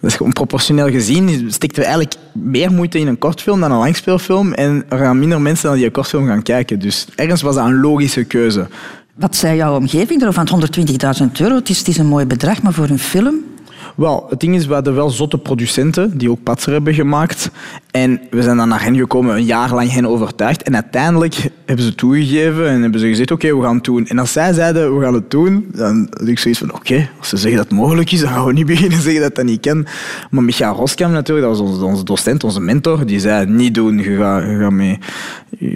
dat 0.01 0.33
proportioneel 0.33 0.91
gezien 0.91 1.53
steken 1.53 1.77
we 1.77 1.83
eigenlijk 1.83 2.15
meer 2.33 2.73
moeite 2.73 2.99
in 2.99 3.07
een 3.07 3.19
kortfilm 3.19 3.61
dan 3.61 3.71
een 3.71 3.79
langspeelfilm. 3.79 4.53
En 4.53 4.85
er 4.89 4.99
gaan 4.99 5.19
minder 5.19 5.41
mensen 5.41 5.69
naar 5.69 5.79
die 5.79 5.91
kortfilm 5.91 6.27
gaan 6.27 6.43
kijken. 6.43 6.79
Dus 6.79 7.07
ergens 7.15 7.43
was 7.43 7.55
dat 7.55 7.67
een 7.67 7.81
logische 7.81 8.25
keuze. 8.25 8.67
Wat 9.15 9.37
zei 9.37 9.57
jouw 9.57 9.77
omgeving 9.77 10.23
erover? 10.23 10.45
Want 10.45 10.79
120.000 11.21 11.27
euro, 11.41 11.61
is 11.65 11.99
een 11.99 12.07
mooi 12.07 12.27
bedrag, 12.27 12.63
maar 12.63 12.73
voor 12.73 12.89
een 12.89 12.99
film... 12.99 13.54
Wel, 13.97 14.27
het 14.31 14.41
ding 14.41 14.55
is, 14.55 14.67
we 14.67 14.75
hadden 14.75 14.95
wel 14.95 15.11
zotte 15.11 15.39
producenten 15.39 16.19
die 16.19 16.31
ook 16.31 16.43
Patser 16.43 16.73
hebben 16.73 16.95
gemaakt. 16.95 17.51
En 17.91 18.21
we 18.31 18.43
zijn 18.43 18.57
dan 18.57 18.69
naar 18.69 18.83
hen 18.83 18.97
gekomen, 18.97 19.37
een 19.37 19.45
jaar 19.45 19.75
lang 19.75 19.93
hen 19.93 20.07
overtuigd. 20.07 20.63
En 20.63 20.75
uiteindelijk 20.75 21.51
hebben 21.67 21.85
ze 21.85 21.95
toegegeven 21.95 22.69
en 22.69 22.83
hebben 22.83 23.01
ze 23.01 23.07
gezegd, 23.07 23.31
oké, 23.31 23.57
we 23.57 23.63
gaan 23.63 23.75
het 23.75 23.85
doen. 23.85 24.07
En 24.07 24.19
als 24.19 24.33
zij 24.33 24.53
zeiden, 24.53 24.99
we 24.99 25.05
gaan 25.05 25.15
het 25.15 25.31
doen, 25.31 25.67
dan 25.73 26.09
had 26.19 26.29
ik 26.29 26.39
zoiets 26.39 26.61
van, 26.61 26.75
oké, 26.75 27.09
als 27.19 27.29
ze 27.29 27.37
zeggen 27.37 27.59
dat 27.59 27.69
het 27.69 27.79
mogelijk 27.79 28.13
is, 28.13 28.21
dan 28.21 28.29
gaan 28.29 28.45
we 28.45 28.53
niet 28.53 28.67
beginnen 28.75 29.01
zeggen 29.01 29.23
dat 29.23 29.35
dat 29.35 29.45
niet 29.45 29.61
kan. 29.61 29.87
Maar 30.31 30.43
Michael 30.43 30.75
Roskam 30.75 31.13
natuurlijk, 31.13 31.47
dat 31.47 31.59
was 31.59 31.69
onze, 31.69 31.85
onze 31.85 32.05
docent, 32.05 32.45
onze 32.45 32.61
mentor, 32.61 33.07
die 33.07 33.21
zei, 33.21 33.47
niet 33.47 33.75
doen, 33.75 33.99
je 33.99 34.17
gaat, 34.17 34.43
je 34.43 34.59
gaat 34.59 34.99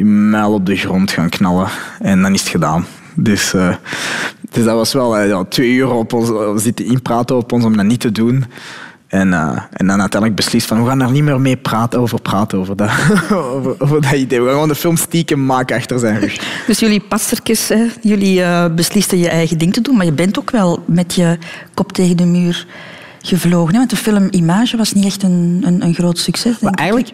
mijl 0.04 0.52
op 0.52 0.66
de 0.66 0.76
grond 0.76 1.10
gaan 1.10 1.28
knallen. 1.28 1.68
En 1.98 2.22
dan 2.22 2.34
is 2.34 2.40
het 2.40 2.50
gedaan. 2.50 2.86
Dus, 3.14 3.54
eh, 3.54 3.74
dus 4.50 4.64
dat 4.64 4.74
was 4.74 4.92
wel 4.92 5.16
eh, 5.16 5.28
ja, 5.28 5.44
twee 5.44 5.70
uur 5.70 5.90
op 5.90 6.12
ons 6.12 6.30
eh, 6.30 6.56
zitten 6.56 6.84
inpraten 6.84 7.36
op 7.36 7.52
ons 7.52 7.64
om 7.64 7.76
dat 7.76 7.86
niet 7.86 8.00
te 8.00 8.12
doen. 8.12 8.44
En, 9.08 9.32
eh, 9.32 9.62
en 9.72 9.86
dan 9.86 10.00
uiteindelijk 10.00 10.34
beslist 10.34 10.66
van, 10.66 10.82
we 10.82 10.88
gaan 10.88 10.98
daar 10.98 11.10
niet 11.10 11.22
meer 11.22 11.40
mee 11.40 11.56
praten, 11.56 12.00
over 12.00 12.20
praten, 12.20 12.58
over 12.58 12.76
dat, 12.76 12.90
over, 13.56 13.74
over 13.78 14.00
dat 14.00 14.12
idee. 14.12 14.38
We 14.38 14.44
gaan 14.44 14.54
gewoon 14.54 14.68
de 14.68 14.74
film 14.74 14.96
stiekem 14.96 15.46
maken 15.46 15.76
achter 15.76 15.98
zijn 15.98 16.18
rug. 16.18 16.64
Dus 16.66 16.78
jullie 16.78 17.00
passertjes, 17.00 17.68
hè, 17.68 17.86
jullie 18.00 18.42
eh, 18.42 18.74
beslisten 18.74 19.18
je 19.18 19.28
eigen 19.28 19.58
ding 19.58 19.72
te 19.72 19.80
doen, 19.80 19.96
maar 19.96 20.04
je 20.04 20.12
bent 20.12 20.38
ook 20.38 20.50
wel 20.50 20.82
met 20.86 21.14
je 21.14 21.38
kop 21.74 21.92
tegen 21.92 22.16
de 22.16 22.24
muur 22.24 22.66
gevlogen. 23.22 23.72
Hè? 23.72 23.78
Want 23.78 23.90
de 23.90 23.96
film 23.96 24.28
Image 24.30 24.76
was 24.76 24.92
niet 24.92 25.04
echt 25.04 25.22
een, 25.22 25.62
een, 25.64 25.82
een 25.82 25.94
groot 25.94 26.18
succes. 26.18 26.58
Maar 26.58 26.72
eigenlijk, 26.72 27.10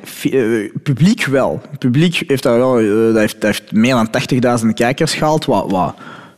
publiek 0.82 1.24
wel. 1.24 1.62
Publiek 1.78 2.22
heeft 2.26 2.42
dat 2.42 2.56
wel, 2.56 2.74
dat 3.12 3.16
heeft, 3.16 3.40
dat 3.40 3.50
heeft 3.50 3.72
meer 3.72 3.94
dan 3.94 4.08
80.000 4.60 4.66
kijkers 4.74 5.14
gehaald, 5.14 5.44
wat, 5.44 5.70
wat 5.70 5.94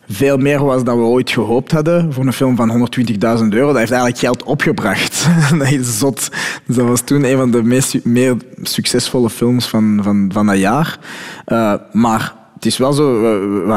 veel 0.09 0.37
meer 0.37 0.65
was 0.65 0.85
dan 0.85 0.99
we 0.99 1.05
ooit 1.05 1.31
gehoopt 1.31 1.73
hadden 1.73 2.13
voor 2.13 2.27
een 2.27 2.33
film 2.33 2.57
van 2.57 2.71
120.000 2.71 3.17
euro. 3.19 3.67
Dat 3.67 3.77
heeft 3.77 3.91
eigenlijk 3.91 4.19
geld 4.19 4.43
opgebracht. 4.43 5.29
dat 5.59 5.71
is 5.71 5.99
zot. 5.99 6.31
Dus 6.67 6.77
dat 6.77 6.87
was 6.87 7.01
toen 7.01 7.25
een 7.25 7.37
van 7.37 7.51
de 7.51 7.63
meest 7.63 8.05
meer 8.05 8.37
succesvolle 8.63 9.31
films 9.31 9.67
van, 9.67 10.01
van, 10.03 10.31
van 10.33 10.47
dat 10.47 10.59
jaar. 10.59 10.99
Eh, 11.45 11.75
maar 11.93 12.35
het 12.55 12.67
is 12.67 12.77
wel 12.77 12.93
zo, 12.93 13.21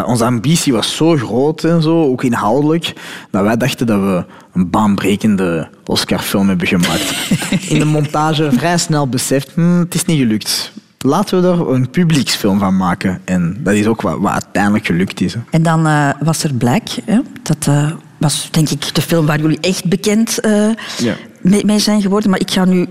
onze 0.05 0.25
ambitie 0.25 0.73
was 0.73 0.95
zo 0.95 1.15
groot 1.15 1.63
en 1.63 1.81
zo, 1.81 2.03
ook 2.03 2.23
inhoudelijk, 2.23 2.93
dat 3.31 3.43
wij 3.43 3.57
dachten 3.57 3.87
dat 3.87 3.99
we 3.99 4.25
een 4.53 4.69
baanbrekende 4.69 5.69
Oscar-film 5.85 6.47
hebben 6.47 6.67
gemaakt. 6.67 7.31
In 7.69 7.79
de 7.79 7.85
montage 7.85 8.51
vrij 8.51 8.77
snel 8.77 9.07
beseft, 9.07 9.51
hm, 9.53 9.79
het 9.79 9.95
is 9.95 10.05
niet 10.05 10.19
gelukt. 10.19 10.71
Laten 11.05 11.41
we 11.41 11.47
er 11.47 11.69
een 11.73 11.89
publieksfilm 11.89 12.59
van 12.59 12.77
maken. 12.77 13.21
En 13.25 13.57
dat 13.59 13.73
is 13.73 13.85
ook 13.85 14.01
wat, 14.01 14.17
wat 14.19 14.31
uiteindelijk 14.31 14.85
gelukt 14.85 15.21
is. 15.21 15.33
hè. 15.33 15.39
En 15.49 15.63
dan 15.63 15.87
eh, 15.87 16.09
was 16.19 16.43
er 16.43 16.53
Black. 16.53 16.87
Hè? 17.05 17.19
Dat 17.43 17.67
eh, 17.67 17.91
was 18.17 18.47
denk 18.51 18.69
ik 18.69 18.95
de 18.95 19.01
film 19.01 19.25
waar 19.25 19.39
jullie 19.39 19.59
echt 19.59 19.85
bekend 19.85 20.39
eh, 20.39 20.69
Ja. 20.97 21.15
mee, 21.41 21.65
mee 21.65 21.79
zijn 21.79 22.01
geworden. 22.01 22.29
Maar 22.29 22.39
ik 22.39 22.51
ga 22.51 22.65
nu 22.65 22.85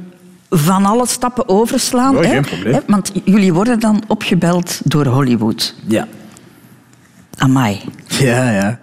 van 0.50 0.84
alle 0.84 1.06
stappen 1.06 1.48
overslaan. 1.48 2.14
Ja, 2.14 2.20
hè? 2.20 2.28
geen 2.28 2.42
probleem. 2.42 2.72
Hè, 2.74 2.80
Want 2.86 3.12
jullie 3.24 3.52
worden 3.52 3.80
dan 3.80 4.02
opgebeld 4.06 4.80
door 4.84 5.06
Hollywood. 5.06 5.74
Ja. 5.86 6.06
Amai. 7.38 7.80
Ja, 8.06 8.50
ja. 8.50 8.78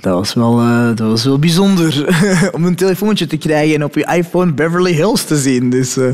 Dat 0.00 0.14
was 0.14 0.34
wel, 0.34 0.60
eh, 0.60 0.86
dat 0.86 1.08
was 1.08 1.24
wel 1.24 1.38
bijzonder 1.38 2.04
om 2.56 2.64
een 2.64 2.74
telefoontje 2.74 3.26
te 3.26 3.36
krijgen 3.36 3.74
en 3.74 3.84
op 3.84 3.94
je 3.94 4.06
iPhone 4.16 4.52
Beverly 4.52 4.92
Hills 4.92 5.24
te 5.24 5.36
zien. 5.36 5.70
Dus, 5.70 5.96
eh, 5.96 6.04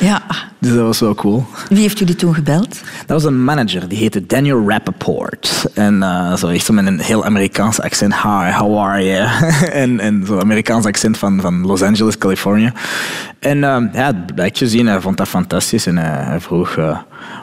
Ja. 0.00 0.22
dus 0.58 0.70
dat 0.74 0.80
was 0.86 1.00
wel 1.00 1.14
cool. 1.14 1.44
Wie 1.68 1.78
heeft 1.80 1.98
jullie 1.98 2.14
toen 2.14 2.34
gebeld? 2.34 2.68
Dat 3.06 3.22
was 3.22 3.24
een 3.24 3.44
manager, 3.44 3.88
die 3.88 3.98
heette 3.98 4.26
Daniel 4.26 4.64
Rappaport. 4.68 5.64
En 5.74 6.02
eh, 6.02 6.34
zo 6.36 6.48
echt 6.48 6.64
zo 6.64 6.72
met 6.72 6.86
een 6.86 7.00
heel 7.00 7.24
Amerikaans 7.24 7.80
accent. 7.80 8.14
Hi, 8.22 8.50
how 8.52 8.78
are 8.78 9.04
you? 9.04 9.28
en 9.82 10.00
en 10.00 10.22
zo'n 10.26 10.40
Amerikaans 10.40 10.86
accent 10.86 11.18
van, 11.18 11.40
van 11.40 11.66
Los 11.66 11.82
Angeles, 11.82 12.18
Californië. 12.18 12.72
En 13.38 13.58
ja, 13.58 13.90
het 13.92 14.34
blijkt 14.34 14.58
gezien, 14.58 14.86
hij 14.86 15.00
vond 15.00 15.16
dat 15.16 15.28
fantastisch. 15.28 15.86
En 15.86 15.96
hij 15.96 16.40
vroeg, 16.40 16.74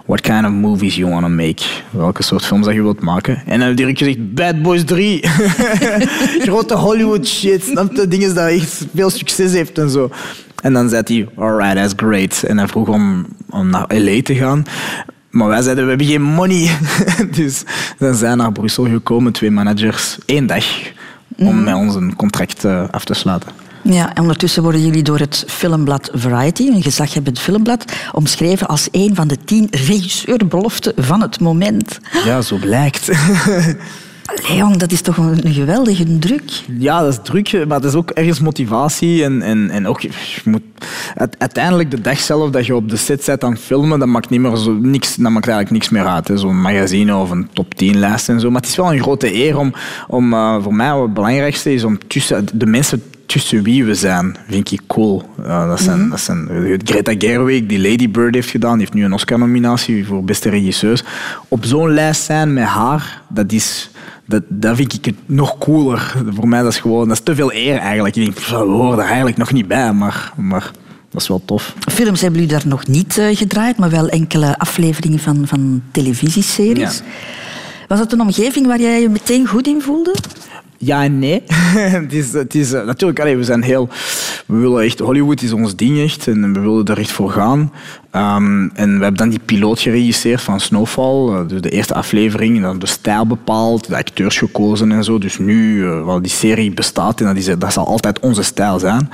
what 0.05 0.21
kind 0.21 0.45
of 0.45 0.51
movies 0.51 0.95
you 0.95 1.09
want 1.09 1.21
to 1.23 1.29
make? 1.29 1.63
Welke 1.89 2.23
soort 2.23 2.45
films 2.45 2.65
dat 2.65 2.73
je 2.75 2.81
wilt 2.81 3.01
maken? 3.01 3.41
En 3.45 3.57
hij 3.57 3.65
heeft 3.65 3.77
direct 3.77 3.97
gezegd, 3.97 4.33
Bad 4.33 4.61
Boys 4.61 4.83
3. 4.85 5.19
Grote 6.45 6.75
Hollywood 6.75 7.27
shit, 7.27 7.63
snap 7.63 7.95
je? 7.95 8.07
Dingen 8.07 8.35
dat 8.35 8.47
echt 8.47 8.85
veel 8.95 9.09
succes 9.09 9.51
heeft 9.51 9.77
en 9.77 9.89
zo. 9.89 10.09
En 10.61 10.73
dan 10.73 10.89
zei 10.89 11.01
hij, 11.05 11.27
alright, 11.35 11.75
that's 11.75 11.93
great. 11.95 12.43
En 12.43 12.57
hij 12.57 12.67
vroeg 12.67 12.87
om, 12.87 13.25
om 13.49 13.69
naar 13.69 13.85
L.A. 13.95 14.21
te 14.21 14.35
gaan. 14.35 14.63
Maar 15.29 15.47
wij 15.47 15.61
zeiden, 15.61 15.83
we 15.83 15.89
hebben 15.89 16.07
geen 16.07 16.21
money. 16.21 16.71
dus 17.37 17.63
dan 17.97 18.15
zijn 18.15 18.37
naar 18.37 18.51
Brussel 18.51 18.85
gekomen, 18.85 19.31
twee 19.31 19.51
managers, 19.51 20.17
één 20.25 20.47
dag, 20.47 20.65
om 21.37 21.63
met 21.63 21.75
ons 21.75 21.95
een 21.95 22.15
contract 22.15 22.65
eh, 22.65 22.83
af 22.91 23.05
te 23.05 23.13
sluiten. 23.13 23.49
Ja, 23.83 24.13
en 24.13 24.21
ondertussen 24.21 24.63
worden 24.63 24.81
jullie 24.81 25.03
door 25.03 25.19
het 25.19 25.43
filmblad 25.47 26.09
Variety, 26.13 26.67
een 26.67 26.81
gezaghebbend 26.81 27.39
filmblad, 27.39 27.85
omschreven 28.11 28.67
als 28.67 28.87
een 28.91 29.15
van 29.15 29.27
de 29.27 29.37
tien 29.45 29.67
regisseurbeloften 29.71 30.93
van 30.95 31.21
het 31.21 31.39
moment. 31.39 31.99
Ja, 32.25 32.41
zo 32.41 32.57
blijkt. 32.57 33.09
Jong, 34.35 34.77
dat 34.77 34.91
is 34.91 35.01
toch 35.01 35.17
een, 35.17 35.41
geweldige 35.43 36.19
druk. 36.19 36.51
Ja, 36.79 37.01
dat 37.01 37.11
is 37.11 37.19
druk, 37.23 37.67
maar 37.67 37.81
dat 37.81 37.91
is 37.91 37.97
ook 37.97 38.09
ergens 38.09 38.39
motivatie. 38.39 39.23
En, 39.23 39.41
en, 39.41 39.69
en 39.69 39.87
ook, 39.87 40.01
moet, 40.43 40.61
uite- 41.15 41.37
uiteindelijk 41.37 41.91
de 41.91 42.01
dag 42.01 42.19
zelf 42.19 42.49
dat 42.49 42.65
je 42.65 42.75
op 42.75 42.89
de 42.89 42.97
set 42.97 43.23
zit 43.23 43.43
aan 43.43 43.57
filmen, 43.57 43.99
dat 43.99 44.07
maakt, 44.07 44.29
niet 44.29 44.39
meer 44.39 44.55
zo, 44.55 44.71
niks, 44.71 45.15
dat 45.15 45.31
maakt 45.31 45.47
eigenlijk 45.47 45.71
niks 45.71 45.89
meer 45.89 46.05
uit. 46.05 46.31
Zo'n 46.33 46.61
magazine 46.61 47.15
of 47.15 47.29
een 47.29 47.49
top 47.53 47.73
10 47.75 47.99
lijst 47.99 48.29
en 48.29 48.39
zo. 48.39 48.51
Maar 48.51 48.61
het 48.61 48.69
is 48.69 48.75
wel 48.75 48.93
een 48.93 49.01
grote 49.01 49.33
eer 49.33 49.57
om, 49.57 49.73
om 50.07 50.33
eh, 50.33 50.63
voor 50.63 50.75
mij 50.75 50.93
wat 50.93 51.01
het 51.03 51.13
belangrijkste 51.13 51.73
is 51.73 51.83
om 51.83 52.07
tussen 52.07 52.45
de 52.53 52.65
mensen 52.65 53.03
tussen 53.31 53.63
wie 53.63 53.85
we 53.85 53.95
zijn, 53.95 54.35
vind 54.47 54.71
ik 54.71 54.81
cool. 54.87 55.23
Dat 55.45 55.79
zijn, 55.79 56.09
dat 56.09 56.19
zijn 56.19 56.49
Greta 56.83 57.13
Gerwig, 57.17 57.65
die 57.65 57.79
Lady 57.79 58.09
Bird 58.09 58.33
heeft 58.33 58.49
gedaan, 58.49 58.71
die 58.71 58.79
heeft 58.79 58.93
nu 58.93 59.03
een 59.03 59.13
Oscar-nominatie 59.13 60.05
voor 60.05 60.23
beste 60.23 60.49
regisseurs. 60.49 61.03
Op 61.47 61.65
zo'n 61.65 61.93
lijst 61.93 62.23
zijn 62.23 62.53
met 62.53 62.63
haar, 62.63 63.21
dat 63.29 63.51
is... 63.51 63.89
Dat, 64.25 64.43
dat 64.47 64.75
vind 64.75 64.93
ik 64.93 65.05
het 65.05 65.15
nog 65.25 65.57
cooler. 65.57 66.15
Voor 66.29 66.47
mij 66.47 66.61
dat 66.61 66.71
is 66.71 66.79
gewoon 66.79 67.07
dat 67.07 67.17
is 67.17 67.23
te 67.23 67.35
veel 67.35 67.53
eer 67.53 67.77
eigenlijk. 67.77 68.15
Ik 68.15 68.23
denk, 68.23 68.39
we 68.39 68.55
horen 68.55 68.99
er 68.99 69.05
eigenlijk 69.05 69.37
nog 69.37 69.51
niet 69.51 69.67
bij, 69.67 69.93
maar, 69.93 70.33
maar 70.35 70.71
dat 71.09 71.21
is 71.21 71.27
wel 71.27 71.41
tof. 71.45 71.75
Films 71.91 72.21
hebben 72.21 72.39
jullie 72.39 72.55
daar 72.55 72.67
nog 72.67 72.87
niet 72.87 73.17
eh, 73.17 73.37
gedraaid, 73.37 73.77
maar 73.77 73.89
wel 73.89 74.07
enkele 74.09 74.57
afleveringen 74.57 75.19
van, 75.19 75.47
van 75.47 75.83
televisieseries. 75.91 76.97
Ja. 76.97 77.03
Was 77.87 77.99
het 77.99 78.11
een 78.11 78.21
omgeving 78.21 78.65
waar 78.65 78.81
jij 78.81 79.01
je 79.01 79.09
meteen 79.09 79.47
goed 79.47 79.67
in 79.67 79.81
voelde? 79.81 80.15
Ja 80.83 81.03
en 81.03 81.19
nee. 81.19 81.43
het 82.33 82.55
is, 82.55 82.73
eh, 82.73 82.85
natuurlijk, 82.85 83.35
we 83.35 83.43
zijn 83.43 83.61
heel... 83.61 83.89
We 84.45 84.57
willen 84.57 84.83
echt... 84.83 84.99
Hollywood 84.99 85.41
is 85.41 85.51
ons 85.51 85.75
ding 85.75 85.99
echt 85.99 86.27
en 86.27 86.53
we 86.53 86.59
willen 86.59 86.85
er 86.85 86.99
echt 86.99 87.11
voor 87.11 87.29
gaan. 87.29 87.71
Ehm, 88.11 88.67
en 88.73 88.97
we 88.97 89.03
hebben 89.03 89.15
dan 89.15 89.29
die 89.29 89.39
piloot 89.45 89.79
geregisseerd 89.79 90.41
van 90.41 90.59
Snowfall. 90.59 91.27
eh, 91.27 91.39
Dus 91.47 91.61
de 91.61 91.69
eerste 91.69 91.93
aflevering. 91.93 92.55
En 92.55 92.61
dan 92.61 92.79
de 92.79 92.85
stijl 92.85 93.27
bepaald, 93.27 93.87
de 93.87 93.95
acteurs 93.95 94.37
gekozen 94.37 94.91
en 94.91 95.03
zo. 95.03 95.17
Dus 95.17 95.37
nu, 95.37 95.85
eh, 95.85 96.05
wel, 96.05 96.21
die 96.21 96.31
serie 96.31 96.71
bestaat 96.71 97.19
en 97.19 97.25
dat, 97.25 97.37
is, 97.37 97.45
dat 97.45 97.73
zal 97.73 97.87
altijd 97.87 98.19
onze 98.19 98.43
stijl 98.43 98.79
zijn. 98.79 99.09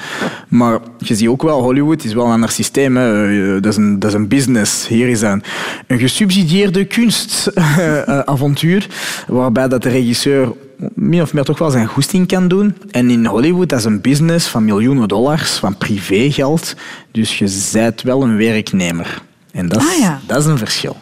Maar 0.48 0.80
je 0.98 1.16
ziet 1.16 1.28
ook 1.28 1.42
wel, 1.42 1.62
Hollywood 1.62 2.04
is 2.04 2.14
wel 2.14 2.26
een 2.26 2.32
ander 2.32 2.52
systeem. 2.52 2.98
Hè. 2.98 3.60
Dat, 3.60 3.72
is 3.72 3.78
een, 3.78 4.00
dat 4.00 4.10
is 4.10 4.16
een 4.16 4.28
business. 4.28 4.88
Hier 4.88 5.08
is 5.08 5.22
een, 5.22 5.44
een 5.88 6.00
gesubsidieerde 6.00 6.86
kunstavontuur. 6.86 8.88
waarbij 9.28 9.68
dat 9.68 9.84
de 9.84 9.90
regisseur 9.90 10.52
min 10.94 11.22
of 11.22 11.34
meer 11.34 11.44
toch 11.44 11.60
wel 11.60 11.70
zijn 11.70 11.88
goesting 11.88 12.28
kan 12.28 12.48
doen. 12.48 12.76
En 12.92 13.10
in 13.10 13.26
Hollywood, 13.26 13.70
dat 13.70 13.80
is 13.80 13.86
een 13.86 14.02
business 14.02 14.48
van 14.48 14.66
miljoenen 14.66 15.08
dollars, 15.08 15.52
van 15.52 15.78
privégeld. 15.78 16.76
Dus 17.12 17.38
je 17.38 17.48
zijt 17.48 18.02
wel 18.02 18.24
een 18.24 18.38
werknemer. 18.38 19.22
En 19.52 19.68
dat 19.68 19.82
is, 19.82 19.88
Ah, 19.88 20.00
ja. 20.00 20.20
dat 20.28 20.38
is 20.40 20.46
een 20.46 20.58
verschil. 20.58 20.98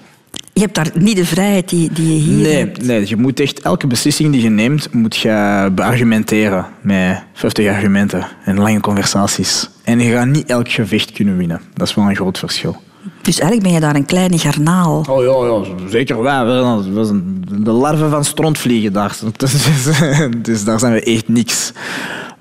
Je 0.53 0.61
hebt 0.61 0.75
daar 0.75 0.91
niet 0.93 1.15
de 1.15 1.25
vrijheid 1.25 1.69
die, 1.69 1.91
die 1.93 2.07
je 2.13 2.19
hier 2.21 2.41
Nee, 2.43 2.55
hebt. 2.57 2.85
nee, 2.85 3.07
je 3.07 3.15
moet 3.15 3.39
echt 3.39 3.59
elke 3.61 3.87
beslissing 3.87 4.31
die 4.31 4.41
je 4.41 4.49
neemt, 4.49 4.93
moet 4.93 5.15
je 5.15 5.69
beargumenteren 5.75 6.65
met 6.81 7.23
50 7.33 7.67
argumenten 7.67 8.27
en 8.45 8.57
lange 8.59 8.79
conversaties. 8.79 9.69
En 9.83 9.99
je 9.99 10.11
gaat 10.11 10.27
niet 10.27 10.49
elk 10.49 10.69
gevecht 10.71 11.11
kunnen 11.11 11.37
winnen. 11.37 11.61
Dat 11.73 11.87
is 11.87 11.95
wel 11.95 12.09
een 12.09 12.15
groot 12.15 12.37
verschil. 12.39 12.81
Dus 13.21 13.39
eigenlijk 13.39 13.63
ben 13.63 13.71
je 13.71 13.79
daar 13.79 13.95
een 13.95 14.05
kleine 14.05 14.37
garnaal. 14.37 15.05
Oh 15.09 15.23
ja, 15.23 15.55
ja 15.55 15.89
zeker 15.89 16.21
wij. 16.21 16.45
We 16.45 16.83
we 16.93 17.05
zijn 17.05 17.45
de 17.59 17.71
larven 17.71 18.09
van 18.09 18.25
strontvliegen 18.25 18.93
daar. 18.93 19.17
Dus, 19.37 19.69
dus 20.41 20.63
daar 20.63 20.79
zijn 20.79 20.93
we 20.93 21.03
echt 21.03 21.27
niks. 21.27 21.73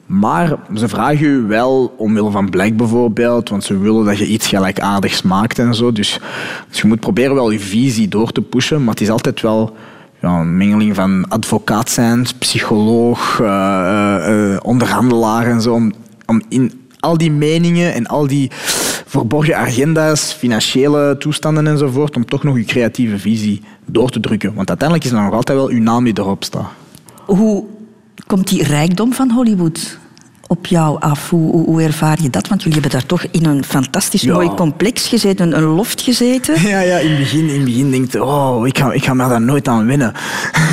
Maar 0.07 0.57
ze 0.75 0.89
vragen 0.89 1.27
u 1.27 1.43
wel, 1.43 1.95
omwille 1.97 2.31
van 2.31 2.51
Black 2.51 2.77
bijvoorbeeld, 2.77 3.49
want 3.49 3.65
ze 3.65 3.79
willen 3.79 4.05
dat 4.05 4.19
je 4.19 4.27
iets 4.27 4.47
gelijkaardigs 4.47 5.23
maakt 5.23 5.59
en 5.59 5.75
zo. 5.75 5.93
Dus, 5.93 6.21
dus 6.69 6.81
je 6.81 6.87
moet 6.87 7.01
proberen 7.01 7.35
wel 7.35 7.51
je 7.51 7.61
visie 7.61 8.09
door 8.09 8.33
te 8.33 8.43
pushen, 8.43 8.81
maar 8.81 8.95
het 8.95 9.03
is 9.03 9.11
altijd 9.11 9.41
wel 9.41 9.77
ja, 10.21 10.41
een 10.41 10.57
mengeling 10.57 10.95
van 10.95 11.29
advocaat 11.29 11.91
zijn, 11.91 12.27
psycholoog, 12.39 13.41
eh, 13.41 13.47
eh, 13.47 14.55
eh, 14.55 14.61
onderhandelaar 14.63 15.47
en 15.47 15.61
zo. 15.61 15.75
Om, 15.75 15.93
om 16.27 16.43
in 16.49 16.84
al 17.05 17.19
die 17.19 17.31
meningen 17.31 17.95
en 17.95 18.07
al 18.07 18.27
die 18.27 18.51
verborgen 19.07 19.57
agenda's, 19.57 20.33
financiële 20.33 21.17
toestanden 21.19 21.67
enzovoort, 21.67 22.17
om 22.17 22.25
toch 22.25 22.43
nog 22.43 22.57
je 22.57 22.65
creatieve 22.65 23.19
visie 23.19 23.63
door 23.85 24.11
te 24.11 24.21
drukken. 24.21 24.55
Want 24.55 24.69
uiteindelijk 24.69 25.09
is 25.09 25.17
er 25.17 25.23
nog 25.25 25.33
altijd 25.33 25.59
wel 25.59 25.69
uw 25.69 25.81
naam 25.81 26.05
die 26.05 26.19
erop 26.19 26.45
staat. 26.45 26.71
Hoe 27.25 27.65
komt 28.27 28.49
die 28.49 28.63
rijkdom 28.63 29.13
van 29.13 29.31
Hollywood 29.31 29.99
op 30.47 30.67
jou 30.67 31.01
af? 31.01 31.31
Hoe, 31.31 31.51
hoe, 31.51 31.65
hoe 31.65 31.83
ervaar 31.83 32.23
je 32.23 32.31
dat? 32.31 32.49
Want 32.49 32.63
jullie 32.63 32.81
hebben 32.81 32.99
daar 32.99 33.07
toch 33.09 33.25
in 33.31 33.45
een 33.47 33.65
fantastisch 33.65 34.23
Ja. 34.23 34.33
mooi 34.33 34.49
complex 34.49 35.09
gezeten, 35.09 35.57
een 35.57 35.63
loft 35.63 36.01
gezeten. 36.01 36.61
Ja, 36.75 36.81
ja, 36.81 36.99
in 36.99 37.11
het 37.11 37.19
begin, 37.19 37.49
in 37.49 37.55
het 37.55 37.65
begin 37.65 37.91
denkt 37.91 38.13
je, 38.13 38.25
oh, 38.25 38.67
ik 38.67 38.79
ga, 38.79 38.93
ik 38.93 39.05
ga 39.05 39.15
me 39.15 39.29
daar 39.29 39.41
nooit 39.41 39.69
aan 39.69 39.87
winnen. 39.87 40.13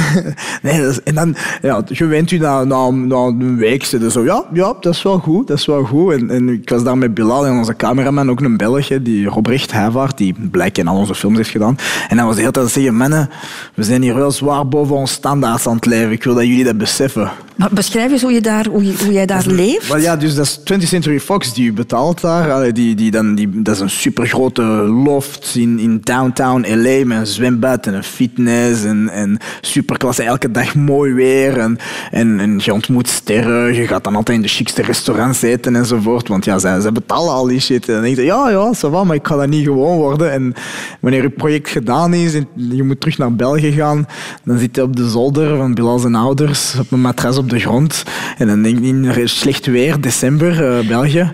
nee, 0.62 0.88
is- 0.88 1.04
en 1.04 1.16
dan, 1.16 1.36
ja, 1.62 1.82
je 1.88 2.06
went 2.06 2.32
u 2.32 2.38
na, 2.38 2.64
na, 2.64 2.90
na 2.90 3.16
een 3.16 3.58
week, 3.58 3.84
je 3.84 4.12
zo, 4.12 4.24
ja, 4.24 4.44
ja, 4.54 4.74
dat 4.80 4.94
is 4.94 5.02
wel 5.02 5.18
goed, 5.20 5.48
dat 5.48 5.58
is 5.58 5.66
wel 5.66 5.84
goed. 5.84 6.14
En, 6.14 6.30
en 6.30 6.50
ik 6.50 6.70
was 6.70 6.84
daar 6.84 6.98
met 6.98 7.14
Bilal 7.14 7.46
en 7.46 7.58
onze 7.58 7.76
cameraman, 7.76 8.30
ook 8.30 8.42
een 8.42 8.58
Belg, 8.58 8.88
die 9.02 9.28
Robrecht 9.28 9.72
Heijvaart, 9.72 10.18
die 10.18 10.36
Black 10.52 10.78
in 10.78 10.88
al 10.88 10.98
onze 10.98 11.16
films 11.16 11.38
heeft 11.38 11.50
gedaan. 11.50 11.78
En 12.10 12.18
dan 12.18 12.26
was 12.26 12.36
de 12.36 12.42
hele 12.42 12.54
tijd 12.54 12.70
zeggen, 12.70 12.96
mannen, 12.96 13.30
we 13.74 13.84
zijn 13.84 14.02
hier 14.02 14.16
wel 14.16 14.32
zwaar 14.32 14.68
boven 14.68 14.96
ons 14.96 15.12
standaard 15.12 15.68
aan 15.68 15.76
het 15.76 15.86
leven. 15.86 16.12
Ik 16.12 16.24
wil 16.24 16.34
dat 16.34 16.44
jullie 16.46 16.64
dat 16.64 16.78
beseffen. 16.78 17.32
Maar 17.56 17.70
beschrijf 17.74 18.12
eens 18.12 18.22
hoe, 18.22 18.32
je 18.32 18.42
daar, 18.42 18.66
hoe, 18.68 18.86
je- 18.86 18.96
hoe 19.04 19.14
jij 19.14 19.26
daar 19.26 19.44
leeft. 19.48 19.71
Maar 19.90 20.02
ja, 20.02 20.16
dus 20.16 20.36
dat 20.36 20.46
is 20.46 20.60
20th 20.60 20.88
Century 20.88 21.20
Fox 21.20 21.54
die 21.54 21.66
u 21.66 21.74
betaalt 21.74 22.22
daar. 22.22 22.74
Die, 22.74 22.96
die 22.96 23.12
dan, 23.12 23.36
die, 23.36 23.62
dat 23.62 23.76
is 23.76 23.82
een 23.82 23.90
supergrote 23.90 24.62
loft 25.04 25.56
in, 25.56 25.80
in 25.80 26.00
downtown 26.04 26.66
LA 26.68 27.06
met 27.06 27.18
een 27.18 27.28
zwembad 27.28 27.88
en 27.88 27.94
een 27.94 28.04
fitness 28.04 28.84
en, 28.84 29.10
en 29.10 29.38
superklasse. 29.62 30.24
Elke 30.24 30.52
dag 30.52 30.76
mooi 30.76 31.14
weer 31.14 31.58
en, 31.58 31.78
en, 32.12 32.60
je 32.64 32.74
ontmoet 32.74 33.08
sterren. 33.08 33.74
Je 33.74 33.88
gaat 33.88 34.04
dan 34.04 34.16
altijd 34.16 34.38
in 34.38 34.44
de 34.44 34.50
chicste 34.50 34.82
restaurants 34.82 35.42
eten 35.42 35.76
enzovoort. 35.76 36.28
Want 36.28 36.46
ja, 36.46 36.60
zij, 36.60 36.80
zij 36.82 36.92
betalen 36.92 37.34
al 37.34 37.46
die 37.46 37.60
shit. 37.60 37.88
En 37.88 37.94
dan 37.94 38.04
denk 38.04 38.16
je, 38.16 38.24
ja, 38.24 38.50
ja, 38.50 38.74
ça 38.76 38.90
va, 38.90 39.04
maar 39.04 39.16
ik 39.16 39.28
ga 39.28 39.36
dat 39.36 39.48
niet 39.48 39.66
gewoon 39.66 39.98
worden. 39.98 40.32
En 40.32 40.54
wanneer 41.00 41.22
je 41.22 41.30
project 41.30 41.70
gedaan 41.70 42.14
is 42.14 42.34
en 42.34 42.48
je 42.54 42.84
moet 42.84 43.00
terug 43.00 43.18
naar 43.18 43.36
België 43.36 43.72
gaan, 43.72 44.08
dan 44.44 44.58
zit 44.58 44.76
je 44.76 44.82
op 44.82 44.96
de 44.96 45.10
zolder 45.10 45.58
van 45.58 45.74
Bilal 45.74 46.00
zijn 46.00 46.16
ouders 46.16 46.76
op 46.80 46.92
een 46.92 47.02
matras 47.02 47.38
op 47.38 47.50
de 47.50 47.60
grond. 47.60 48.04
En 48.38 48.48
dan 48.48 48.62
denk 48.62 48.80
je, 48.80 48.86
in 48.86 49.12
slecht 49.52 49.66
weer, 49.66 50.02
december, 50.02 50.66
eh, 50.78 50.88
België. 50.88 51.32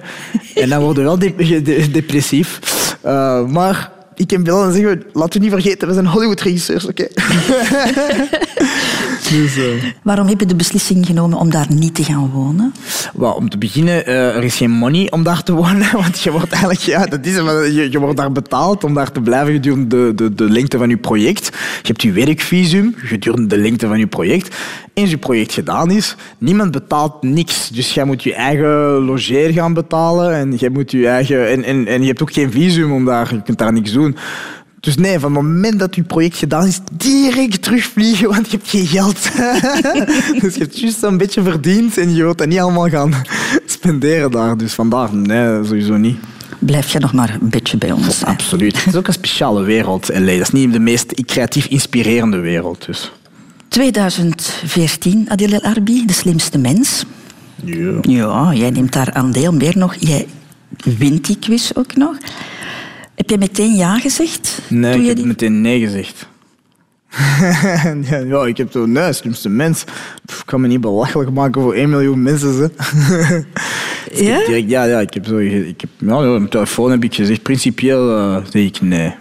En 0.55 0.69
dan 0.69 0.81
word 0.81 0.97
je 0.97 1.03
wel 1.03 1.19
de- 1.19 1.61
de- 1.61 1.91
depressief. 1.91 2.59
Eh, 3.01 3.45
maar 3.47 3.91
ik 4.15 4.27
Bilal 4.43 4.61
dan 4.63 4.71
zeggen 4.73 4.89
we, 4.97 5.05
laten 5.13 5.33
we 5.41 5.45
niet 5.47 5.53
vergeten, 5.61 5.87
we 5.87 5.93
zijn 5.93 6.07
Hollywood-regisseurs, 6.07 6.85
oké? 6.85 7.07
Dus, 9.29 9.59
Waarom 10.03 10.27
heb 10.27 10.39
je 10.39 10.45
de 10.45 10.55
beslissing 10.55 11.05
genomen 11.05 11.37
om 11.37 11.49
daar 11.49 11.67
niet 11.69 11.95
te 11.95 12.03
gaan 12.03 12.29
wonen? 12.29 12.73
wel, 13.13 13.31
om 13.31 13.49
te 13.49 13.57
beginnen, 13.57 14.05
eh, 14.05 14.35
er 14.35 14.43
is 14.43 14.55
geen 14.55 14.71
money 14.71 15.11
om 15.11 15.23
daar 15.23 15.43
te 15.43 15.53
wonen. 15.53 15.91
Want 16.01 16.19
je 16.19 16.31
wordt 16.31 16.51
eigenlijk, 16.51 16.81
ja, 16.81 17.05
dat 17.05 17.25
is 17.25 17.35
je, 17.35 17.87
je 17.91 17.99
wordt 17.99 18.17
daar 18.17 18.31
betaald 18.31 18.83
om 18.83 18.93
daar 18.93 19.11
te 19.11 19.21
blijven 19.21 19.53
gedurende 19.53 20.13
de, 20.13 20.13
de, 20.15 20.33
de 20.35 20.49
lengte 20.49 20.77
van 20.77 20.89
je 20.89 20.97
project. 20.97 21.45
Je 21.81 21.87
hebt 21.87 22.01
je 22.01 22.11
werkvisum 22.11 22.93
gedurende 22.97 23.55
de 23.55 23.61
lengte 23.61 23.87
van 23.87 23.99
je 23.99 24.07
project. 24.07 24.55
Eens 24.93 25.09
je 25.09 25.17
project 25.17 25.53
gedaan 25.53 25.91
is, 25.91 26.15
niemand 26.37 26.71
betaalt 26.71 27.23
niks. 27.23 27.69
Dus 27.69 27.93
jij 27.93 28.03
moet 28.03 28.23
je 28.23 28.33
eigen 28.33 28.69
logeer 29.05 29.53
gaan 29.53 29.73
betalen 29.73 30.33
en 30.33 30.53
je, 30.57 30.69
moet 30.69 30.91
je, 30.91 31.07
eigen, 31.07 31.49
en, 31.49 31.63
en, 31.63 31.87
en 31.87 32.01
je 32.01 32.07
hebt 32.07 32.21
ook 32.21 32.33
geen 32.33 32.51
visum 32.51 32.91
om 32.91 33.05
daar, 33.05 33.33
je 33.33 33.41
kunt 33.41 33.57
daar 33.57 33.73
niks 33.73 33.91
doen. 33.91 34.15
Dus 34.79 34.95
nee, 34.95 35.19
van 35.19 35.35
het 35.35 35.43
moment 35.43 35.79
dat 35.79 35.95
je 35.95 36.03
project 36.03 36.37
gedaan 36.37 36.67
is, 36.67 36.79
direct 36.91 37.61
terugvliegen, 37.61 38.29
want 38.29 38.51
je 38.51 38.57
hebt 38.57 38.69
geen 38.69 38.87
geld. 38.87 39.23
dus 40.41 40.53
je 40.53 40.59
hebt 40.59 40.79
juist 40.79 41.03
een 41.03 41.17
beetje 41.17 41.43
verdiend 41.43 41.97
en 41.97 42.15
je 42.15 42.23
wilt 42.23 42.37
dat 42.37 42.47
niet 42.47 42.59
allemaal 42.59 42.89
gaan 42.89 43.13
spenderen 43.65 44.31
daar. 44.31 44.57
Dus 44.57 44.73
vandaar, 44.73 45.15
nee, 45.15 45.63
sowieso 45.63 45.97
niet. 45.97 46.17
Blijf 46.59 46.91
je 46.91 46.99
nog 46.99 47.13
maar 47.13 47.37
een 47.41 47.49
beetje 47.49 47.77
bij 47.77 47.91
ons. 47.91 48.23
Absoluut. 48.23 48.77
Het 48.77 48.85
is 48.87 48.95
ook 48.95 49.07
een 49.07 49.13
speciale 49.13 49.63
wereld, 49.63 50.09
LA. 50.13 50.19
Dat 50.19 50.41
is 50.41 50.51
niet 50.51 50.73
de 50.73 50.79
meest 50.79 51.25
creatief 51.25 51.65
inspirerende 51.65 52.39
wereld. 52.39 52.85
Dus. 52.85 53.11
2014, 53.67 55.25
Adil 55.29 55.51
El 55.51 55.61
Arbi, 55.61 56.05
de 56.05 56.13
slimste 56.13 56.57
mens. 56.57 57.05
Ja. 57.63 57.97
Ja, 58.01 58.53
jij 58.53 58.69
neemt 58.69 58.93
daar 58.93 59.13
aan 59.13 59.31
deel. 59.31 59.53
Meer 59.53 59.77
nog, 59.77 59.95
jij 59.95 60.27
wint 60.97 61.25
die 61.25 61.37
quiz 61.39 61.71
ook 61.75 61.95
nog. 61.95 62.17
Heb 63.17 63.29
je 63.29 63.37
meteen 63.37 63.75
ja 63.75 63.99
gezegd? 63.99 64.59
Nee, 64.69 64.99
ik 64.99 65.07
heb 65.07 65.15
die- 65.15 65.25
meteen 65.25 65.61
nee 65.61 65.79
gezegd. 65.79 66.27
ja, 68.09 68.17
ja, 68.17 68.45
ik 68.45 68.57
heb 68.57 68.71
zo, 68.71 68.85
nee, 68.85 69.13
slimste 69.13 69.49
mens. 69.49 69.83
Pff, 70.25 70.39
ik 70.39 70.45
kan 70.45 70.61
me 70.61 70.67
niet 70.67 70.81
belachelijk 70.81 71.31
maken 71.31 71.61
voor 71.61 71.73
1 71.73 71.89
miljoen 71.89 72.21
mensen. 72.23 72.57
Dus 72.57 72.69
heb 73.29 73.45
Ja? 74.13 74.45
direct- 74.45 74.69
ja, 74.69 74.83
ja, 74.83 74.99
ik 74.99 75.13
heb 75.13 75.25
zo, 75.25 75.37
ik 75.37 75.81
heb, 75.81 75.89
ja, 75.97 76.15
op 76.17 76.37
mijn 76.37 76.49
telefoon 76.49 76.91
heb 76.91 77.03
ik 77.03 77.13
gezegd, 77.15 77.41
principieel 77.41 78.17
eh 78.17 78.37
zeg 78.49 78.63
ik 78.63 78.81
nee. 78.81 79.13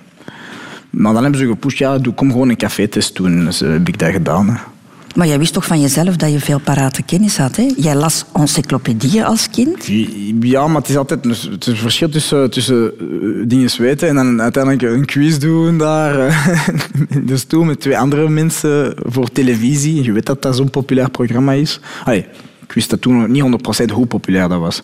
Maar 0.90 1.12
dan 1.12 1.22
hebben 1.22 1.40
ze 1.40 1.46
gepusht, 1.46 1.78
ja, 1.78 1.98
doe, 1.98 2.14
kom 2.14 2.30
gewoon 2.30 2.48
een 2.48 2.56
café-test 2.56 3.16
doen. 3.16 3.44
Dus 3.44 3.62
eh, 3.62 3.70
heb 3.70 3.88
ik 3.88 3.98
dat 3.98 4.10
gedaan. 4.12 4.48
Hè. 4.48 4.56
Maar 5.16 5.26
jij 5.26 5.38
wist 5.38 5.52
toch 5.52 5.66
van 5.66 5.80
jezelf 5.80 6.16
dat 6.16 6.32
je 6.32 6.40
veel 6.40 6.58
parate 6.58 7.02
kennis 7.02 7.36
had, 7.36 7.56
hè? 7.56 7.72
Jij 7.76 7.94
las 7.94 8.24
encyclopedieën 8.34 9.24
als 9.24 9.50
kind. 9.50 9.88
Ja, 10.40 10.66
maar 10.66 10.80
het 10.80 10.90
is 10.90 10.96
altijd 10.96 11.22
dus, 11.22 11.42
het 11.42 11.68
verschil 11.74 12.08
tussen, 12.08 12.50
tussen 12.50 12.92
eh, 12.98 13.06
dingen 13.48 13.70
weten 13.78 14.08
en 14.08 14.14
dan 14.14 14.42
uiteindelijk 14.42 14.82
een 14.82 15.04
quiz 15.04 15.38
doen 15.38 15.78
daar. 15.78 16.18
eh, 16.18 16.48
in 17.08 17.26
de 17.26 17.36
stoel 17.36 17.64
met 17.64 17.80
twee 17.80 17.98
andere 17.98 18.28
mensen 18.28 18.94
voor 19.04 19.28
televisie. 19.28 20.02
Je 20.02 20.12
weet 20.12 20.26
dat 20.26 20.42
dat 20.42 20.56
zo'n 20.56 20.70
populair 20.70 21.10
programma 21.10 21.52
is. 21.52 21.80
Allee, 22.04 22.26
ik 22.66 22.72
wist 22.72 22.90
dat 22.90 23.00
toen 23.00 23.30
niet 23.30 23.42
100% 23.42 23.90
hoe 23.92 24.06
populair 24.06 24.48
dat 24.48 24.60
was. 24.60 24.80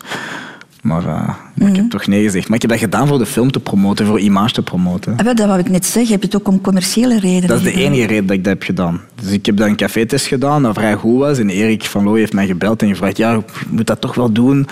Maar, 0.83 1.05
eh, 1.05 1.29
maar 1.53 1.69
ik 1.69 1.75
heb 1.75 1.89
toch 1.89 2.07
nee 2.07 2.23
gezegd. 2.23 2.47
Maar 2.47 2.55
ik 2.55 2.61
heb 2.61 2.71
dat 2.71 2.79
gedaan 2.79 3.07
voor 3.07 3.17
de 3.17 3.25
film 3.25 3.51
te 3.51 3.59
promoten, 3.59 4.05
voor 4.05 4.19
image 4.19 4.53
te 4.53 4.61
promoten. 4.61 5.17
Ah, 5.17 5.25
Dat 5.25 5.39
wou 5.39 5.59
ik 5.59 5.69
net 5.69 5.85
zeggen. 5.85 6.11
Heb 6.11 6.21
je 6.21 6.27
het 6.27 6.35
ook 6.35 6.47
om 6.47 6.61
commerciële 6.61 7.19
redenen 7.19 7.47
Dat 7.47 7.57
is 7.57 7.63
de 7.63 7.81
enige 7.81 8.05
reden 8.05 8.25
dat 8.27 8.35
ik 8.35 8.43
dat 8.43 8.53
heb 8.53 8.63
gedaan. 8.63 9.01
Dus 9.21 9.31
ik 9.31 9.45
heb 9.45 9.57
dan 9.57 9.69
een 9.69 9.75
café-test 9.75 10.25
gedaan, 10.25 10.63
dat 10.63 10.73
vrij 10.73 10.95
goed 10.95 11.19
was. 11.19 11.37
En 11.37 11.49
Erik 11.49 11.83
van 11.83 12.03
Looy 12.03 12.19
heeft 12.19 12.33
mij 12.33 12.45
gebeld 12.45 12.81
en 12.81 12.87
gevraagd, 12.87 13.17
ja, 13.17 13.31
je 13.31 13.41
moet 13.69 13.87
dat 13.87 14.01
toch 14.01 14.15
wel 14.15 14.31
doen. 14.31 14.67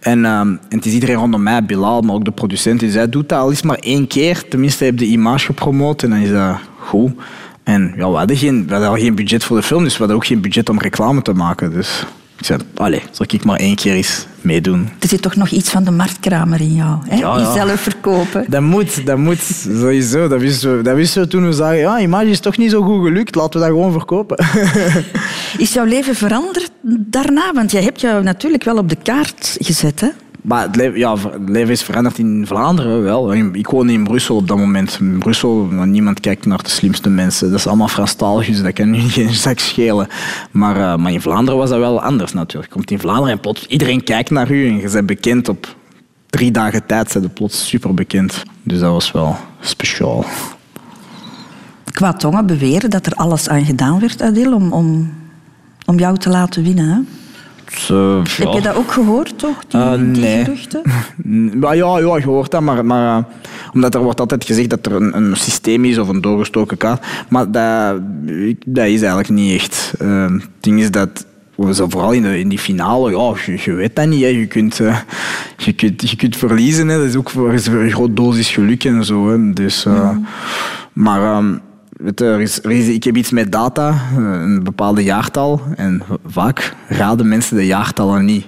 En, 0.00 0.24
ehm, 0.24 0.48
en 0.48 0.60
het 0.68 0.86
is 0.86 0.92
iedereen 0.92 1.16
rondom 1.16 1.42
mij, 1.42 1.64
Bilal, 1.64 2.00
maar 2.00 2.14
ook 2.14 2.24
de 2.24 2.30
producent, 2.30 2.80
die 2.80 2.90
zei, 2.90 3.08
doe 3.08 3.24
dat 3.26 3.38
al 3.38 3.50
eens 3.50 3.62
maar 3.62 3.78
één 3.78 4.06
keer. 4.06 4.48
Tenminste, 4.48 4.84
heb 4.84 4.98
je 4.98 5.04
de 5.04 5.12
image 5.12 5.44
gepromoot 5.44 6.02
en 6.02 6.10
dan 6.10 6.18
is 6.18 6.30
dat 6.30 6.56
goed. 6.78 7.12
En 7.62 7.92
ja, 7.96 8.10
we 8.10 8.16
hadden, 8.16 8.36
geen, 8.36 8.66
we 8.66 8.72
hadden 8.72 8.88
al 8.90 8.96
geen 8.96 9.14
budget 9.14 9.44
voor 9.44 9.56
de 9.56 9.62
film, 9.62 9.82
dus 9.82 9.92
we 9.92 9.98
hadden 9.98 10.16
ook 10.16 10.26
geen 10.26 10.40
budget 10.40 10.68
om 10.68 10.78
reclame 10.78 11.22
te 11.22 11.32
maken. 11.32 11.72
Dus 11.72 12.06
ik 12.40 12.46
zei, 12.46 12.60
allee, 12.74 13.02
zal 13.10 13.26
ik 13.28 13.44
maar 13.44 13.58
één 13.58 13.74
keer 13.74 13.92
eens 13.92 14.26
meedoen. 14.40 14.88
Er 14.98 15.08
zit 15.08 15.22
toch 15.22 15.36
nog 15.36 15.48
iets 15.48 15.70
van 15.70 15.84
de 15.84 15.90
marktkramer 15.90 16.60
in 16.60 16.74
jou. 16.74 16.98
Hè? 17.08 17.16
Ja, 17.16 17.38
ja. 17.38 17.52
Jezelf 17.52 17.80
verkopen. 17.80 18.44
Dat 18.48 18.62
moet, 18.62 19.06
dat 19.06 19.18
moet, 19.18 19.40
sowieso. 19.62 20.28
Dat 20.28 20.40
wisten 20.40 20.76
we, 20.76 20.82
dat 20.82 20.94
wisten 20.94 21.22
we 21.22 21.28
toen 21.28 21.46
we 21.46 21.52
zagen, 21.52 21.78
ja, 21.78 22.00
image 22.00 22.30
is 22.30 22.40
toch 22.40 22.56
niet 22.56 22.70
zo 22.70 22.82
goed 22.82 23.04
gelukt, 23.06 23.34
laten 23.34 23.60
we 23.60 23.66
dat 23.66 23.74
gewoon 23.74 23.92
verkopen. 23.92 24.44
Is 25.58 25.72
jouw 25.72 25.84
leven 25.84 26.14
veranderd 26.14 26.70
daarna? 26.82 27.52
Want 27.52 27.70
jij 27.70 27.82
hebt 27.82 28.00
jou 28.00 28.22
natuurlijk 28.22 28.64
wel 28.64 28.76
op 28.76 28.88
de 28.88 28.96
kaart 29.02 29.56
gezet, 29.60 30.00
hè? 30.00 30.08
Maar 30.42 30.62
het 30.62 30.76
leven, 30.76 30.98
ja, 30.98 31.16
leven 31.46 31.70
is 31.70 31.82
veranderd 31.82 32.18
in 32.18 32.46
Vlaanderen 32.46 33.02
wel. 33.02 33.34
Ik 33.34 33.66
woon 33.66 33.88
in 33.88 34.04
Brussel 34.04 34.36
op 34.36 34.48
dat 34.48 34.56
moment. 34.56 34.96
In 35.00 35.18
Brussel, 35.18 35.68
niemand 35.84 36.20
kijkt 36.20 36.46
naar 36.46 36.62
de 36.62 36.68
slimste 36.68 37.08
mensen. 37.08 37.50
Dat 37.50 37.58
is 37.58 37.66
allemaal 37.66 37.88
Franstalig, 37.88 38.62
dat 38.62 38.72
kan 38.72 38.90
nu 38.90 38.98
geen 39.18 39.34
zak 39.34 39.58
schelen. 39.58 40.08
Maar, 40.50 40.76
eh, 40.76 40.96
maar 40.96 41.12
in 41.12 41.20
Vlaanderen 41.20 41.58
was 41.58 41.70
dat 41.70 41.78
wel 41.78 42.02
anders 42.02 42.32
natuurlijk. 42.32 42.72
Je 42.72 42.74
komt 42.74 42.90
in 42.90 42.98
Vlaanderen 42.98 43.32
en 43.32 43.40
plots 43.40 43.66
iedereen 43.66 44.04
kijkt 44.04 44.30
naar 44.30 44.50
u 44.50 44.68
en 44.68 44.76
je 44.76 44.90
bent 44.90 45.06
bekend 45.06 45.48
op 45.48 45.76
drie 46.26 46.50
dagen 46.50 46.86
tijd. 46.86 47.10
Zijn 47.10 47.32
plots 47.32 47.68
super 47.68 47.94
bekend. 47.94 48.42
Dus 48.62 48.78
dat 48.78 48.92
was 48.92 49.12
wel 49.12 49.36
speciaal. 49.60 50.24
Qua 51.84 52.12
tongen 52.12 52.46
beweren 52.46 52.90
dat 52.90 53.06
er 53.06 53.12
alles 53.12 53.48
aan 53.48 53.64
gedaan 53.64 54.00
werd, 54.00 54.22
Adil, 54.22 54.54
om, 54.54 54.72
om, 54.72 55.12
om 55.86 55.98
jou 55.98 56.16
te 56.16 56.28
laten 56.28 56.62
winnen. 56.62 56.88
Hè? 56.88 56.98
Heb 57.70 58.26
ja. 58.36 58.52
je 58.52 58.60
dat 58.60 58.74
ook 58.74 58.92
gehoord, 58.92 59.38
toch? 59.38 59.64
Die, 59.66 60.12
die 60.12 60.22
nee. 60.22 61.54
Maar 61.54 61.76
ja, 61.82 61.98
ja, 61.98 62.16
je 62.16 62.24
hoort 62.24 62.50
dat, 62.50 62.60
maar, 62.60 62.84
maar 62.84 63.18
eh, 63.18 63.24
omdat 63.74 63.94
er 63.94 64.02
wordt 64.02 64.20
altijd 64.20 64.44
gezegd 64.44 64.70
dat 64.70 64.86
er 64.86 64.92
een, 64.92 65.16
een 65.16 65.36
systeem 65.36 65.84
is 65.84 65.98
of 65.98 66.08
een 66.08 66.20
doorgestoken 66.20 66.76
kaart. 66.76 67.06
Maar 67.28 67.50
dat, 67.50 68.00
dat 68.66 68.86
is 68.86 69.00
eigenlijk 69.00 69.28
niet 69.28 69.60
echt. 69.60 69.94
Eh, 69.98 70.22
het 70.22 70.48
ding 70.60 70.80
is 70.80 70.90
dat, 70.90 71.26
zo 71.72 71.88
vooral 71.88 72.12
in, 72.12 72.22
de, 72.22 72.38
in 72.38 72.48
die 72.48 72.58
finale, 72.58 73.10
ja, 73.10 73.34
je, 73.46 73.58
je 73.64 73.72
weet 73.72 73.96
dat 73.96 74.06
niet. 74.06 74.22
Hè. 74.22 74.28
Je, 74.28 74.46
kunt, 74.46 74.76
je, 75.56 75.72
kunt, 75.72 76.10
je 76.10 76.16
kunt 76.16 76.36
verliezen. 76.36 76.88
Hè. 76.88 76.96
Dat 76.98 77.06
is 77.06 77.16
ook 77.16 77.30
voor 77.30 77.52
een 77.52 77.90
groot 77.90 78.16
dosis 78.16 78.50
geluk 78.50 78.84
en 78.84 79.04
zo. 79.04 79.30
Hè. 79.30 79.52
Dus, 79.52 79.84
eh, 79.84 80.10
Maar 80.92 81.22
ehm, 81.22 81.54
weet 82.00 82.20
er 82.20 82.40
is, 82.40 82.60
ik 82.88 83.04
heb 83.04 83.16
iets 83.16 83.30
met 83.30 83.52
data, 83.52 83.88
eh, 83.88 84.16
een 84.16 84.62
bepaalde 84.62 85.02
jaartal. 85.02 85.60
En 85.76 86.02
vaak 86.26 86.74
raden 86.88 87.28
mensen 87.28 87.56
de 87.56 87.66
jaartallen 87.66 88.24
niet. 88.24 88.46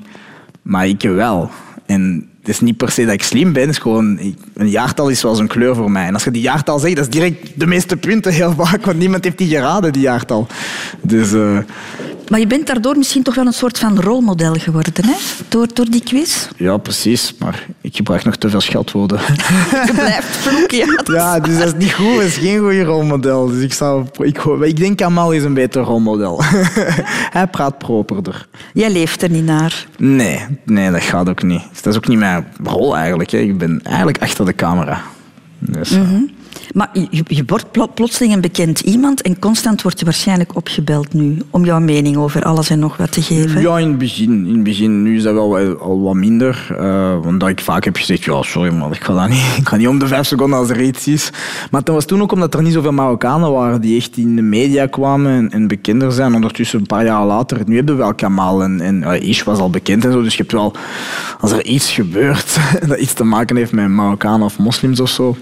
Maar 0.63 0.87
ik 0.89 1.03
wel. 1.03 1.51
En 1.87 2.29
het 2.39 2.49
is 2.49 2.61
niet 2.61 2.77
per 2.77 2.91
se 2.91 3.05
dat 3.05 3.15
ik 3.15 3.23
slim 3.23 3.53
ben, 3.53 3.63
het 3.63 3.71
is 3.71 3.79
gewoon, 3.79 4.19
een 4.55 4.69
jaartal 4.69 5.09
is 5.09 5.21
zoals 5.21 5.39
een 5.39 5.47
kleur 5.47 5.75
voor 5.75 5.91
mij. 5.91 6.07
En 6.07 6.15
als 6.15 6.25
je 6.25 6.31
die 6.31 6.43
jaartal 6.43 6.79
zegt, 6.79 6.97
dat 6.97 7.05
is 7.05 7.11
direct 7.11 7.61
de 7.61 7.67
meeste 7.67 7.97
punten 7.97 8.33
heel 8.33 8.53
vaak, 8.53 8.85
want 8.85 8.99
niemand 8.99 9.25
heeft 9.25 9.39
die 9.39 9.49
geraden, 9.49 9.93
die 9.93 10.03
jaartal. 10.03 10.47
Dus 11.03 11.33
eh, 11.33 11.59
Maar 12.29 12.41
je 12.41 12.47
bent 12.47 12.67
daardoor 12.67 12.97
misschien 12.97 13.23
toch 13.23 13.35
wel 13.35 13.47
een 13.47 13.53
soort 13.53 13.79
van 13.79 14.01
rolmodel 14.01 14.55
geworden, 14.55 15.05
hè? 15.05 15.15
Door, 15.49 15.67
door 15.73 15.91
die 15.91 16.03
quiz. 16.03 16.49
ja, 16.57 16.77
precies. 16.77 17.35
Maar 17.39 17.67
ik 17.81 17.97
gebruik 17.97 18.25
nog 18.25 18.37
te 18.37 18.51
veel 18.51 18.61
scheldwoorden. 18.61 19.21
Je 19.87 19.93
blijft 19.95 20.37
vloeken, 20.37 20.77
ja. 20.77 20.87
dat 20.87 21.07
ja, 21.17 21.41
dus 21.41 21.59
dat 21.59 21.67
is 21.67 21.75
niet 21.79 21.93
goed, 21.93 22.17
dat 22.17 22.25
is 22.25 22.37
geen 22.37 22.59
goede 22.59 22.85
rolmodel. 22.85 23.47
Dus 23.47 23.63
ik, 23.63 23.73
zou, 23.73 24.07
ik, 24.19 24.39
ik 24.45 24.77
denk 24.77 24.97
Kamal 24.97 25.33
is 25.33 25.45
een 25.45 25.55
beter 25.55 25.83
rolmodel. 25.83 26.41
Hij 27.37 27.47
praat 27.47 27.79
properder. 27.79 28.47
Jij 28.73 28.91
leeft 28.91 29.23
er 29.23 29.31
niet 29.31 29.45
naar. 29.45 29.87
Nee, 29.99 30.41
nee, 30.65 30.91
dat 30.91 31.03
gaat 31.03 31.29
ook 31.29 31.43
niet. 31.43 31.63
Dat 31.83 31.93
is 31.93 31.97
ook 31.97 32.09
niet 32.09 32.19
mijn 32.19 32.47
rol 32.65 32.97
eigenlijk. 32.97 33.31
Hè. 33.31 33.39
Ik 33.39 33.59
ben 33.59 33.81
eigenlijk 33.83 34.23
achter 34.23 34.45
de 34.45 34.55
camera. 34.55 35.03
Dus, 35.59 35.91
eh, 35.91 36.01
Maar 36.73 36.91
je, 37.11 37.23
je 37.27 37.43
wordt 37.47 37.71
plo- 37.71 37.87
plotseling 37.95 38.35
een 38.35 38.41
bekend 38.41 38.81
iemand 38.81 39.23
en 39.23 39.39
constant 39.39 39.83
wordt 39.83 39.99
je 39.99 40.05
waarschijnlijk 40.05 40.57
opgebeld 40.57 41.13
nu 41.13 41.39
om 41.51 41.65
jouw 41.65 41.81
mening 41.81 42.17
over 42.17 42.43
alles 42.43 42.71
en 42.71 42.79
nog 42.79 42.97
wat 42.97 43.13
te 43.13 43.23
geven. 43.23 43.61
Ja, 43.61 43.79
in 43.79 43.89
het 43.89 43.99
begin. 43.99 44.47
In 44.47 44.63
begin. 44.63 45.03
Nu 45.03 45.17
is 45.17 45.23
dat 45.23 45.35
wel 45.35 45.59
al 45.79 46.01
wat 46.03 46.15
minder. 46.15 46.67
eh 46.79 47.01
omdat 47.27 47.49
ik 47.49 47.61
vaak 47.61 47.85
heb 47.85 47.97
gezegd, 47.97 48.25
ja, 48.25 48.43
sorry 48.43 48.73
man, 48.75 48.93
ik 48.93 49.05
ga, 49.05 49.15
dat 49.15 49.29
niet, 49.29 49.45
ik 49.61 49.69
ga 49.69 49.77
niet 49.77 49.89
om 49.89 49.99
de 49.99 50.07
vijf 50.07 50.27
seconden 50.27 50.59
als 50.59 50.69
er 50.71 50.83
iets 50.83 51.07
is. 51.09 51.31
Maar 51.71 51.83
dat 51.85 51.95
was 51.95 52.05
toen 52.05 52.23
ook 52.23 52.33
omdat 52.33 52.55
er 52.55 52.63
niet 52.63 52.73
zoveel 52.73 52.93
Marokkanen 52.93 53.53
waren 53.53 53.81
die 53.81 53.97
echt 53.99 54.17
in 54.17 54.37
de 54.37 54.43
media 54.43 54.87
kwamen 54.87 55.33
en, 55.33 55.51
en 55.51 55.67
bekender 55.69 56.13
zijn. 56.13 56.35
Ondertussen 56.35 56.79
een 56.81 56.87
paar 56.87 57.05
jaar 57.05 57.27
later. 57.27 57.59
Nu 57.67 57.77
hebben 57.77 57.97
we 57.97 58.03
wel 58.03 58.15
Kamal 58.15 58.63
en, 58.63 58.81
en 58.81 59.23
Ish 59.23 59.43
was 59.43 59.59
al 59.59 59.71
bekend 59.71 60.05
en 60.05 60.13
zo. 60.13 60.23
Dus 60.23 60.33
je 60.33 60.39
hebt 60.41 60.53
wel, 60.53 60.73
als 61.41 61.53
er 61.53 61.65
iets 61.65 61.91
gebeurt 61.91 62.59
dat 62.89 62.99
iets 62.99 63.13
te 63.13 63.25
maken 63.25 63.57
heeft 63.57 63.73
met 63.73 63.89
Marokkanen 63.89 64.47
of 64.47 64.59
moslims 64.59 65.01
of 65.01 65.09
zo. 65.11 65.37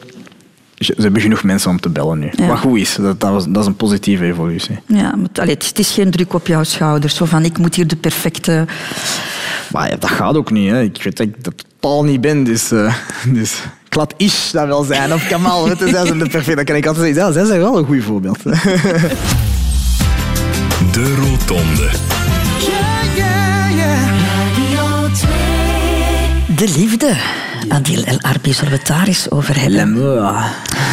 Ze 0.80 0.94
hebben 0.98 1.20
genoeg 1.20 1.42
mensen 1.42 1.70
om 1.70 1.80
te 1.80 1.88
bellen 1.88 2.18
nu. 2.18 2.28
Ja. 2.32 2.46
Wat 2.46 2.58
goed 2.58 2.78
is, 2.78 2.94
dat, 3.00 3.20
dat, 3.20 3.30
was, 3.30 3.44
dat 3.48 3.56
is 3.62 3.66
een 3.66 3.76
positieve 3.76 4.24
evolutie. 4.24 4.78
Ja, 4.86 5.16
maar, 5.16 5.28
allee, 5.34 5.54
het, 5.54 5.62
is- 5.62 5.72
is 5.72 5.90
geen 5.90 6.10
druk 6.10 6.34
op 6.34 6.46
jouw 6.46 6.62
schouders. 6.64 7.16
Zo 7.16 7.24
van, 7.24 7.44
ik 7.44 7.58
moet 7.58 7.74
hier 7.74 7.86
de 7.86 7.96
perfecte... 7.96 8.66
Maar 9.72 9.90
ja, 9.90 9.96
dat 9.96 10.10
gaat 10.10 10.36
ook 10.36 10.50
niet. 10.50 10.70
Hè. 10.70 10.82
Ik 10.82 11.02
weet 11.02 11.16
dat 11.16 11.26
ik 11.26 11.44
dat 11.44 11.54
totaal 11.80 12.04
niet 12.04 12.20
ben. 12.20 12.44
Dus, 12.44 12.70
eh 12.70 12.94
dus 13.34 13.62
ik 13.86 13.94
laat 13.94 14.14
Ish 14.16 14.50
dat 14.50 14.66
wel 14.66 14.82
zijn. 14.82 15.12
Of 15.14 15.28
Kamal, 15.28 15.68
weet 15.68 15.78
je, 15.78 15.88
zij 15.88 16.06
zijn 16.06 16.18
de 16.18 16.28
perfect. 16.28 16.56
Dan 16.56 16.64
kan 16.64 16.76
ik 16.76 16.86
altijd 16.86 17.04
zeggen, 17.06 17.24
ja, 17.26 17.32
zij 17.32 17.44
zijn 17.44 17.60
wel 17.60 17.78
een 17.78 17.84
goed 17.86 18.02
voorbeeld. 18.04 18.42
De 20.92 21.14
Rotonde. 21.14 21.90
Radio 23.16 25.08
2. 25.14 26.56
De 26.56 26.72
liefde. 26.78 27.16
Adil 27.70 28.04
El 28.04 28.20
Arbi, 28.20 28.52
zullen 28.52 28.70
we 28.70 28.78
het 28.78 28.86
daar 28.86 29.06
eens 29.06 29.30
over 29.30 29.60
hebben? 29.60 29.94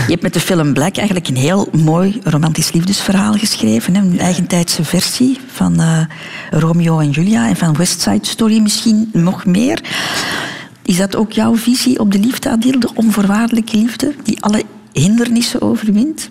Je 0.06 0.12
hebt 0.12 0.22
met 0.22 0.34
de 0.34 0.40
film 0.40 0.74
Black 0.74 0.98
eigenlijk 0.98 1.28
een 1.28 1.36
heel 1.36 1.68
mooi 1.72 2.20
romantisch 2.24 2.72
liefdesverhaal 2.72 3.34
geschreven. 3.34 3.96
Hè? 3.96 4.02
Een 4.02 4.20
eigentijdse 4.20 4.84
versie 4.84 5.40
van 5.48 5.80
eh, 5.80 6.00
Romeo 6.50 7.00
en 7.00 7.10
Julia 7.10 7.48
en 7.48 7.56
van 7.56 7.78
West 7.78 8.02
Side 8.02 8.26
Story 8.28 8.60
misschien 8.60 9.10
nog 9.14 9.46
meer. 9.46 9.82
Is 10.82 10.98
dat 10.98 11.16
ook 11.16 11.32
jouw 11.32 11.56
visie 11.56 12.00
op 12.00 12.12
de 12.12 12.20
liefde, 12.20 12.50
Adil? 12.50 12.80
De 12.80 12.90
onvoorwaardelijke 12.94 13.78
liefde 13.78 14.14
die 14.24 14.44
alle 14.44 14.64
hindernissen 15.00 15.62
overwint? 15.62 16.30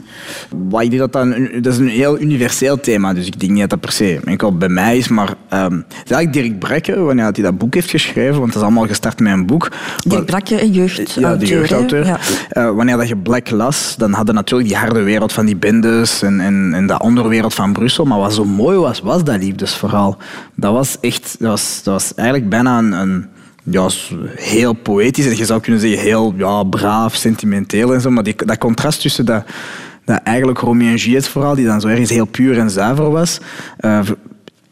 Maar 0.70 0.82
ik 0.82 0.90
denk 0.90 1.02
dat 1.02 1.12
dat 1.12 1.22
een, 1.22 1.62
dat 1.62 1.72
is 1.72 1.78
een 1.78 1.88
heel 1.88 2.20
universeel 2.20 2.80
thema 2.80 3.14
dus 3.14 3.26
ik 3.26 3.40
denk 3.40 3.52
niet 3.52 3.60
dat 3.60 3.70
dat 3.70 3.80
per 3.80 3.92
se 3.92 4.20
enkel 4.24 4.56
bij 4.56 4.68
mij 4.68 4.96
is. 4.96 5.08
Maar 5.08 5.34
ehm, 5.48 5.76
het 5.76 6.04
is 6.04 6.10
eigenlijk 6.10 6.32
Dirk 6.32 6.58
Brekke, 6.58 7.00
wanneer 7.00 7.24
hij 7.24 7.42
dat 7.42 7.58
boek 7.58 7.74
heeft 7.74 7.90
geschreven, 7.90 8.38
want 8.38 8.46
dat 8.46 8.56
is 8.56 8.62
allemaal 8.62 8.86
gestart 8.86 9.20
met 9.20 9.32
een 9.32 9.46
boek. 9.46 9.70
Dirk 10.06 10.24
Brakke, 10.24 10.62
een 10.62 10.72
jeugdauteur. 10.72 11.22
Ja, 11.22 11.36
de 11.36 11.46
jeugdauteur. 11.46 12.04
Ja. 12.04 12.18
Eh, 12.48 12.70
wanneer 12.70 12.96
dat 12.96 13.08
je 13.08 13.16
Black 13.16 13.50
las, 13.50 13.94
dan 13.96 14.12
hadden 14.12 14.34
natuurlijk 14.34 14.68
die 14.68 14.78
harde 14.78 15.02
wereld 15.02 15.32
van 15.32 15.46
die 15.46 15.56
bendes 15.56 16.22
en, 16.22 16.40
en, 16.40 16.70
en 16.74 16.86
de 16.86 16.98
onderwereld 16.98 17.54
van 17.54 17.72
Brussel. 17.72 18.04
Maar 18.04 18.18
wat 18.18 18.34
zo 18.34 18.44
mooi 18.44 18.78
was, 18.78 19.00
was 19.00 19.24
dat 19.24 19.42
liefdesverhaal. 19.42 20.16
Dat 20.54 20.72
was 20.72 20.96
echt, 21.00 21.36
dat 21.38 21.48
was, 21.48 21.80
dat 21.82 21.94
was 21.94 22.14
eigenlijk 22.14 22.48
bijna 22.48 22.78
een, 22.78 22.92
een 22.92 23.26
ja, 23.70 23.88
heel 24.34 24.72
poëtisch. 24.72 25.26
En 25.26 25.36
je 25.36 25.44
zou 25.44 25.60
kunnen 25.60 25.80
zeggen 25.80 26.00
heel 26.00 26.34
ja, 26.36 26.62
braaf, 26.62 27.14
sentimenteel 27.14 27.94
en 27.94 28.00
zo. 28.00 28.10
Maar 28.10 28.22
die, 28.22 28.34
dat 28.36 28.58
contrast 28.58 29.00
tussen 29.00 29.26
dat, 29.26 29.44
dat 30.04 30.20
eigenlijk 30.24 30.58
Romeo 30.58 30.88
en 30.88 30.96
Juliet 30.96 31.28
verhaal, 31.28 31.54
die 31.54 31.66
dan 31.66 31.80
zo 31.80 31.88
ergens 31.88 32.10
heel 32.10 32.24
puur 32.24 32.58
en 32.58 32.70
zuiver 32.70 33.10
was, 33.10 33.40
eh, 33.76 34.00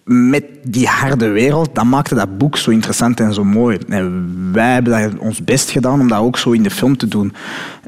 met 0.04 0.44
die 0.62 0.86
harde 0.86 1.28
wereld, 1.28 1.74
dat 1.74 1.84
maakte 1.84 2.14
dat 2.14 2.38
boek 2.38 2.56
zo 2.56 2.70
interessant 2.70 3.20
en 3.20 3.34
zo 3.34 3.44
mooi. 3.44 3.78
En 3.88 4.28
wij 4.52 4.72
hebben 4.72 5.18
ons 5.18 5.44
best 5.44 5.70
gedaan 5.70 6.00
om 6.00 6.08
dat 6.08 6.18
ook 6.18 6.38
zo 6.38 6.50
in 6.50 6.62
de 6.62 6.70
film 6.70 6.96
te 6.96 7.08
doen. 7.08 7.32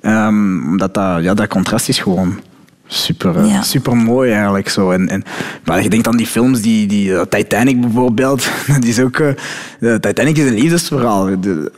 Ehm, 0.00 0.64
omdat 0.64 0.94
dat, 0.94 1.22
ja, 1.22 1.34
dat 1.34 1.48
contrast 1.48 1.88
is 1.88 1.98
gewoon 1.98 2.40
super, 2.87 3.37
eh, 3.37 3.49
Ja. 3.51 3.62
super 3.62 3.97
mooi 3.97 4.30
eigenlijk. 4.32 4.68
Zo. 4.68 4.91
En, 4.91 5.09
en, 5.09 5.22
maar 5.64 5.82
je 5.82 5.89
denkt 5.91 6.07
aan 6.09 6.16
die 6.16 6.26
films, 6.26 6.61
die, 6.62 6.87
die 6.87 7.14
eh, 7.14 7.20
Titanic 7.28 7.80
bijvoorbeeld, 7.80 8.49
dat 8.74 8.84
is 8.84 9.01
ook, 9.01 9.16
eh, 9.18 9.95
Titanic 9.95 10.37
is 10.39 10.49
een 10.49 10.59
liefdesverhaal. 10.59 11.41
De- 11.41 11.72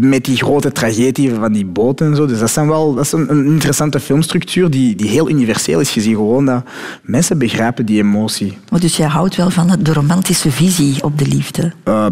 met 0.00 0.24
die 0.24 0.36
grote 0.36 0.72
tragedie 0.72 1.34
van 1.34 1.52
die 1.52 1.64
boot 1.66 2.00
en 2.00 2.16
zo. 2.16 2.26
Dus 2.26 2.38
dat, 2.38 2.50
zijn 2.50 2.68
wel, 2.68 2.94
dat 2.94 3.04
is 3.04 3.12
een, 3.12 3.30
een 3.30 3.46
interessante 3.46 4.00
filmstructuur 4.00 4.70
die, 4.70 4.96
die 4.96 5.08
heel 5.08 5.30
universeel 5.30 5.80
is. 5.80 5.94
Je 5.94 6.00
ziet 6.00 6.14
gewoon 6.14 6.44
dat 6.46 6.64
mensen 7.02 7.38
begrijpen 7.38 7.86
die 7.86 7.98
emotie. 8.02 8.58
Maar 8.70 8.80
dus 8.80 8.96
jij 8.96 9.06
houdt 9.08 9.36
wel 9.36 9.50
van 9.50 9.76
de 9.80 9.92
romantische 9.92 10.50
visie 10.50 11.02
op 11.04 11.18
de 11.18 11.26
liefde. 11.26 11.72
Eh, 11.84 12.06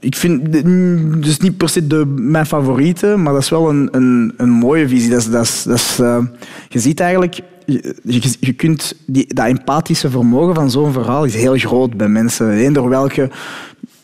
ik 0.00 0.16
vind 0.16 0.64
mm, 0.64 1.20
dus 1.20 1.38
niet 1.38 1.56
per 1.56 1.68
se 1.68 1.86
de, 1.86 2.06
mijn 2.16 2.46
favoriete, 2.46 3.06
maar 3.16 3.32
dat 3.32 3.42
is 3.42 3.48
wel 3.48 3.68
een, 3.70 3.88
een, 3.92 4.32
een 4.36 4.50
mooie 4.50 4.88
visie. 4.88 5.10
Dat 5.10 5.20
is, 5.20 5.30
dat 5.30 5.42
is, 5.44 5.62
dat 5.64 5.76
is, 5.78 5.96
je 6.68 6.78
ziet 6.80 7.00
eigenlijk, 7.00 7.40
je, 7.66 8.34
je, 8.40 8.52
kunt 8.52 8.94
die, 9.06 9.34
dat 9.34 9.46
empathische 9.46 10.10
vermogen 10.10 10.54
van 10.54 10.70
zo'n 10.70 10.92
verhaal 10.92 11.24
is 11.24 11.34
heel 11.34 11.56
groot 11.56 11.96
bij 11.96 12.08
mensen. 12.08 12.50
Eender 12.50 12.88
welke 12.88 13.30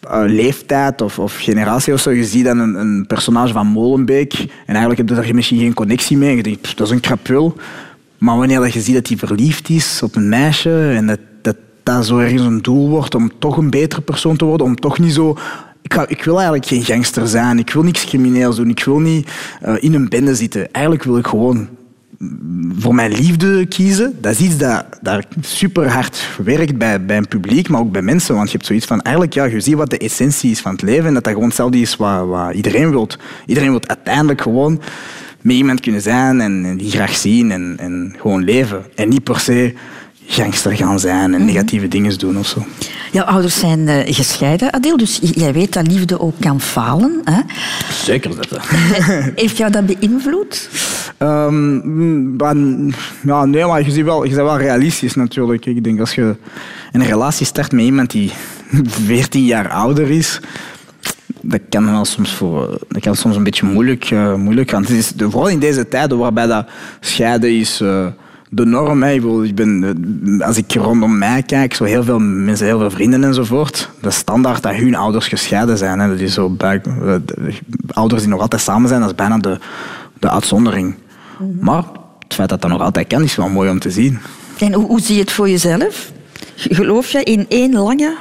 eh, 0.00 0.22
leeftijd 0.26 1.00
of, 1.00 1.18
of 1.18 1.36
generatie 1.36 1.92
of 1.92 2.00
zo. 2.00 2.10
Je 2.10 2.24
ziet 2.24 2.44
dan 2.44 2.58
een, 2.58 2.74
een 2.74 3.06
personage 3.06 3.52
van 3.52 3.66
Molenbeek 3.66 4.32
en 4.32 4.48
eigenlijk 4.74 4.98
heb 4.98 5.08
je 5.08 5.14
daar 5.14 5.34
misschien 5.34 5.58
geen 5.58 5.74
connectie 5.74 6.16
mee. 6.16 6.36
Je 6.36 6.42
denkt, 6.42 6.60
"Pff, 6.60 6.74
dat 6.74 6.86
is 6.86 6.92
een 6.92 7.00
krapul. 7.00 7.56
Maar 8.18 8.36
wanneer 8.36 8.72
je 8.72 8.80
ziet 8.80 8.94
dat 8.94 9.08
hij 9.08 9.16
verliefd 9.16 9.68
is 9.68 10.02
op 10.02 10.16
een 10.16 10.28
meisje 10.28 10.92
en 10.94 11.06
dat 11.06 11.18
dat, 11.42 11.56
dat 11.82 12.06
zo 12.06 12.18
ergens 12.18 12.42
een 12.42 12.62
doel 12.62 12.88
wordt 12.88 13.14
om 13.14 13.30
toch 13.38 13.56
een 13.56 13.70
betere 13.70 14.00
persoon 14.00 14.36
te 14.36 14.44
worden, 14.44 14.66
om 14.66 14.76
toch 14.76 14.98
niet 14.98 15.12
zo... 15.12 15.36
Ik, 15.82 15.94
ga, 15.94 16.08
ik 16.08 16.24
wil 16.24 16.34
eigenlijk 16.34 16.66
geen 16.66 16.84
gangster 16.84 17.28
zijn, 17.28 17.58
ik 17.58 17.70
wil 17.70 17.82
niks 17.82 18.04
crimineels 18.04 18.56
doen, 18.56 18.68
ik 18.68 18.84
wil 18.84 18.98
niet 18.98 19.30
eh, 19.60 19.74
in 19.80 19.94
een 19.94 20.08
bende 20.08 20.34
zitten. 20.34 20.72
Eigenlijk 20.72 21.04
wil 21.04 21.18
ik 21.18 21.26
gewoon 21.26 21.68
voor 22.78 22.94
mijn 22.94 23.12
liefde 23.12 23.66
kiezen. 23.66 24.18
Dat 24.20 24.32
is 24.32 24.40
iets 24.40 24.56
dat, 24.56 24.84
dat 25.00 25.26
super 25.40 25.88
hard 25.88 26.28
werkt 26.44 26.78
bij, 26.78 27.04
bij 27.04 27.16
een 27.16 27.28
publiek, 27.28 27.68
maar 27.68 27.80
ook 27.80 27.92
bij 27.92 28.02
mensen. 28.02 28.34
Want 28.34 28.46
je 28.50 28.56
hebt 28.56 28.66
zoiets 28.66 28.86
van, 28.86 29.00
eigenlijk, 29.00 29.34
ja, 29.34 29.44
je 29.44 29.60
ziet 29.60 29.74
wat 29.74 29.90
de 29.90 29.98
essentie 29.98 30.50
is 30.50 30.60
van 30.60 30.72
het 30.72 30.82
leven 30.82 31.06
en 31.06 31.14
dat 31.14 31.24
dat 31.24 31.32
gewoon 31.32 31.48
hetzelfde 31.48 31.78
is 31.78 31.96
wat, 31.96 32.26
wat 32.26 32.54
iedereen 32.54 32.90
wil. 32.90 33.08
Iedereen 33.46 33.70
wil 33.70 33.80
uiteindelijk 33.86 34.40
gewoon 34.40 34.80
met 35.40 35.56
iemand 35.56 35.80
kunnen 35.80 36.02
zijn 36.02 36.40
en, 36.40 36.64
en 36.64 36.76
die 36.76 36.90
graag 36.90 37.16
zien 37.16 37.50
en, 37.50 37.74
en 37.78 38.14
gewoon 38.18 38.44
leven. 38.44 38.84
En 38.94 39.08
niet 39.08 39.24
per 39.24 39.40
se 39.40 39.74
gangster 40.32 40.76
gaan 40.76 40.98
zijn 41.00 41.34
en 41.34 41.44
negatieve 41.44 41.88
dingen 41.88 42.18
doen 42.18 42.38
of 42.38 42.46
zo. 42.46 42.66
Jouw 43.12 43.24
ouders 43.24 43.58
zijn 43.58 43.88
eh, 43.88 44.14
gescheiden, 44.14 44.72
Adil, 44.72 44.96
dus 44.96 45.18
jij 45.22 45.52
weet 45.52 45.72
dat 45.72 45.86
liefde 45.86 46.20
ook 46.20 46.34
kan 46.40 46.60
falen. 46.60 47.20
Hè? 47.24 47.40
Zeker 47.92 48.30
dat. 48.36 48.48
Heeft 49.42 49.56
jou 49.56 49.70
dat 49.70 49.86
beïnvloed? 49.86 50.68
Ehm, 51.18 52.36
maar, 52.36 52.56
ja, 53.22 53.44
nee, 53.44 53.64
maar 53.64 53.84
je, 53.84 53.90
ziet 53.90 54.04
wel, 54.04 54.24
je 54.24 54.34
bent 54.34 54.42
wel 54.46 54.58
realistisch 54.58 55.14
natuurlijk. 55.14 55.66
Ik 55.66 55.84
denk 55.84 56.00
als 56.00 56.14
je 56.14 56.34
een 56.92 57.04
relatie 57.04 57.46
start 57.46 57.72
met 57.72 57.84
iemand 57.84 58.10
die 58.10 58.30
14 59.06 59.44
jaar 59.44 59.68
ouder 59.68 60.10
is, 60.10 60.40
dat 61.40 61.60
kan 61.68 61.90
wel 61.90 62.04
soms, 62.04 62.34
voor, 62.34 62.78
dat 62.88 63.02
kan 63.02 63.16
soms 63.16 63.36
een 63.36 63.42
beetje 63.44 63.66
moeilijk, 63.66 64.04
eh, 64.10 64.34
moeilijk 64.34 64.70
gaan. 64.70 64.82
Het 64.82 64.90
is, 64.90 65.12
de- 65.12 65.30
vooral 65.30 65.48
in 65.48 65.58
deze 65.58 65.88
tijden 65.88 66.18
waarbij 66.18 66.46
dat 66.46 66.66
scheiden 67.00 67.58
is 67.58 67.80
eh, 67.80 68.06
de 68.52 68.64
norm. 68.66 69.02
Hè. 69.02 69.10
Ik, 69.12 69.20
bedoel, 69.20 69.44
ik 69.44 69.54
ben, 69.54 69.84
eh, 70.40 70.46
als 70.46 70.56
ik 70.56 70.72
rondom 70.74 71.18
mij 71.18 71.42
kijk, 71.42 71.74
zo 71.74 71.84
heel 71.84 72.04
veel 72.04 72.18
mensen, 72.18 72.66
heel 72.66 72.78
veel 72.78 72.90
vrienden 72.90 73.24
enzovoort, 73.24 73.90
is 74.02 74.14
standaard 74.14 74.62
dat 74.62 74.74
hun 74.74 74.94
ouders 74.94 75.28
gescheiden 75.28 75.78
zijn. 75.78 75.98
Hè. 75.98 76.08
Dat 76.08 76.18
is 76.20 76.34
zo 76.34 76.48
bij, 76.50 76.80
eh, 76.84 77.14
de- 77.24 77.52
ouders 77.88 78.20
die 78.22 78.30
nog 78.30 78.40
altijd 78.40 78.62
samen 78.62 78.88
zijn, 78.88 79.00
dat 79.00 79.10
is 79.10 79.16
bijna 79.16 79.38
de, 79.38 79.58
de 80.18 80.30
uitzondering. 80.30 80.94
Maar 81.60 81.82
het 82.18 82.34
feit 82.34 82.48
dat 82.48 82.60
dat 82.62 82.70
nog 82.70 82.80
altijd 82.80 83.06
kan, 83.06 83.22
is 83.22 83.36
wel 83.36 83.48
mooi 83.48 83.70
om 83.70 83.78
te 83.78 83.90
zien. 83.90 84.18
En 84.58 84.72
hoe, 84.72 84.86
hoe 84.86 85.00
zie 85.00 85.14
je 85.14 85.20
het 85.20 85.32
voor 85.32 85.48
jezelf? 85.48 86.12
Geloof 86.56 87.10
je 87.10 87.22
in 87.22 87.46
één 87.48 87.72
lange, 87.72 88.16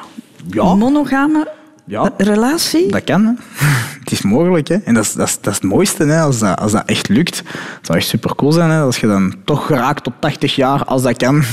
Ja. 0.51 0.75
monogame 0.75 1.47
Ja. 1.85 2.11
relatie? 2.17 2.91
Dat 2.91 3.03
kan, 3.03 3.25
hè. 3.25 3.31
Het 4.09 4.19
is 4.19 4.25
mogelijk, 4.25 4.67
hè. 4.67 4.75
En 4.75 4.93
dat 4.93 5.03
is, 5.03 5.13
dat 5.13 5.27
is, 5.27 5.37
dat 5.41 5.53
is 5.53 5.59
het 5.61 5.69
mooiste, 5.69 6.05
hè, 6.05 6.21
als 6.21 6.39
dat, 6.39 6.59
als 6.59 6.71
dat 6.71 6.83
echt 6.85 7.09
lukt. 7.09 7.37
Het 7.37 7.85
zou 7.85 7.97
echt 7.97 8.07
super 8.07 8.35
cool 8.35 8.51
zijn, 8.51 8.69
hè, 8.69 8.81
als 8.81 8.97
je 8.97 9.07
dan 9.07 9.35
toch 9.45 9.65
geraakt 9.65 10.03
tot 10.03 10.13
80 10.19 10.55
jaar, 10.55 10.83
als 10.85 11.01
dat 11.01 11.17
kan. 11.17 11.43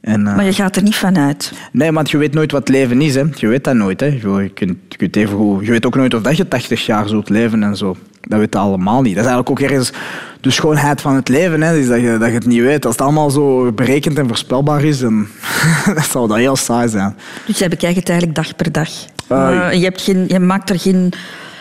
En, 0.00 0.26
eh, 0.26 0.36
Maar 0.36 0.44
je 0.44 0.52
gaat 0.52 0.76
er 0.76 0.82
niet 0.82 0.96
van 0.96 1.18
uit. 1.18 1.52
Nee, 1.72 1.92
want 1.92 2.10
je 2.10 2.18
weet 2.18 2.34
nooit 2.34 2.52
wat 2.52 2.68
leven 2.68 3.00
is. 3.00 3.14
Hè. 3.14 3.24
Je 3.34 3.46
weet 3.46 3.64
dat 3.64 3.74
nooit. 3.74 4.00
Hè. 4.00 4.06
Je, 4.06 4.50
kunt, 4.54 4.76
je, 4.88 4.96
kunt 4.96 5.16
even 5.16 5.58
je 5.60 5.70
weet 5.70 5.86
ook 5.86 5.94
nooit 5.94 6.14
of 6.14 6.22
dat 6.22 6.36
je 6.36 6.48
80 6.48 6.86
jaar 6.86 7.08
zult 7.08 7.28
leven 7.28 7.62
en 7.62 7.76
zo. 7.76 7.96
Dat 8.20 8.38
weet 8.38 8.52
je 8.52 8.58
allemaal 8.58 9.02
niet. 9.02 9.14
Dat 9.14 9.24
is 9.24 9.30
eigenlijk 9.30 9.50
ook 9.50 9.60
ergens 9.70 9.92
de 10.40 10.50
schoonheid 10.50 11.00
van 11.00 11.14
het 11.14 11.28
leven. 11.28 11.62
Hè. 11.62 11.76
Is 11.76 11.88
dat, 11.88 12.00
je, 12.00 12.16
dat 12.18 12.28
je 12.28 12.34
het 12.34 12.46
niet 12.46 12.60
weet. 12.60 12.84
Als 12.86 12.94
het 12.94 13.02
allemaal 13.04 13.30
zo 13.30 13.72
berekend 13.72 14.18
en 14.18 14.26
voorspelbaar 14.28 14.84
is, 14.84 14.98
dan 14.98 15.26
dan 15.94 16.02
zou 16.02 16.28
dat 16.28 16.36
heel 16.36 16.56
saai 16.56 16.88
zijn. 16.88 17.16
Dus 17.46 17.58
jij 17.58 17.68
bekijkt 17.68 17.96
het 17.96 18.08
eigenlijk 18.08 18.38
dag 18.38 18.56
per 18.56 18.72
dag. 18.72 18.88
Ah, 19.28 19.68
Eh, 19.68 19.78
je, 19.78 19.84
hebt 19.84 20.00
geen, 20.00 20.24
je 20.28 20.38
maakt 20.38 20.70
er 20.70 20.78
geen, 20.78 21.12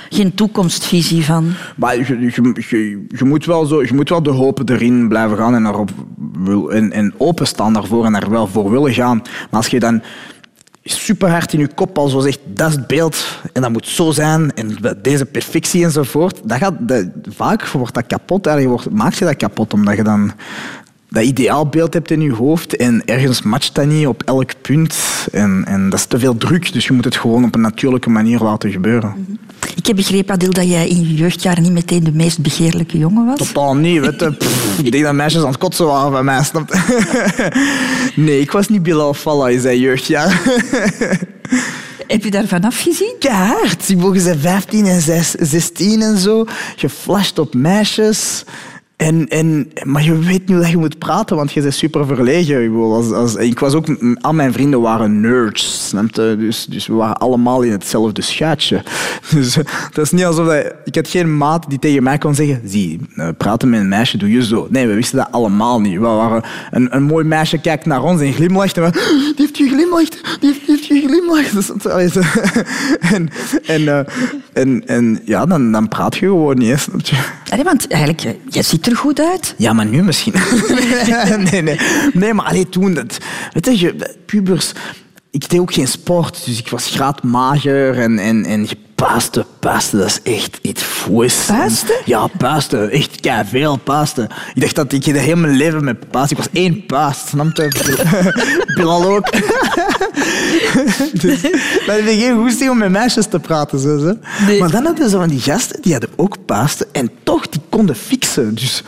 geen 0.10 0.34
toekomstvisie 0.34 1.26
van. 1.26 1.53
Maar 1.76 1.97
je, 1.97 2.20
je, 2.20 2.53
je, 2.70 3.05
je 3.07 3.26
moet 3.26 3.45
wel 3.45 3.66
zo, 3.66 3.84
je 3.84 3.93
moet 3.93 4.10
wel 4.10 4.24
de 4.24 4.30
hoop 4.30 4.70
erin 4.70 5.07
blijven 5.07 5.38
gaan 5.38 5.55
en, 5.55 5.88
wil, 6.43 6.72
en, 6.72 6.91
en 6.91 7.14
openstaan 7.18 7.74
daarvoor 7.74 8.05
en 8.05 8.12
daar 8.12 8.30
wel 8.30 8.47
voor 8.47 8.72
willen 8.72 8.93
gaan. 8.93 9.18
Maar 9.18 9.60
als 9.60 9.68
je 9.68 9.80
dan 9.80 10.01
super 10.84 11.30
hard 11.30 11.53
in 11.53 11.60
je 11.60 11.68
kop 11.68 11.97
al 11.97 12.07
zo 12.07 12.20
zegt, 12.20 12.39
dat 12.45 12.70
is 12.70 12.76
het 12.76 12.88
beeld 12.88 13.41
en 13.53 13.62
dat 13.62 13.72
moet 13.72 13.88
zo 13.88 14.12
zijn 14.12 14.53
en 14.53 14.78
deze 15.01 15.26
perfectie 15.26 15.84
enzovoort, 15.84 16.41
dat 16.43 16.57
gaat, 16.57 16.76
dat, 16.80 17.05
vaak 17.30 17.68
wordt 17.68 17.93
dat 17.93 18.07
kapot. 18.07 18.47
Eigenlijk 18.47 18.82
wordt, 18.82 18.97
maak 18.97 19.14
je 19.14 19.26
dat 19.26 19.38
kapot 19.38 19.74
omdat 19.74 19.95
je 19.95 20.03
dan 20.03 20.32
dat 21.10 21.24
ideaalbeeld 21.24 21.93
hebt 21.93 22.12
in 22.12 22.22
je 22.22 22.34
hoofd 22.34 22.76
en 22.76 23.05
ergens 23.05 23.41
matcht 23.41 23.76
dat 23.76 23.86
niet 23.86 24.07
op 24.07 24.24
elk 24.24 24.51
punt. 24.62 24.97
En, 25.32 25.64
en 25.66 25.89
dat 25.89 25.99
is 25.99 26.05
te 26.05 26.20
veel 26.20 26.38
druk, 26.38 26.74
dus 26.74 26.88
je 26.88 26.93
moet 26.93 27.05
het 27.05 27.16
gewoon 27.16 27.43
op 27.43 27.55
een 27.55 27.62
natuurlijke 27.62 28.10
manier 28.10 28.39
laten 28.39 28.72
gebeuren. 28.72 29.28
Ik 29.32 29.38
heb 29.89 29.97
begrepen, 29.97 30.33
Adil, 30.33 30.53
dat 30.53 30.69
jij 30.69 30.87
in 30.87 31.01
je 31.01 31.13
jeugdjaren 31.13 31.63
niet 31.63 31.71
meteen 31.71 32.03
de 32.03 32.11
meest 32.11 32.41
begeerlijke 32.41 32.97
jongen 32.97 33.25
was. 33.25 33.37
Totaal 33.37 33.75
niet, 33.75 33.99
weet 33.99 34.19
je. 34.19 34.31
Pff, 34.31 34.79
ik 34.79 34.91
denk 34.91 35.03
dat 35.03 35.13
meisjes 35.13 35.41
aan 35.41 35.47
het 35.47 35.57
kotsen 35.57 35.85
waren 35.85 36.11
bij 36.11 36.23
mij, 36.23 36.43
snap? 36.43 36.73
Nee, 38.15 38.39
ik 38.39 38.51
was 38.51 38.67
niet 38.67 38.83
Bilal 38.83 39.13
Falla 39.13 39.49
in 39.49 39.59
zijn 39.59 39.79
jeugdjaar. 39.79 40.41
Heb 42.07 42.23
je 42.23 42.31
daarvan 42.31 42.63
afgezien? 42.63 43.15
Keihard. 43.19 43.87
Die 43.87 43.97
mogen 43.97 44.21
zijn 44.21 44.39
15 44.39 44.85
en 44.85 45.01
6 45.01 45.31
16 45.31 46.01
en 46.01 46.17
zo. 46.17 46.45
Geflasht 46.75 47.39
op 47.39 47.53
meisjes. 47.53 48.43
En, 49.00 49.28
en, 49.28 49.72
maar 49.84 50.04
je 50.04 50.18
weet 50.18 50.47
niet 50.47 50.58
hoe 50.58 50.68
je 50.68 50.78
moet 50.78 50.97
praten, 50.97 51.36
want 51.36 51.52
je 51.52 51.62
bent 51.62 51.74
super 51.74 52.06
verlegen. 52.06 52.64
Ik, 52.64 52.72
als, 53.14 53.36
ik 53.36 53.60
was 53.60 53.74
ook, 53.74 53.86
al 54.22 54.34
mijn 54.34 54.54
vrienden 54.54 54.82
waren 54.82 55.22
nerds, 55.22 55.88
snap 55.88 56.16
je? 56.16 56.36
Dus, 56.39 56.66
dus 56.66 56.88
we 56.88 56.93
waren 56.93 57.18
allemaal 57.18 57.62
in 57.62 57.72
hetzelfde 57.72 58.22
schuitje. 58.22 58.84
Dus 59.34 59.54
dat 59.93 60.06
is 60.06 60.12
niet 60.12 60.26
alsof 60.26 60.47
dat, 60.47 60.74
ik 60.84 60.95
had 60.95 61.08
geen 61.08 61.38
maat 61.38 61.70
die 61.70 61.80
tegen 61.80 62.04
mij 62.04 62.18
kon 62.18 62.36
zeggen, 62.36 62.62
zie, 62.66 63.00
eh, 63.16 63.28
praten 63.38 63.70
met 63.70 63.80
een 63.80 63.88
meisje 63.88 64.18
doe 64.18 64.32
je 64.32 64.45
zo. 64.45 64.68
Nee, 64.70 64.88
we 64.88 64.93
wisten 64.93 65.18
dat 65.18 65.32
allemaal 65.32 65.82
niet. 65.82 65.93
We 65.93 66.00
waren, 66.00 66.43
een, 66.72 66.95
een 66.95 67.04
mooi 67.04 67.26
meisje 67.26 67.58
kijkt 67.58 67.86
naar 67.86 68.04
ons 68.04 68.22
en 68.22 68.34
glimlacht 68.34 68.78
en 68.78 68.84
we, 68.84 68.91
die 69.36 69.45
heeft 69.45 69.58
je 69.58 69.68
glimlacht, 69.68 70.38
die 70.39 70.62
heeft, 70.66 70.86
je 70.86 71.02
glimlacht. 71.08 71.54
Dus, 71.54 71.70
en, 73.14 73.30
en, 73.66 73.88
eh, 73.88 74.00
en, 74.54 74.88
en 74.88 75.22
ja, 75.26 75.45
dan, 75.45 75.72
dan 75.72 75.88
praat 75.88 76.16
je 76.16 76.26
gewoon 76.26 76.58
niet, 76.58 76.88
je? 77.04 77.64
Want 77.64 77.88
eigenlijk, 77.88 78.36
jij 78.50 78.64
ziet 78.64 78.88
er 78.89 78.97
goed 78.97 79.19
uit. 79.19 79.53
Ja, 79.57 79.73
maar 79.73 79.85
nu 79.85 80.03
misschien. 80.03 80.33
nee, 81.51 81.61
nee. 81.61 81.79
Nee, 82.13 82.33
maar 82.33 82.45
alleen 82.45 82.69
toen. 82.69 82.93
Dat, 82.93 83.17
weet 83.53 83.79
je, 83.79 84.15
pubers... 84.25 84.73
Ik 85.31 85.49
deed 85.49 85.59
ook 85.59 85.73
geen 85.73 85.87
sport, 85.87 86.45
dus 86.45 86.59
ik 86.59 86.67
was 86.69 86.89
graadmager 86.89 87.99
en, 87.99 88.19
en, 88.19 88.45
en 88.45 88.67
je 89.00 89.06
puisten, 89.06 89.45
puisten, 89.60 90.00
dat 90.00 90.08
is 90.08 90.22
echt 90.22 90.60
iets 90.62 90.84
foes. 90.84 91.45
Puisten? 91.45 91.95
Ja, 92.06 92.28
puisten. 92.28 92.91
Echt 92.91 93.20
kei 93.20 93.45
veel 93.45 93.78
puisten. 93.78 94.30
Ik 94.54 94.62
dacht 94.62 94.76
dat 94.76 94.91
ik 94.91 95.04
de 95.04 95.20
hele 95.20 95.36
mijn 95.36 95.56
leven 95.56 95.84
met 95.84 96.10
puisten... 96.10 96.38
Ik 96.38 96.43
was 96.43 96.62
één 96.62 96.86
puist, 96.86 97.28
snap 97.28 97.58
je? 97.58 98.66
Bilal 98.76 99.06
ook. 99.06 99.32
dus 101.22 101.41
heb 101.41 102.06
je 102.06 102.18
geen 102.20 102.38
goesting 102.38 102.70
om 102.70 102.78
met 102.78 102.89
meisjes 102.89 103.26
te 103.26 103.39
praten. 103.39 103.80
Zo, 103.80 103.97
zo. 103.97 104.14
Nee. 104.45 104.60
Maar 104.60 104.72
dan 104.72 104.86
hadden 104.86 105.10
ze 105.10 105.18
van 105.18 105.30
die 105.30 105.39
gasten, 105.39 105.82
die 105.82 105.91
hadden 105.91 106.10
ook 106.16 106.45
puisten 106.45 106.88
en 106.91 107.10
toch, 107.24 107.50
die 107.50 107.62
konden 107.70 107.95
fixen. 107.95 108.56
Dus 108.56 108.84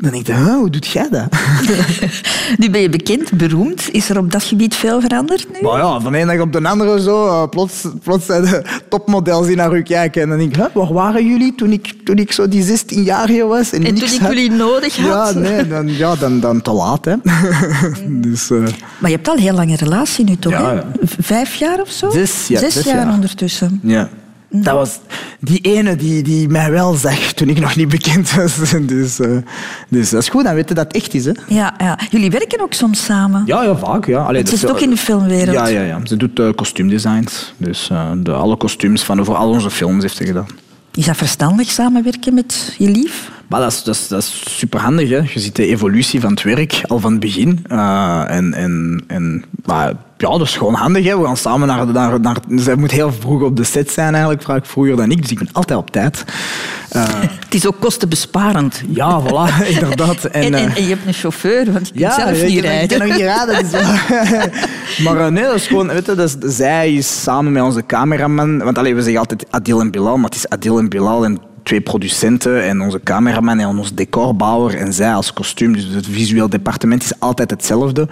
dan 0.00 0.10
denk 0.10 0.28
ik, 0.28 0.34
huh, 0.34 0.54
hoe 0.54 0.70
doet 0.70 0.86
jij 0.86 1.08
dat? 1.10 1.26
Nu 2.58 2.70
ben 2.70 2.80
je 2.80 2.88
bekend, 2.88 3.32
beroemd. 3.32 3.90
Is 3.92 4.08
er 4.10 4.18
op 4.18 4.32
dat 4.32 4.42
gebied 4.42 4.74
veel 4.74 5.00
veranderd 5.00 5.46
nu? 5.52 5.68
Maar 5.68 5.78
ja, 5.78 6.00
van 6.00 6.12
de 6.12 6.18
ene 6.18 6.32
dag 6.32 6.40
op 6.42 6.52
de 6.52 6.68
andere 6.68 7.00
zo, 7.00 7.26
eh, 7.26 7.48
plots, 7.48 7.84
plots 8.02 8.26
zijn 8.26 8.42
de 8.42 8.62
topmodels 8.88 9.46
die 9.46 9.56
naar 9.56 9.76
u 9.76 9.82
kijken. 9.82 10.22
En 10.22 10.28
dan 10.28 10.38
denk 10.38 10.50
ik, 10.50 10.56
huh, 10.56 10.66
waar 10.74 10.92
waren 10.92 11.26
jullie 11.26 11.54
toen 11.54 11.72
ik, 11.72 11.94
toen 12.04 12.16
ik 12.16 12.32
zo 12.32 12.48
die 12.48 12.64
16-jarige 12.64 13.44
was? 13.44 13.72
En, 13.72 13.84
En 13.84 13.94
toen 13.94 14.08
ik 14.08 14.18
had? 14.20 14.32
jullie 14.32 14.50
nodig 14.50 14.96
had? 14.96 15.34
Ja, 15.34 15.38
nee, 15.40 15.68
dan, 15.68 15.88
ja, 15.96 16.16
dan, 16.16 16.40
dan 16.40 16.62
te 16.62 16.70
laat. 16.72 17.04
Hè. 17.04 17.14
dus, 18.28 18.50
eh, 18.50 18.58
Maar 18.98 19.10
je 19.10 19.16
hebt 19.16 19.28
al 19.28 19.34
een 19.34 19.40
heel 19.40 19.54
lange 19.54 19.76
relatie 19.76 20.24
nu 20.24 20.36
toch? 20.36 20.52
Ja, 20.52 20.74
hè? 20.74 20.80
Vijf 21.18 21.54
jaar 21.54 21.80
of 21.80 21.90
zo? 21.90 22.10
Zes, 22.10 22.46
ja, 22.48 22.58
Zes 22.58 22.74
zes 22.74 22.84
jaar, 22.84 22.96
jaar. 22.96 23.12
ondertussen. 23.14 23.80
ja. 23.82 24.08
Dat 24.52 24.74
was 24.74 24.98
die 25.40 25.60
ene 25.60 25.96
die, 25.96 26.22
die 26.22 26.48
mij 26.48 26.70
wel 26.70 26.92
zag 26.94 27.32
toen 27.32 27.48
ik 27.48 27.60
nog 27.60 27.76
niet 27.76 27.88
bekend 27.88 28.34
was. 28.34 28.54
Dus, 28.86 29.20
eh, 29.20 29.36
dus 29.88 30.10
dat 30.10 30.22
is 30.22 30.28
goed, 30.28 30.44
dan 30.44 30.54
weten 30.54 30.74
dat 30.74 30.84
het 30.86 30.94
echt 30.96 31.14
is. 31.14 31.24
Hè. 31.24 31.32
Ja, 31.48 31.74
ja. 31.78 31.98
Jullie 32.10 32.30
werken 32.30 32.60
ook 32.60 32.72
soms 32.72 33.04
samen. 33.04 33.42
Ja, 33.46 33.62
ja, 33.62 33.76
vaak. 33.76 34.06
Ja. 34.06 34.22
Allee, 34.22 34.46
Ze 34.46 34.54
is- 34.54 34.66
ook 34.66 34.80
in 34.80 34.90
de 34.90 34.96
filmwereld. 34.96 35.56
Ja, 35.56 35.66
ja, 35.66 35.82
ja. 35.82 36.00
Ze 36.04 36.16
doet 36.16 36.38
eh, 36.38 36.48
kostuumdesigns. 36.54 37.52
Dus 37.56 37.88
eh, 37.90 38.10
de, 38.22 38.32
alle 38.32 38.56
kostuums 38.56 39.02
van 39.02 39.24
voor 39.24 39.34
al 39.34 39.48
onze 39.48 39.70
films 39.70 40.02
heeft 40.02 40.16
ze 40.16 40.24
gedaan. 40.26 40.46
Is 40.94 41.04
dat 41.06 41.16
verstandig 41.16 41.70
samenwerken 41.70 42.34
met 42.34 42.74
je 42.78 42.88
lief? 42.90 43.30
Maar 43.50 43.60
dat 43.60 43.72
is, 43.72 43.82
dat 43.82 43.94
is, 43.94 44.08
dat 44.08 44.22
is 44.22 44.58
superhandig. 44.58 45.08
Hè. 45.08 45.16
Je 45.16 45.40
ziet 45.40 45.56
de 45.56 45.66
evolutie 45.66 46.20
van 46.20 46.30
het 46.30 46.42
werk 46.42 46.82
al 46.86 46.98
van 46.98 47.10
het 47.10 47.20
begin. 47.20 47.64
Eh, 47.68 48.24
en, 48.28 48.54
en, 48.54 49.04
en, 49.06 49.44
maar 49.64 49.92
ja, 50.16 50.28
dat 50.28 50.40
is 50.40 50.56
gewoon 50.56 50.74
handig. 50.74 51.04
Hè. 51.04 51.18
We 51.18 51.24
gaan 51.24 51.36
samen 51.36 51.68
naar, 51.68 51.86
naar, 51.86 52.20
naar... 52.20 52.36
Zij 52.48 52.74
moet 52.74 52.90
heel 52.90 53.12
vroeg 53.12 53.42
op 53.42 53.56
de 53.56 53.64
set 53.64 53.90
zijn, 53.90 54.12
eigenlijk, 54.12 54.42
vaak 54.42 54.66
vroeger 54.66 54.96
dan 54.96 55.10
ik. 55.10 55.22
Dus 55.22 55.30
ik 55.30 55.38
ben 55.38 55.48
altijd 55.52 55.78
op 55.78 55.90
tijd. 55.90 56.24
Eh, 56.88 57.04
Het 57.44 57.54
is 57.54 57.66
ook 57.66 57.80
kostenbesparend. 57.80 58.82
ja, 58.88 59.22
voilà, 59.22 59.66
inderdaad. 59.74 60.24
En, 60.24 60.42
en, 60.42 60.54
eh, 60.54 60.76
en 60.76 60.82
je 60.82 60.88
hebt 60.88 61.06
een 61.06 61.12
chauffeur, 61.12 61.72
want 61.72 61.90
zelf 61.94 62.16
ik 62.16 62.48
niet 62.48 62.60
kan- 62.60 62.70
rijden. 62.70 62.82
Ik 62.82 62.88
kan 62.88 63.08
nog 63.08 63.16
niet 63.16 63.26
rijden. 63.26 64.50
maar 65.04 65.32
nee, 65.32 65.44
dat 65.44 65.54
is 65.54 65.66
gewoon... 65.66 65.86
Weet 65.86 66.06
je, 66.06 66.14
dat 66.14 66.36
is, 66.42 66.56
zij 66.56 66.94
is 66.94 67.22
samen 67.22 67.52
met 67.52 67.62
onze 67.62 67.86
cameraman... 67.86 68.58
Want 68.58 68.78
allee, 68.78 68.94
we 68.94 69.02
zeggen 69.02 69.20
altijd 69.20 69.46
Adil 69.50 69.80
en 69.80 69.90
Bilal, 69.90 70.16
maar 70.16 70.30
het 70.30 70.34
is 70.34 70.48
Adil 70.48 70.78
en 70.78 70.88
Bilal 70.88 71.24
en 71.24 71.38
twee 71.70 71.80
producenten 71.82 72.64
en 72.64 72.80
onze 72.80 73.00
cameraman 73.04 73.58
en 73.58 73.66
onze 73.66 73.94
decorbouwer 73.94 74.76
en 74.76 74.92
zij 74.92 75.14
als 75.14 75.32
kostuum. 75.32 75.72
Dus 75.72 75.84
het 75.84 76.06
visueel 76.06 76.48
departement 76.48 77.02
is 77.02 77.12
altijd 77.18 77.50
hetzelfde. 77.50 78.08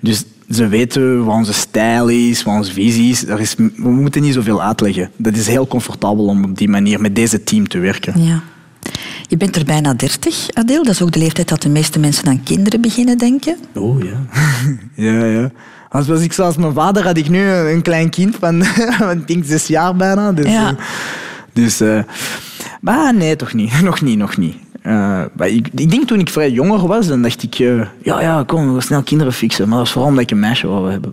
Dus 0.00 0.24
ze 0.50 0.68
weten 0.68 1.24
wat 1.24 1.34
onze 1.34 1.52
stijl 1.52 2.08
is, 2.08 2.42
wat 2.42 2.54
onze 2.54 2.72
visie 2.72 3.10
is. 3.10 3.26
Er 3.26 3.40
is. 3.40 3.54
We 3.76 3.90
moeten 3.90 4.22
niet 4.22 4.34
zoveel 4.34 4.62
uitleggen. 4.62 5.10
Dat 5.16 5.36
is 5.36 5.46
heel 5.46 5.66
comfortabel 5.66 6.24
om 6.26 6.44
op 6.44 6.58
die 6.58 6.68
manier 6.68 7.00
met 7.00 7.14
deze 7.16 7.44
team 7.44 7.68
te 7.68 7.78
werken. 7.78 8.22
Ja. 8.24 8.40
Je 9.28 9.36
bent 9.36 9.56
er 9.56 9.64
bijna 9.64 9.94
dertig, 9.94 10.46
Adil. 10.52 10.84
Dat 10.84 10.94
is 10.94 11.02
ook 11.02 11.12
de 11.12 11.18
leeftijd 11.18 11.48
dat 11.48 11.62
de 11.62 11.68
meeste 11.68 11.98
mensen 11.98 12.28
aan 12.28 12.42
kinderen 12.42 12.80
beginnen 12.80 13.18
denken. 13.18 13.56
Oh 13.74 14.02
ja. 14.04 14.20
ja, 15.10 15.24
ja. 15.24 15.50
Als 15.88 16.06
was 16.06 16.20
ik 16.20 16.32
zoals 16.32 16.56
mijn 16.56 16.72
vader, 16.72 17.04
had 17.04 17.16
ik 17.16 17.28
nu 17.28 17.40
een 17.50 17.82
klein 17.82 18.10
kind 18.10 18.36
van, 18.40 18.64
van 18.98 19.10
ik 19.10 19.26
denk 19.26 19.44
zes 19.44 19.66
jaar 19.66 19.96
bijna. 19.96 20.32
Dus, 20.32 20.46
Ja. 20.46 20.68
eh, 20.68 20.74
dus 21.52 21.80
eh, 21.80 21.98
maar 22.82 23.14
nee, 23.14 23.36
toch 23.36 23.52
niet. 23.54 23.80
Nog 23.82 24.00
niet, 24.00 24.18
nog 24.18 24.36
niet. 24.36 24.56
Eh, 24.82 25.22
ik, 25.38 25.68
ik 25.74 25.90
denk 25.90 26.06
toen 26.06 26.18
ik 26.18 26.28
vrij 26.28 26.50
jonger 26.50 26.86
was, 26.86 27.06
dan 27.06 27.22
dacht 27.22 27.42
ik, 27.42 27.54
eh, 27.58 27.86
ja, 28.02 28.20
ja, 28.20 28.42
kom, 28.46 28.74
we 28.74 28.80
snel 28.80 29.02
kinderen 29.02 29.32
fixen. 29.32 29.68
Maar 29.68 29.78
dat 29.78 29.86
is 29.86 29.92
vooral 29.92 30.10
omdat 30.10 30.24
ik 30.24 30.30
een 30.30 30.38
meisje 30.38 30.66
wou 30.66 30.90
hebben. 30.90 31.12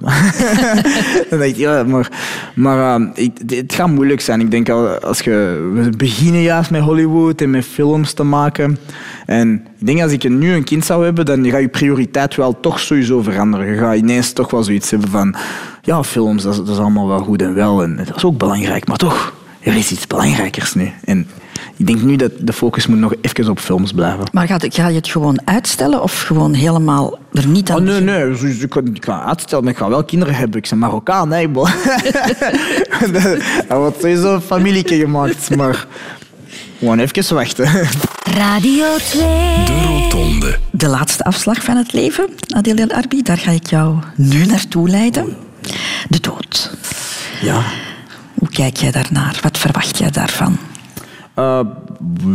dan 1.30 1.40
dacht 1.40 1.44
ik, 1.44 1.56
ja, 1.56 1.84
maar, 1.84 2.10
maar 2.56 3.00
eh, 3.00 3.08
ik, 3.14 3.32
het 3.46 3.74
gaat 3.74 3.90
moeilijk 3.90 4.22
zijn. 4.22 4.42
Ik 4.42 4.52
denk, 4.52 4.70
al- 4.70 5.00
als 5.00 5.20
je, 5.20 5.32
we 5.74 5.90
beginnen 5.98 6.42
juist 6.42 6.72
met 6.72 6.82
Hollywood 6.82 7.42
en 7.42 7.50
met 7.50 7.66
films 7.66 8.14
te 8.14 8.24
maken. 8.24 8.78
En 9.26 9.66
ik 9.80 9.86
denk, 9.86 10.02
als 10.02 10.12
ik 10.12 10.30
nu 10.30 10.54
een 10.54 10.64
kind 10.64 10.86
zou 10.86 11.04
hebben, 11.04 11.26
dan 11.26 11.50
gaat 11.50 11.62
je 11.62 11.68
prioriteit 11.68 12.36
wel 12.36 12.60
toch 12.60 12.80
sowieso 12.80 13.22
veranderen. 13.22 13.68
Je 13.68 13.78
gaat 13.78 13.96
ineens 13.96 14.34
toch 14.34 14.52
wel 14.52 14.64
zoiets 14.64 14.92
hebben 14.92 15.10
van, 15.10 15.36
ja, 15.82 16.04
films, 16.04 16.44
dat 16.44 16.56
dat 16.56 16.68
is 16.68 16.78
allemaal 16.78 17.08
wel 17.08 17.24
goed 17.24 17.42
en 17.42 17.54
wel. 17.54 17.84
En 17.84 17.96
dat 17.96 18.16
is 18.16 18.24
ook 18.26 18.38
belangrijk, 18.38 18.88
maar 18.88 18.98
toch, 18.98 19.34
er 19.60 19.76
is 19.76 19.92
iets 19.92 20.08
belangrijkers 20.08 20.74
nu. 20.74 20.92
En 21.04 21.28
ik 21.80 21.88
denk 21.88 22.02
nu 22.02 22.16
dat 22.16 22.32
de 22.40 22.54
focus 22.54 22.88
moet 22.88 22.98
nog 22.98 23.14
even 23.22 23.50
op 23.50 23.60
films 23.60 23.92
blijven. 23.92 24.24
Maar 24.32 24.48
ga, 24.48 24.58
ga 24.60 24.88
je 24.88 24.96
het 24.96 25.08
gewoon 25.08 25.40
uitstellen 25.46 26.02
of 26.02 26.22
gewoon 26.22 26.54
helemaal 26.54 27.20
er 27.34 27.48
niet 27.48 27.70
aan 27.70 27.78
Oh, 27.78 27.84
nee, 27.84 28.02
nee. 28.02 28.30
Ik 28.60 28.74
ga, 28.74 28.82
ik 28.94 29.06
ga 29.06 29.24
uitstellen, 29.24 29.64
maar 29.64 29.74
ik 29.74 29.80
ga 29.80 29.90
wel 29.90 30.04
kinderen 30.04 30.36
hebben. 30.36 30.58
Ik 30.60 30.70
ben 30.70 30.80
Marokkaan, 30.80 31.32
hè. 31.32 31.52
dat 33.12 33.38
wordt 33.68 34.00
sowieso 34.00 34.34
een 34.34 34.42
familietje 34.42 34.98
gemaakt, 34.98 35.56
maar 35.56 35.88
gewoon 36.80 37.00
even 37.00 37.36
wachten. 37.36 37.88
Radio 38.24 38.86
2. 38.98 39.22
De 39.66 39.82
Rotonde. 39.88 40.58
De 40.72 40.88
laatste 40.88 41.24
afslag 41.24 41.64
van 41.64 41.78
het 41.78 41.94
leven, 41.94 42.30
Adil 42.48 42.76
El 42.76 42.92
Arbi, 42.92 43.22
daar 43.22 43.38
ga 43.38 43.52
ik 43.52 43.68
jou 43.68 43.98
nu 44.16 44.46
naartoe 44.46 44.90
leiden. 44.90 45.36
De 46.10 46.20
dood. 46.20 46.72
Ja. 47.42 47.64
Hoe 48.34 48.50
kijk 48.50 48.78
jij 48.78 48.92
daarnaar? 48.92 49.40
Wat 49.42 49.58
verwacht 49.58 49.98
jij 49.98 50.12
daarvan? 50.12 50.58
Eh, 51.40 51.60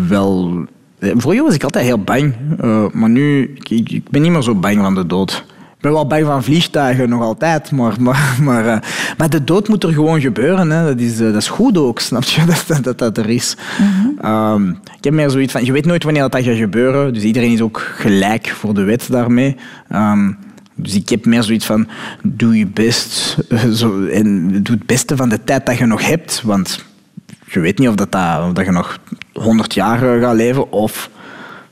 wel... 0.09 0.65
eh, 0.99 1.11
Vroeger 1.17 1.43
was 1.43 1.55
ik 1.55 1.65
altijd 1.65 1.85
heel 1.85 2.03
bang, 2.03 2.35
eh, 2.61 2.85
maar 2.93 3.11
nu 3.11 3.55
ik, 3.55 3.91
ik, 3.91 4.11
ben 4.11 4.23
niet 4.23 4.31
meer 4.31 4.43
zo 4.43 4.55
bang 4.55 4.81
van 4.81 4.95
de 4.95 5.07
dood. 5.07 5.45
Ik 5.49 5.91
ben 5.91 5.93
wel 5.93 6.07
bang 6.07 6.27
van 6.27 6.45
vliegtuigen, 6.45 7.09
nog 7.09 7.23
altijd, 7.23 7.71
maar, 7.71 7.95
maar, 8.01 8.37
maar, 8.43 8.65
maar 9.19 9.31
de 9.31 9.45
dood 9.45 9.69
moet 9.69 9.85
er 9.85 9.93
gewoon 9.93 10.21
gebeuren. 10.21 10.71
Hè. 10.71 10.85
Dat, 10.85 11.01
is, 11.01 11.17
dat 11.17 11.35
is 11.35 11.49
goed 11.49 11.79
ook, 11.79 12.01
snap 12.09 12.23
je, 12.23 12.45
dat 12.45 12.65
dat, 12.67 12.85
dat, 12.85 12.99
dat 12.99 13.19
er 13.19 13.31
is. 13.31 13.57
Ehm, 14.21 14.69
ik 14.71 15.05
heb 15.05 15.13
meer 15.13 15.31
zoiets 15.31 15.53
van, 15.53 15.65
je 15.65 15.73
weet 15.73 15.87
nooit 15.87 16.05
wanneer 16.05 16.29
dat, 16.29 16.45
gaat 16.45 16.57
gebeuren, 16.57 17.15
dus 17.15 17.23
iedereen 17.23 17.53
is 17.53 17.61
ook 17.61 17.79
gelijk 17.97 18.49
voor 18.49 18.75
de 18.75 18.83
wet 18.83 19.07
daarmee. 19.11 19.57
Ehm, 19.89 20.33
dus 20.75 20.95
ik 20.95 21.09
heb 21.09 21.25
meer 21.25 21.43
zoiets 21.43 21.67
van, 21.67 21.89
doe 22.23 22.59
je 22.59 22.67
best 22.67 23.39
zo, 23.81 24.07
en 24.07 24.49
doe 24.63 24.77
het 24.77 24.87
beste 24.87 25.17
van 25.17 25.29
de 25.29 25.45
tijd 25.45 25.67
dat 25.67 25.79
je 25.79 25.87
nog 25.87 26.07
hebt, 26.07 26.43
want 26.43 26.85
je 27.55 27.61
weet 27.61 27.79
niet 27.79 27.89
of, 27.89 27.95
dat, 27.95 28.13
dat, 28.13 28.45
of 28.47 28.53
dat 28.53 28.65
je 28.65 28.71
nog 28.71 28.99
100 29.33 29.75
jaar 29.75 30.15
eh, 30.15 30.21
gaat 30.23 30.35
leven 30.35 30.73
of 30.73 31.11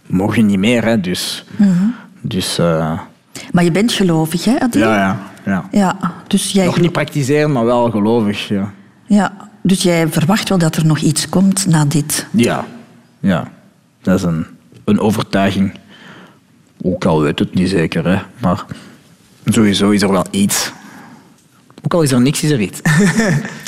morgen 0.07 0.47
niet 0.47 0.59
meer. 0.59 0.85
Hè. 0.85 1.01
Dus, 1.01 1.45
dus 2.21 2.59
eh, 2.59 2.99
Maar 3.53 3.65
je 3.65 3.71
bent 3.71 3.93
gelovig, 3.93 4.45
hè, 4.45 4.61
Adil? 4.61 4.81
ja, 4.81 4.97
ja, 4.97 5.19
ja. 5.45 5.69
Ja, 5.71 6.13
dus 6.27 6.53
jij, 6.53 6.65
Nog 6.65 6.81
niet 6.81 6.93
praktiseren, 6.93 7.53
maar 7.53 7.65
wel 7.65 7.91
gelovig. 7.91 8.49
Ja, 8.49 8.73
ja, 9.07 9.33
dus 9.63 9.83
jij 9.83 10.09
verwacht 10.09 10.49
wel 10.49 10.59
dat 10.59 10.77
er 10.77 10.87
nog 10.87 10.99
iets 10.99 11.29
komt 11.29 11.67
na 11.67 11.85
dit. 11.85 12.27
ja. 12.31 12.65
ja. 13.21 13.51
dat 14.03 14.15
is 14.19 14.23
een, 14.23 14.47
een 14.85 15.01
overtuiging. 15.01 15.75
Ook 16.83 17.05
al 17.05 17.23
weet 17.23 17.39
het 17.39 17.55
niet 17.55 17.69
zeker, 17.69 18.07
hè. 18.07 18.19
maar 18.39 18.65
sowieso 19.45 19.91
is 19.91 20.03
er 20.03 20.11
wel 20.13 20.27
iets. 20.31 20.73
Ook 21.83 21.95
al 21.95 22.03
is 22.03 22.13
er 22.13 22.21
niks, 22.21 22.43
is 22.43 22.51
er 22.51 22.61
iets. 22.61 22.81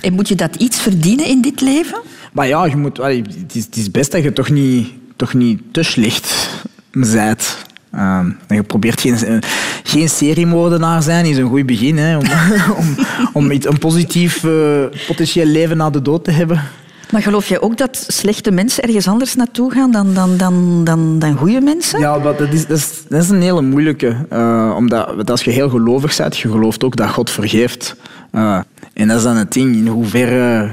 En 0.03 0.13
moet 0.13 0.29
je 0.29 0.35
dat 0.35 0.57
iets 0.57 0.79
verdienen 0.79 1.27
in 1.27 1.41
dit 1.41 1.61
leven? 1.61 1.99
Maar 2.33 2.47
ja, 2.47 2.65
je 2.65 2.77
moet, 2.77 2.97
het, 2.97 3.55
is, 3.55 3.65
het 3.65 3.77
is 3.77 3.91
best 3.91 4.13
dat 4.13 4.23
je 4.23 4.33
toch 4.33 4.51
niet, 4.51 4.89
toch 5.17 5.35
niet 5.35 5.61
te 5.71 5.83
slecht 5.83 6.49
bent. 6.91 7.57
Ehm, 7.93 8.31
je 8.49 8.63
probeert 8.63 9.01
geen, 9.01 9.43
geen 9.83 10.09
seriemoordenaar 10.09 11.03
zijn, 11.03 11.25
is 11.25 11.37
een 11.37 11.49
goed 11.49 11.67
begin. 11.67 11.99
Hè, 11.99 12.17
om, 12.17 12.25
om, 12.81 12.97
om 13.33 13.51
iets, 13.51 13.67
een 13.67 13.79
positief 13.79 14.45
eh, 14.45 14.85
potentieel 15.07 15.47
leven 15.47 15.77
na 15.77 15.91
de 15.91 16.03
dood 16.03 16.25
te 16.25 16.31
hebben. 16.31 16.63
Maar 17.11 17.23
geloof 17.23 17.49
jij 17.49 17.61
ook 17.61 17.77
dat 17.77 18.05
slechte 18.09 18.51
mensen 18.51 18.83
ergens 18.83 19.09
anders 19.09 19.35
naartoe 19.35 19.73
gaan 19.73 19.91
dan, 19.91 20.15
dan, 20.15 20.37
dan, 20.37 20.85
dan, 20.85 21.19
dan 21.19 21.37
goede 21.37 21.61
mensen? 21.61 22.01
Ja, 22.01 22.19
dat 22.19 22.41
is, 22.41 22.67
dat 22.67 22.77
is, 22.77 23.03
dat 23.09 23.23
is 23.23 23.29
een 23.29 23.43
hele 23.43 23.63
moeilijke. 23.63 24.17
Uh, 24.33 24.75
omdat 24.77 25.31
als 25.31 25.45
je 25.45 25.51
heel 25.51 25.69
gelovig 25.69 26.17
bent, 26.17 26.39
je 26.39 26.51
gelooft 26.51 26.85
ook 26.85 26.97
dat 26.97 27.09
God 27.09 27.31
vergeeft. 27.31 27.97
Uh, 28.33 28.61
en 28.93 29.09
dat 29.09 29.17
is 29.17 29.23
dan 29.23 29.37
het 29.37 29.53
ding, 29.53 29.77
in 29.77 29.87
hoeverre 29.87 30.69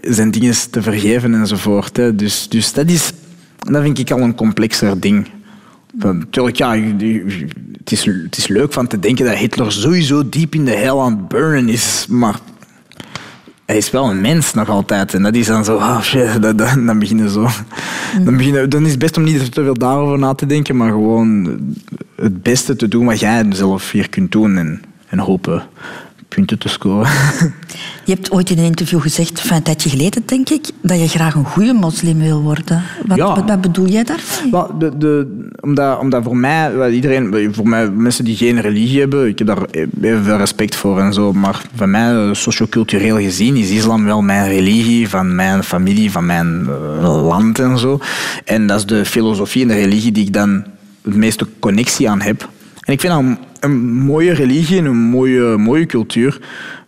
zijn 0.00 0.30
dingen 0.30 0.54
te 0.70 0.82
vergeven 0.82 1.34
enzovoort. 1.34 1.96
Hè. 1.96 2.14
Dus, 2.14 2.48
dus 2.48 2.72
dat, 2.72 2.88
is, 2.88 3.12
dat 3.58 3.82
vind 3.82 3.98
ik 3.98 4.10
al 4.10 4.20
een 4.20 4.34
complexer 4.34 5.00
ding. 5.00 5.28
Natuurlijk, 5.92 6.56
ja, 6.56 6.76
het 7.78 7.92
is, 7.92 8.04
het 8.04 8.36
is 8.36 8.46
leuk 8.46 8.72
van 8.72 8.86
te 8.86 8.98
denken 8.98 9.24
dat 9.24 9.36
Hitler 9.36 9.72
sowieso 9.72 10.28
diep 10.28 10.54
in 10.54 10.64
de 10.64 10.76
hel 10.76 11.02
aan 11.02 11.16
het 11.16 11.28
burnen 11.28 11.68
is, 11.68 12.06
maar 12.08 12.38
hij 13.70 13.78
is 13.78 13.90
wel 13.90 14.10
een 14.10 14.20
mens 14.20 14.54
nog 14.54 14.68
altijd. 14.68 15.14
En 15.14 15.22
dat 15.22 15.34
is 15.34 15.46
dan 15.46 15.64
zo, 15.64 15.76
oh 15.76 16.00
shit, 16.00 16.42
dat, 16.42 16.58
dat, 16.58 16.74
dan 16.86 16.98
beginnen 16.98 17.30
zo. 17.30 17.48
Dan, 18.24 18.36
beginnen, 18.36 18.70
dan 18.70 18.84
is 18.84 18.90
het 18.90 18.98
best 18.98 19.16
om 19.16 19.22
niet 19.22 19.52
te 19.52 19.62
veel 19.62 19.74
daarover 19.74 20.18
na 20.18 20.34
te 20.34 20.46
denken, 20.46 20.76
maar 20.76 20.90
gewoon 20.90 21.58
het 22.16 22.42
beste 22.42 22.76
te 22.76 22.88
doen 22.88 23.06
wat 23.06 23.20
jij 23.20 23.46
zelf 23.50 23.90
hier 23.90 24.08
kunt 24.08 24.32
doen 24.32 24.56
en, 24.56 24.82
en 25.08 25.18
hopen 25.18 25.62
punten 26.34 26.58
te 26.58 26.68
scoren. 26.68 27.10
Je 28.04 28.14
hebt 28.14 28.30
ooit 28.30 28.50
in 28.50 28.58
een 28.58 28.64
interview 28.64 29.00
gezegd, 29.00 29.40
van 29.40 29.56
een 29.56 29.62
tijdje 29.62 29.90
geleden 29.90 30.22
denk 30.26 30.48
ik, 30.48 30.70
dat 30.82 31.00
je 31.00 31.08
graag 31.08 31.34
een 31.34 31.44
goede 31.44 31.72
moslim 31.72 32.18
wil 32.18 32.40
worden. 32.40 32.82
Wat, 33.06 33.18
wat, 33.18 33.44
wat 33.46 33.60
bedoel 33.60 33.86
jij 33.86 34.04
daarmee? 34.04 34.78
de, 34.78 34.98
de, 34.98 35.40
omdat, 35.60 35.98
omdat 35.98 36.22
voor 36.22 36.36
mij, 36.36 36.90
iedereen, 36.90 37.54
voor 37.54 37.68
mij, 37.68 37.90
mensen 37.90 38.24
die 38.24 38.36
geen 38.36 38.60
religie 38.60 39.00
hebben, 39.00 39.28
ik 39.28 39.38
heb 39.38 39.46
daar 39.46 39.64
even 40.00 40.24
veel 40.24 40.36
respect 40.36 40.76
voor 40.76 41.00
en 41.00 41.12
zo, 41.12 41.32
maar 41.32 41.62
voor 41.74 41.88
mij, 41.88 42.34
sociocultureel 42.34 43.16
gezien, 43.16 43.56
is 43.56 43.70
islam 43.70 44.04
wel 44.04 44.22
mijn 44.22 44.48
religie, 44.48 45.08
van 45.08 45.34
mijn 45.34 45.62
familie, 45.62 46.10
van 46.10 46.26
mijn 46.26 46.66
uh, 46.68 47.26
land 47.26 47.58
en 47.58 47.78
zo. 47.78 48.00
En 48.44 48.66
dat 48.66 48.78
is 48.78 48.86
de 48.86 49.04
filosofie 49.04 49.62
en 49.62 49.68
de 49.68 49.74
religie 49.74 50.12
die 50.12 50.26
ik 50.26 50.32
dan 50.32 50.64
het 51.02 51.14
meeste 51.14 51.46
connectie 51.58 52.10
aan 52.10 52.20
heb. 52.20 52.48
En 52.80 52.92
ik 52.92 53.00
vind 53.00 53.12
dat 53.12 53.48
een 53.60 53.92
mooie 53.92 54.32
religie 54.32 54.78
en 54.78 54.84
een 54.84 54.96
mooie, 54.96 55.56
mooie 55.56 55.86
cultuur. 55.86 56.40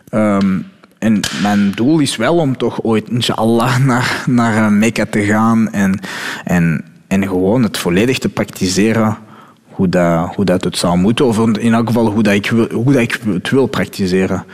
Ehm, 0.09 0.59
en 0.99 1.19
mijn 1.41 1.71
doel 1.71 1.99
is 1.99 2.15
wel 2.15 2.35
om 2.35 2.57
toch 2.57 2.83
ooit, 2.83 3.09
inshallah, 3.09 3.77
naar, 3.85 4.23
naar 4.27 4.71
Mekka 4.71 5.05
te 5.05 5.23
gaan 5.23 5.71
en, 5.71 5.99
en, 6.43 6.85
en 7.07 7.27
gewoon 7.27 7.63
het 7.63 7.77
volledig 7.77 8.17
te 8.19 8.29
praktiseren 8.29 9.17
hoe 9.73 9.89
dat, 9.89 10.35
hoe 10.35 10.45
dat 10.45 10.63
het 10.63 10.77
zou 10.77 10.97
moeten. 10.97 11.25
Of 11.25 11.39
in 11.39 11.73
elk 11.73 11.87
geval 11.87 12.11
hoe, 12.11 12.23
dat 12.23 12.33
ik, 12.33 12.45
hoe 12.71 12.93
dat 12.93 13.01
ik 13.01 13.19
het 13.25 13.49
wil 13.49 13.65
praktiseren. 13.65 14.45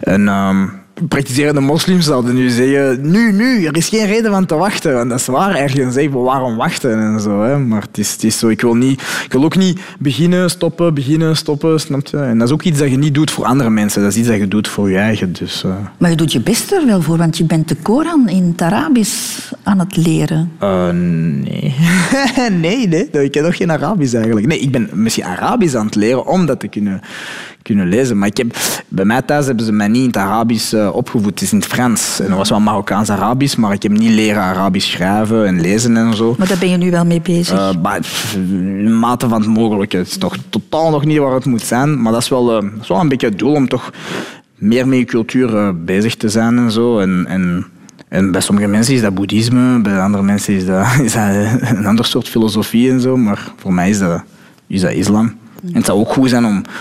En 0.00 0.28
um, 0.28 0.79
praktiserende 1.08 1.60
moslims 1.60 2.04
zouden 2.04 2.34
nu 2.34 2.48
zeggen, 2.48 3.10
nu, 3.10 3.32
nu, 3.32 3.64
er 3.64 3.76
is 3.76 3.88
geen 3.88 4.06
reden 4.06 4.30
van 4.30 4.46
te 4.46 4.54
wachten. 4.54 4.94
Want 4.94 5.10
dat 5.10 5.18
is 5.18 5.26
waar 5.26 5.54
ergens, 5.54 5.94
zeggen 5.94 6.22
waarom 6.22 6.56
wachten 6.56 7.00
en 7.00 7.20
zo. 7.20 7.42
Hè. 7.42 7.58
Maar 7.58 7.82
het 7.82 7.98
is, 7.98 8.12
het 8.12 8.24
is 8.24 8.38
zo, 8.38 8.48
ik 8.48 8.60
wil, 8.60 8.74
niet, 8.74 9.00
ik 9.24 9.32
wil 9.32 9.44
ook 9.44 9.56
niet 9.56 9.80
beginnen, 9.98 10.50
stoppen, 10.50 10.94
beginnen, 10.94 11.36
stoppen, 11.36 11.80
snap 11.80 12.06
je? 12.06 12.16
En 12.16 12.38
dat 12.38 12.48
is 12.48 12.54
ook 12.54 12.62
iets 12.62 12.78
dat 12.78 12.90
je 12.90 12.96
niet 12.96 13.14
doet 13.14 13.30
voor 13.30 13.44
andere 13.44 13.70
mensen, 13.70 14.02
dat 14.02 14.10
is 14.10 14.16
iets 14.16 14.28
dat 14.28 14.38
je 14.38 14.48
doet 14.48 14.68
voor 14.68 14.90
je 14.90 14.96
eigen. 14.96 15.32
Dus, 15.32 15.62
uh... 15.66 15.72
Maar 15.98 16.10
je 16.10 16.16
doet 16.16 16.32
je 16.32 16.40
best 16.40 16.72
er 16.72 16.86
wel 16.86 17.02
voor, 17.02 17.16
want 17.16 17.38
je 17.38 17.44
bent 17.44 17.68
de 17.68 17.76
Koran 17.82 18.28
in 18.28 18.48
het 18.48 18.62
Arabisch 18.62 19.52
aan 19.62 19.78
het 19.78 19.96
leren. 19.96 20.52
Uh, 20.62 20.88
nee. 20.90 21.74
nee, 22.50 22.88
nee, 22.88 23.24
ik 23.24 23.30
ken 23.30 23.42
nog 23.42 23.56
geen 23.56 23.70
Arabisch 23.70 24.14
eigenlijk. 24.14 24.46
Nee, 24.46 24.60
ik 24.60 24.70
ben 24.70 24.90
misschien 24.92 25.24
Arabisch 25.24 25.74
aan 25.74 25.86
het 25.86 25.94
leren 25.94 26.26
om 26.26 26.46
dat 26.46 26.60
te 26.60 26.68
kunnen 26.68 27.00
kunnen 27.62 27.88
lezen. 27.88 28.18
Maar 28.18 28.28
ik 28.28 28.36
heb, 28.36 28.56
bij 28.88 29.04
mij 29.04 29.22
thuis 29.22 29.46
hebben 29.46 29.64
ze 29.64 29.72
mij 29.72 29.88
niet 29.88 30.00
in 30.00 30.06
het 30.06 30.16
Arabisch 30.16 30.72
uh, 30.72 30.94
opgevoed. 30.94 31.30
Het 31.30 31.40
is 31.40 31.52
in 31.52 31.58
het 31.58 31.66
Frans. 31.66 32.20
En 32.20 32.28
dat 32.28 32.36
was 32.36 32.48
wel 32.48 32.60
Marokkaans-Arabisch, 32.60 33.56
maar 33.56 33.72
ik 33.72 33.82
heb 33.82 33.92
niet 33.92 34.10
leren 34.10 34.42
Arabisch 34.42 34.90
schrijven 34.90 35.46
en 35.46 35.60
lezen 35.60 35.96
en 35.96 36.14
zo. 36.14 36.34
Maar 36.38 36.48
daar 36.48 36.58
ben 36.58 36.70
je 36.70 36.76
nu 36.76 36.90
wel 36.90 37.04
mee 37.04 37.20
bezig? 37.20 37.58
Uh, 37.58 37.82
maar, 37.82 38.00
in 38.34 38.98
mate 38.98 39.28
van 39.28 39.40
het 39.40 39.50
mogelijke. 39.50 39.96
Het 39.96 40.06
is 40.06 40.16
toch 40.16 40.36
totaal 40.48 40.90
nog 40.90 41.04
niet 41.04 41.18
waar 41.18 41.34
het 41.34 41.44
moet 41.44 41.62
zijn. 41.62 42.02
Maar 42.02 42.12
dat 42.12 42.22
is 42.22 42.28
wel, 42.28 42.62
uh, 42.62 42.70
dat 42.70 42.82
is 42.82 42.88
wel 42.88 43.00
een 43.00 43.08
beetje 43.08 43.28
het 43.28 43.38
doel 43.38 43.54
om 43.54 43.68
toch 43.68 43.92
meer 44.54 44.88
met 44.88 44.98
je 44.98 45.04
cultuur 45.04 45.84
bezig 45.84 46.16
te 46.16 46.28
zijn 46.28 46.58
en 46.58 46.70
zo. 46.70 46.98
En, 46.98 47.26
en, 47.28 47.66
en 48.08 48.32
bij 48.32 48.40
sommige 48.40 48.66
mensen 48.66 48.94
is 48.94 49.00
dat 49.00 49.14
boeddhisme, 49.14 49.80
bij 49.80 50.00
andere 50.00 50.22
mensen 50.22 50.54
is 50.54 50.66
dat, 50.66 50.86
is 51.04 51.12
dat 51.12 51.22
een 51.60 51.86
ander 51.86 52.04
soort 52.04 52.28
filosofie 52.28 52.90
en 52.90 53.00
zo. 53.00 53.16
Maar 53.16 53.52
voor 53.56 53.72
mij 53.72 53.90
is 53.90 53.98
dat, 53.98 54.22
is 54.66 54.80
dat 54.80 54.92
islam. 54.92 55.34
En 55.66 55.74
het 55.74 55.84
zou 55.84 55.98
ook 55.98 56.12
goed 56.12 56.28
zijn 56.28 56.44
om 56.44 56.56
eh, 56.56 56.72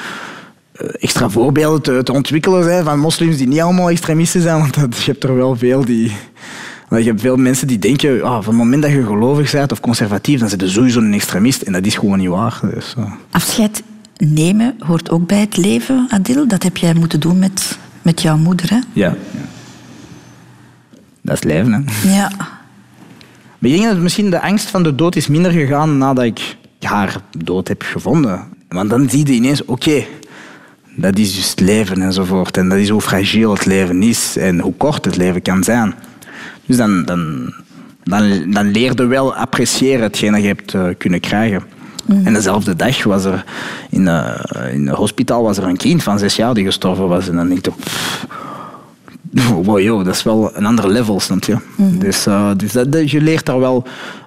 extra 1.00 1.30
voorbeelden 1.30 1.82
te, 1.82 2.04
te 2.04 2.14
ontwikkelen 2.14 2.64
zijn 2.64 2.84
van 2.84 3.00
moslims 3.00 3.38
die 3.38 3.48
niet 3.48 3.60
allemaal 3.60 3.90
extremisten 3.90 4.42
zijn, 4.42 4.60
want 4.60 4.74
dat, 4.74 5.04
je 5.04 5.12
hebt 5.12 5.24
er 5.24 5.36
wel 5.36 5.56
veel 5.56 5.86
die... 5.86 6.12
Je 6.90 7.04
hebt 7.04 7.22
veel 7.22 7.38
mensen 7.38 7.68
die 7.68 7.80
denken, 7.80 8.24
oh, 8.24 8.36
van 8.36 8.46
het 8.46 8.56
moment 8.56 8.82
dat 8.82 8.92
je 8.92 9.04
gelovig 9.04 9.52
bent 9.52 9.72
of 9.72 9.80
conservatief, 9.80 10.40
dan 10.40 10.50
zit 10.50 10.62
je 10.62 10.68
sowieso 10.68 11.00
een 11.00 11.14
extremist. 11.14 11.62
En 11.62 11.74
dat 11.74 11.86
is 11.86 11.96
gewoon 11.96 12.18
niet 12.18 12.30
waar. 12.30 12.60
Dus, 12.74 12.96
uh. 12.98 13.12
Afscheid 13.32 13.84
nemen 14.18 14.76
hoort 14.80 15.10
ook 15.10 15.28
bij 15.28 15.40
het 15.40 15.58
leven, 15.58 16.08
Adil. 16.10 16.48
Dat 16.48 16.64
heb 16.64 16.78
jij 16.78 16.94
moeten 16.94 17.20
doen 17.20 17.40
met, 17.40 17.78
met 18.02 18.22
jouw 18.22 18.38
moeder, 18.38 18.70
hè? 18.70 18.80
Ja. 18.94 19.16
Dat 21.22 21.36
is 21.36 21.44
leven, 21.44 21.74
hè? 21.74 22.10
Ja. 22.16 22.32
Maar 23.60 23.70
ik 23.70 23.72
denk 23.72 23.84
dat 23.84 23.98
misschien 23.98 24.30
de 24.30 24.42
angst 24.42 24.70
van 24.70 24.84
de 24.84 24.96
dood 24.96 25.16
is 25.16 25.28
minder 25.28 25.52
gegaan 25.52 25.98
nadat 25.98 26.24
ik 26.24 26.58
haar 26.80 27.22
dood 27.38 27.68
heb 27.68 27.82
gevonden. 27.82 28.48
Want 28.70 28.90
dan 28.90 29.10
zie 29.10 29.28
je 29.28 29.34
ineens, 29.34 29.66
oké, 29.66 30.04
dat 31.00 31.18
is 31.18 31.36
dus 31.36 31.50
het 31.50 31.60
leven 31.60 32.02
enzovoort. 32.02 32.58
En 32.58 32.70
dat 32.70 32.78
is 32.78 32.90
hoe 32.90 33.02
fragiel 33.02 33.52
het 33.54 33.66
leven 33.66 34.04
is 34.04 34.38
en 34.38 34.60
hoe 34.60 34.74
kort 34.78 35.06
het 35.06 35.18
leven 35.18 35.42
kan 35.42 35.64
zijn. 35.64 35.94
Dus 36.66 36.78
dan, 36.78 37.06
dan, 37.06 37.54
dan, 38.04 38.52
dan 38.52 38.72
leer 38.72 38.92
je 38.96 39.08
wel 39.08 39.36
appreciëren 39.36 40.04
hetgeen 40.04 40.32
dat 40.32 40.42
je 40.42 40.48
hebt 40.48 40.74
uh, 40.74 40.84
kunnen 40.98 41.20
krijgen. 41.20 41.64
Mm. 42.06 42.26
En 42.26 42.34
dezelfde 42.34 42.76
dag 42.76 43.04
was 43.04 43.26
er 43.26 43.44
in, 43.90 44.02
uh, 44.02 44.36
in 44.74 44.88
het 44.88 44.96
hospitaal 44.96 45.44
was 45.44 45.58
er 45.58 45.64
een 45.64 45.78
kind 45.78 46.04
van 46.04 46.20
zes 46.20 46.36
jaar 46.36 46.54
die 46.54 46.66
gestorven 46.66 47.08
was. 47.08 47.30
En 47.30 47.36
dan 47.36 47.48
denk 47.48 47.68
ik, 47.68 47.74
wow, 49.64 49.80
joh, 49.80 50.06
dat 50.06 50.16
is 50.16 50.24
wel 50.24 50.52
een 50.56 50.66
ander 50.66 50.90
level, 50.90 51.20
snap 51.20 51.44
je? 51.44 51.56
Mm. 51.76 52.00
Dus, 52.00 52.28
uh, 52.28 52.52
dus 52.58 52.72
dat, 52.72 53.12
je 53.12 53.22
leert 53.22 53.46
daar 53.46 53.60
wel 53.60 53.84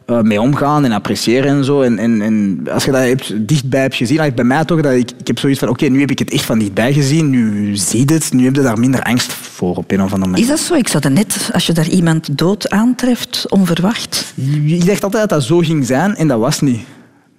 uh, 0.07 0.20
mee 0.20 0.40
omgaan 0.40 0.84
en 0.84 0.92
appreciëren 0.92 1.50
en 1.50 1.64
zo. 1.64 1.80
En, 1.80 1.98
en, 1.98 2.22
en 2.22 2.61
als 2.72 2.84
je 2.84 2.90
dat 2.90 3.00
hebt, 3.00 3.48
dichtbij 3.48 3.80
hebt 3.80 3.94
gezien, 3.94 4.32
bij 4.34 4.44
mij 4.44 4.64
toch, 4.64 4.80
dat 4.80 4.92
ik, 4.92 5.11
ik 5.18 5.26
heb 5.26 5.38
zoiets 5.38 5.59
van, 5.59 5.68
oké, 5.68 5.86
nu 5.86 6.00
heb 6.00 6.11
ik 6.11 6.18
het 6.18 6.30
echt 6.30 6.44
van 6.44 6.59
dichtbij 6.59 6.92
gezien, 6.92 7.30
nu 7.30 7.76
zie 7.76 8.07
je 8.07 8.14
het, 8.14 8.32
nu 8.32 8.44
heb 8.44 8.55
je 8.55 8.62
daar 8.62 8.78
minder 8.78 9.03
angst 9.03 9.32
voor 9.32 9.76
op 9.76 9.90
een 9.90 10.03
of 10.03 10.12
andere 10.12 10.30
manier. 10.30 10.44
Is 10.44 10.50
dat 10.50 10.61
zo? 10.61 10.74
Ik 10.74 10.88
zat 10.88 11.05
er 11.05 11.11
net, 11.11 11.50
als 11.53 11.66
je 11.66 11.72
daar 11.72 11.88
iemand 11.88 12.38
dood 12.38 12.70
aantreft, 12.70 13.46
onverwacht. 13.48 14.34
Ik 14.66 14.86
dacht 14.86 15.05
altijd 15.05 15.28
dat 15.28 15.38
dat 15.38 15.48
zo 15.48 15.59
ging 15.59 15.86
zijn 15.86 16.16
en 16.16 16.28
dat 16.28 16.38
was 16.38 16.61
niet. 16.61 16.80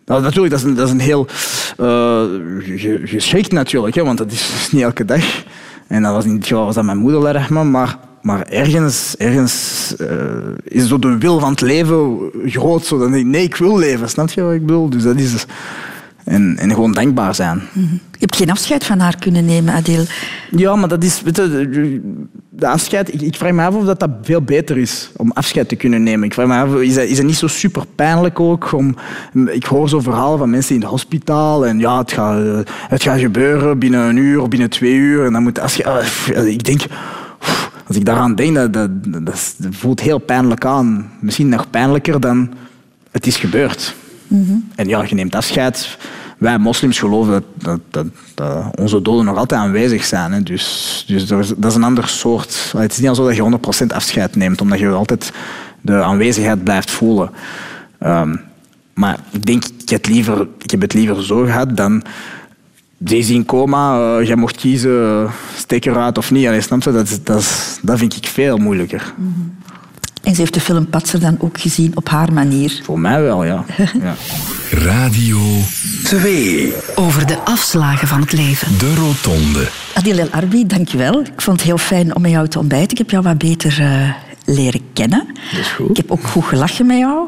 Nou, 0.06 0.22
natuurlijk, 0.22 0.54
dat 0.54 0.60
is 0.60 0.66
een, 0.66 0.76
dat 0.76 0.88
is 0.88 0.94
een 0.94 1.00
heel... 1.00 1.28
Uh, 1.80 2.24
geschikt 3.04 3.52
natuurlijk, 3.52 3.96
hè, 3.96 4.04
want 4.04 4.18
dat 4.18 4.32
is 4.32 4.70
niet 4.72 4.82
elke 4.82 5.06
dag. 5.06 5.44
En 5.88 6.02
dat 6.02 6.14
was 6.14 6.24
dit 6.24 6.48
geval 6.48 6.66
was 6.66 6.76
dat 6.76 6.84
mijn 6.84 6.98
moeder, 6.98 7.48
maar 7.52 7.98
maar 8.24 8.48
ergens, 8.48 9.16
ergens 9.18 9.94
uh, 10.02 10.08
is 10.64 10.88
zo 10.88 11.00
de 11.00 11.18
wil 11.18 11.40
van 11.40 11.52
het 11.52 11.62
leven 11.62 12.32
groot. 12.46 12.86
Zo. 12.86 12.98
Dan 12.98 13.12
denk 13.12 13.24
ik, 13.24 13.30
nee, 13.32 13.44
ik 13.44 13.56
wil 13.56 13.78
leven. 13.78 14.10
Snap 14.10 14.30
je 14.30 14.42
wat 14.42 14.54
ik 14.54 14.66
bedoel? 14.66 14.90
Dus 14.90 15.04
dat 15.04 15.16
is... 15.16 15.46
En, 16.24 16.58
en 16.58 16.70
gewoon 16.70 16.94
dankbaar 16.94 17.36
zijn. 17.36 17.62
-hmm. 17.74 18.00
Je 18.24 18.30
hebt 18.30 18.42
geen 18.42 18.56
afscheid 18.56 18.84
van 18.84 19.00
haar 19.00 19.18
kunnen 19.20 19.46
nemen, 19.46 19.74
Adil. 19.74 20.04
Ja, 20.52 20.76
maar 20.76 20.88
dat 20.88 21.04
is... 21.04 21.22
Weet 21.22 21.36
je, 21.36 22.02
de 22.50 22.68
afscheid... 22.68 23.14
Ik, 23.14 23.22
ik, 23.22 23.36
vraag 23.36 23.52
me 23.52 23.66
af 23.66 23.76
of 23.76 23.86
dat, 23.86 24.00
dat 24.00 24.10
veel 24.22 24.42
beter 24.42 24.78
is 24.78 25.10
om 25.18 25.32
afscheid 25.32 25.70
te 25.70 25.76
kunnen 25.76 26.04
nemen. 26.04 26.26
Ik 26.26 26.34
vraag 26.34 26.48
me 26.48 26.56
af, 26.56 26.82
is 26.82 26.94
dat, 26.94 27.04
is 27.04 27.16
dat 27.16 27.26
niet 27.26 27.36
zo 27.36 27.48
super 27.48 27.84
pijnlijk 27.96 28.40
ook? 28.40 28.72
Om, 28.72 28.96
ik 29.52 29.66
hoor 29.66 29.90
zo 29.90 30.00
verhalen 30.00 30.38
van 30.38 30.50
mensen 30.50 30.76
in 30.76 30.82
het 30.82 30.90
hospitaal 30.90 31.66
en 31.66 31.80
ja, 31.80 31.98
het 31.98 32.12
gaat, 32.12 32.68
het 32.68 33.04
gaat 33.04 33.20
gebeuren 33.20 33.80
binnen 33.80 34.10
een 34.10 34.18
uur 34.18 34.42
of 34.42 34.48
binnen 34.48 34.70
twee 34.70 34.94
uur 34.94 35.26
en 35.26 35.34
dan 35.34 35.44
moet 35.44 35.60
afscheid... 35.60 36.12
Ik 36.46 36.64
denk 36.64 36.82
als 37.88 37.96
ik 37.96 38.06
daaraan 38.06 38.36
denk, 38.36 38.56
dat, 38.56 38.74
dat, 38.74 38.90
dat, 39.04 39.56
voelt 39.70 40.00
heel 40.00 40.20
pijnlijk 40.20 40.66
aan. 40.66 41.12
Misschien 41.20 41.50
nog 41.50 41.70
pijnlijker 41.70 42.20
dan 42.20 42.54
het 43.12 43.28
is 43.28 43.38
gebeurd. 43.38 43.96
Mm 44.28 44.70
En 44.76 44.88
ja, 44.88 45.04
je 45.08 45.16
neemt 45.16 45.36
afscheid. 45.36 45.98
Wij 46.44 46.58
moslims 46.58 47.00
geloven 47.00 47.44
dat, 47.56 47.80
dat, 47.90 48.06
dat, 48.34 48.78
onze 48.80 49.02
doden 49.02 49.26
nog 49.26 49.38
altijd 49.38 49.62
aanwezig 49.62 50.04
zijn. 50.06 50.32
Hè. 50.32 50.44
Dus, 50.44 51.04
dus 51.08 51.26
dat 51.28 51.66
is 51.66 51.76
een 51.76 51.84
ander 51.84 52.08
soort. 52.08 52.74
Het 52.78 52.92
is 52.92 52.98
niet 52.98 53.16
dat 53.16 53.36
je 53.36 53.60
100% 53.84 53.88
afscheid 53.88 54.36
neemt, 54.36 54.62
omdat 54.62 54.80
je 54.80 54.90
altijd 54.90 55.32
de 55.82 56.02
aanwezigheid 56.02 56.64
blijft 56.64 56.92
voelen. 56.92 57.30
Um, 58.06 58.42
maar 58.94 59.20
ik 59.32 59.46
denk, 59.46 59.64
ik 59.82 59.90
heb, 59.90 60.06
liever, 60.06 60.48
ik 60.60 60.72
heb 60.72 60.82
het 60.82 60.94
liever 60.94 61.24
zo 61.24 61.44
gehad 61.44 61.78
dan 61.78 62.04
is 63.06 63.30
in 63.30 63.46
coma, 63.46 64.18
uh, 64.20 64.28
jij 64.28 64.36
mocht 64.36 64.56
kiezen, 64.56 65.30
steek 65.58 65.86
eruit 65.86 66.18
of 66.18 66.32
niet. 66.32 66.48
Allee, 66.48 66.62
snap 66.62 66.84
je? 66.84 66.92
Dat, 66.92 67.20
dat, 67.24 67.80
dat 67.82 67.98
vind 68.00 68.16
ik 68.16 68.28
veel 68.28 68.58
moeilijker. 68.58 69.14
-hmm. 69.16 69.56
En 70.24 70.36
ze 70.36 70.40
heeft 70.40 70.54
de 70.54 70.60
film 70.60 70.88
Patser 70.88 71.20
dan 71.20 71.36
ook 71.40 71.60
gezien 71.60 71.92
op 71.96 72.10
haar 72.10 72.34
manier? 72.34 72.80
Voor 72.84 73.00
mij 73.00 73.22
wel, 73.22 73.44
ja. 73.44 73.66
ja. 74.04 74.16
Radio 74.72 75.40
2. 76.04 76.74
Over 76.96 77.28
de 77.28 77.38
afslagen 77.38 78.08
van 78.08 78.22
het 78.22 78.32
leven. 78.32 78.78
De 78.78 78.96
Rotonde. 78.96 79.68
Adil 79.94 80.18
El 80.18 80.30
Arbi, 80.30 80.66
dankjewel. 80.66 81.20
Ik 81.20 81.42
vond 81.42 81.58
het 81.58 81.66
heel 81.66 81.78
fijn 81.78 82.16
om 82.16 82.22
met 82.22 82.32
jou 82.32 82.48
te 82.48 82.60
ontbijten. 82.60 82.92
Ik 82.92 82.98
heb 82.98 83.10
jou 83.10 83.24
wat 83.24 83.38
beter 83.38 83.80
uh, 83.80 84.10
leren 84.46 84.82
kennen. 84.94 85.28
Dat 85.52 85.60
is 85.60 85.72
goed. 85.72 85.90
Ik 85.90 85.98
heb 85.98 86.12
ook 86.12 86.28
goed 86.28 86.46
gelachen 86.46 86.86
met 86.86 86.98
jou. 86.98 87.28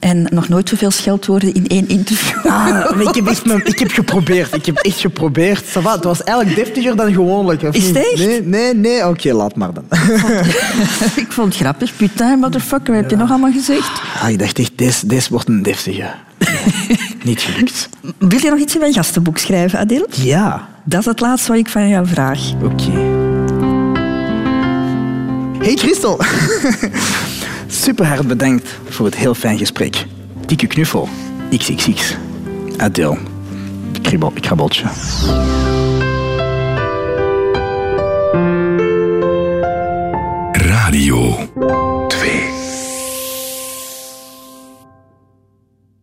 En 0.00 0.26
nog 0.30 0.48
nooit 0.48 0.68
zoveel 0.68 0.90
scheldwoorden 0.90 1.54
in 1.54 1.66
één 1.66 1.88
interview. 1.88 2.46
Ah, 2.46 3.00
ik 3.00 3.14
heb 3.14 3.26
echt 3.26 3.44
mijn- 3.46 3.66
ik 3.66 3.78
heb 3.78 3.90
geprobeerd. 3.90 4.54
Ik 4.54 4.66
heb 4.66 4.76
echt 4.76 5.00
geprobeerd. 5.00 5.64
Ça 5.64 5.80
va, 5.82 5.92
het 5.94 6.04
was 6.04 6.22
eigenlijk 6.22 6.56
deftiger 6.58 6.96
dan 6.96 7.12
gewoonlijk. 7.12 7.62
Is 7.62 7.86
het 7.86 7.96
echt? 7.96 8.16
Nee, 8.26 8.42
nee, 8.42 8.74
nee. 8.74 9.06
Oké, 9.08 9.32
laat 9.32 9.56
maar 9.56 9.70
dan. 9.72 9.84
ik 11.24 11.26
vond 11.32 11.46
het 11.52 11.56
grappig. 11.62 11.96
Putain, 11.96 12.38
motherfucker, 12.38 12.92
wat 12.92 13.02
heb 13.02 13.10
je 13.10 13.16
nog 13.16 13.30
allemaal 13.30 13.52
gezegd? 13.52 14.00
Ah, 14.22 14.28
ik 14.28 14.38
dacht 14.38 14.58
echt, 14.58 14.72
deze, 14.74 15.06
deze 15.06 15.28
wordt 15.30 15.48
een 15.48 15.62
deftige. 15.62 16.10
Nee, 16.38 16.98
niet 17.24 17.40
gelukt. 17.40 17.88
Wil 18.18 18.38
je 18.42 18.50
nog 18.50 18.58
iets 18.58 18.74
in 18.74 18.80
mijn 18.80 18.92
gastenboek 18.92 19.38
schrijven, 19.38 19.78
Adil? 19.78 20.06
Ja, 20.10 20.68
Dat 20.84 21.00
is 21.00 21.06
het 21.06 21.20
laatste 21.20 21.48
wat 21.50 21.58
ik 21.60 21.68
van 21.68 21.88
jou 21.88 22.06
vraag. 22.06 22.40
oké. 22.62 23.18
Hey 25.64 25.74
Christel 25.76 26.20
super 27.80 28.06
hard 28.06 28.26
bedankt 28.26 28.78
voor 28.88 29.06
het 29.06 29.16
heel 29.16 29.34
fijn 29.34 29.58
gesprek. 29.58 30.04
Dikke 30.46 30.66
knuffel. 30.66 31.08
XXX. 31.50 32.16
Adele. 32.76 33.18
Kribbel, 34.02 34.32
krabbeltje. 34.40 34.84
Radio 40.52 41.36
2. 42.08 42.39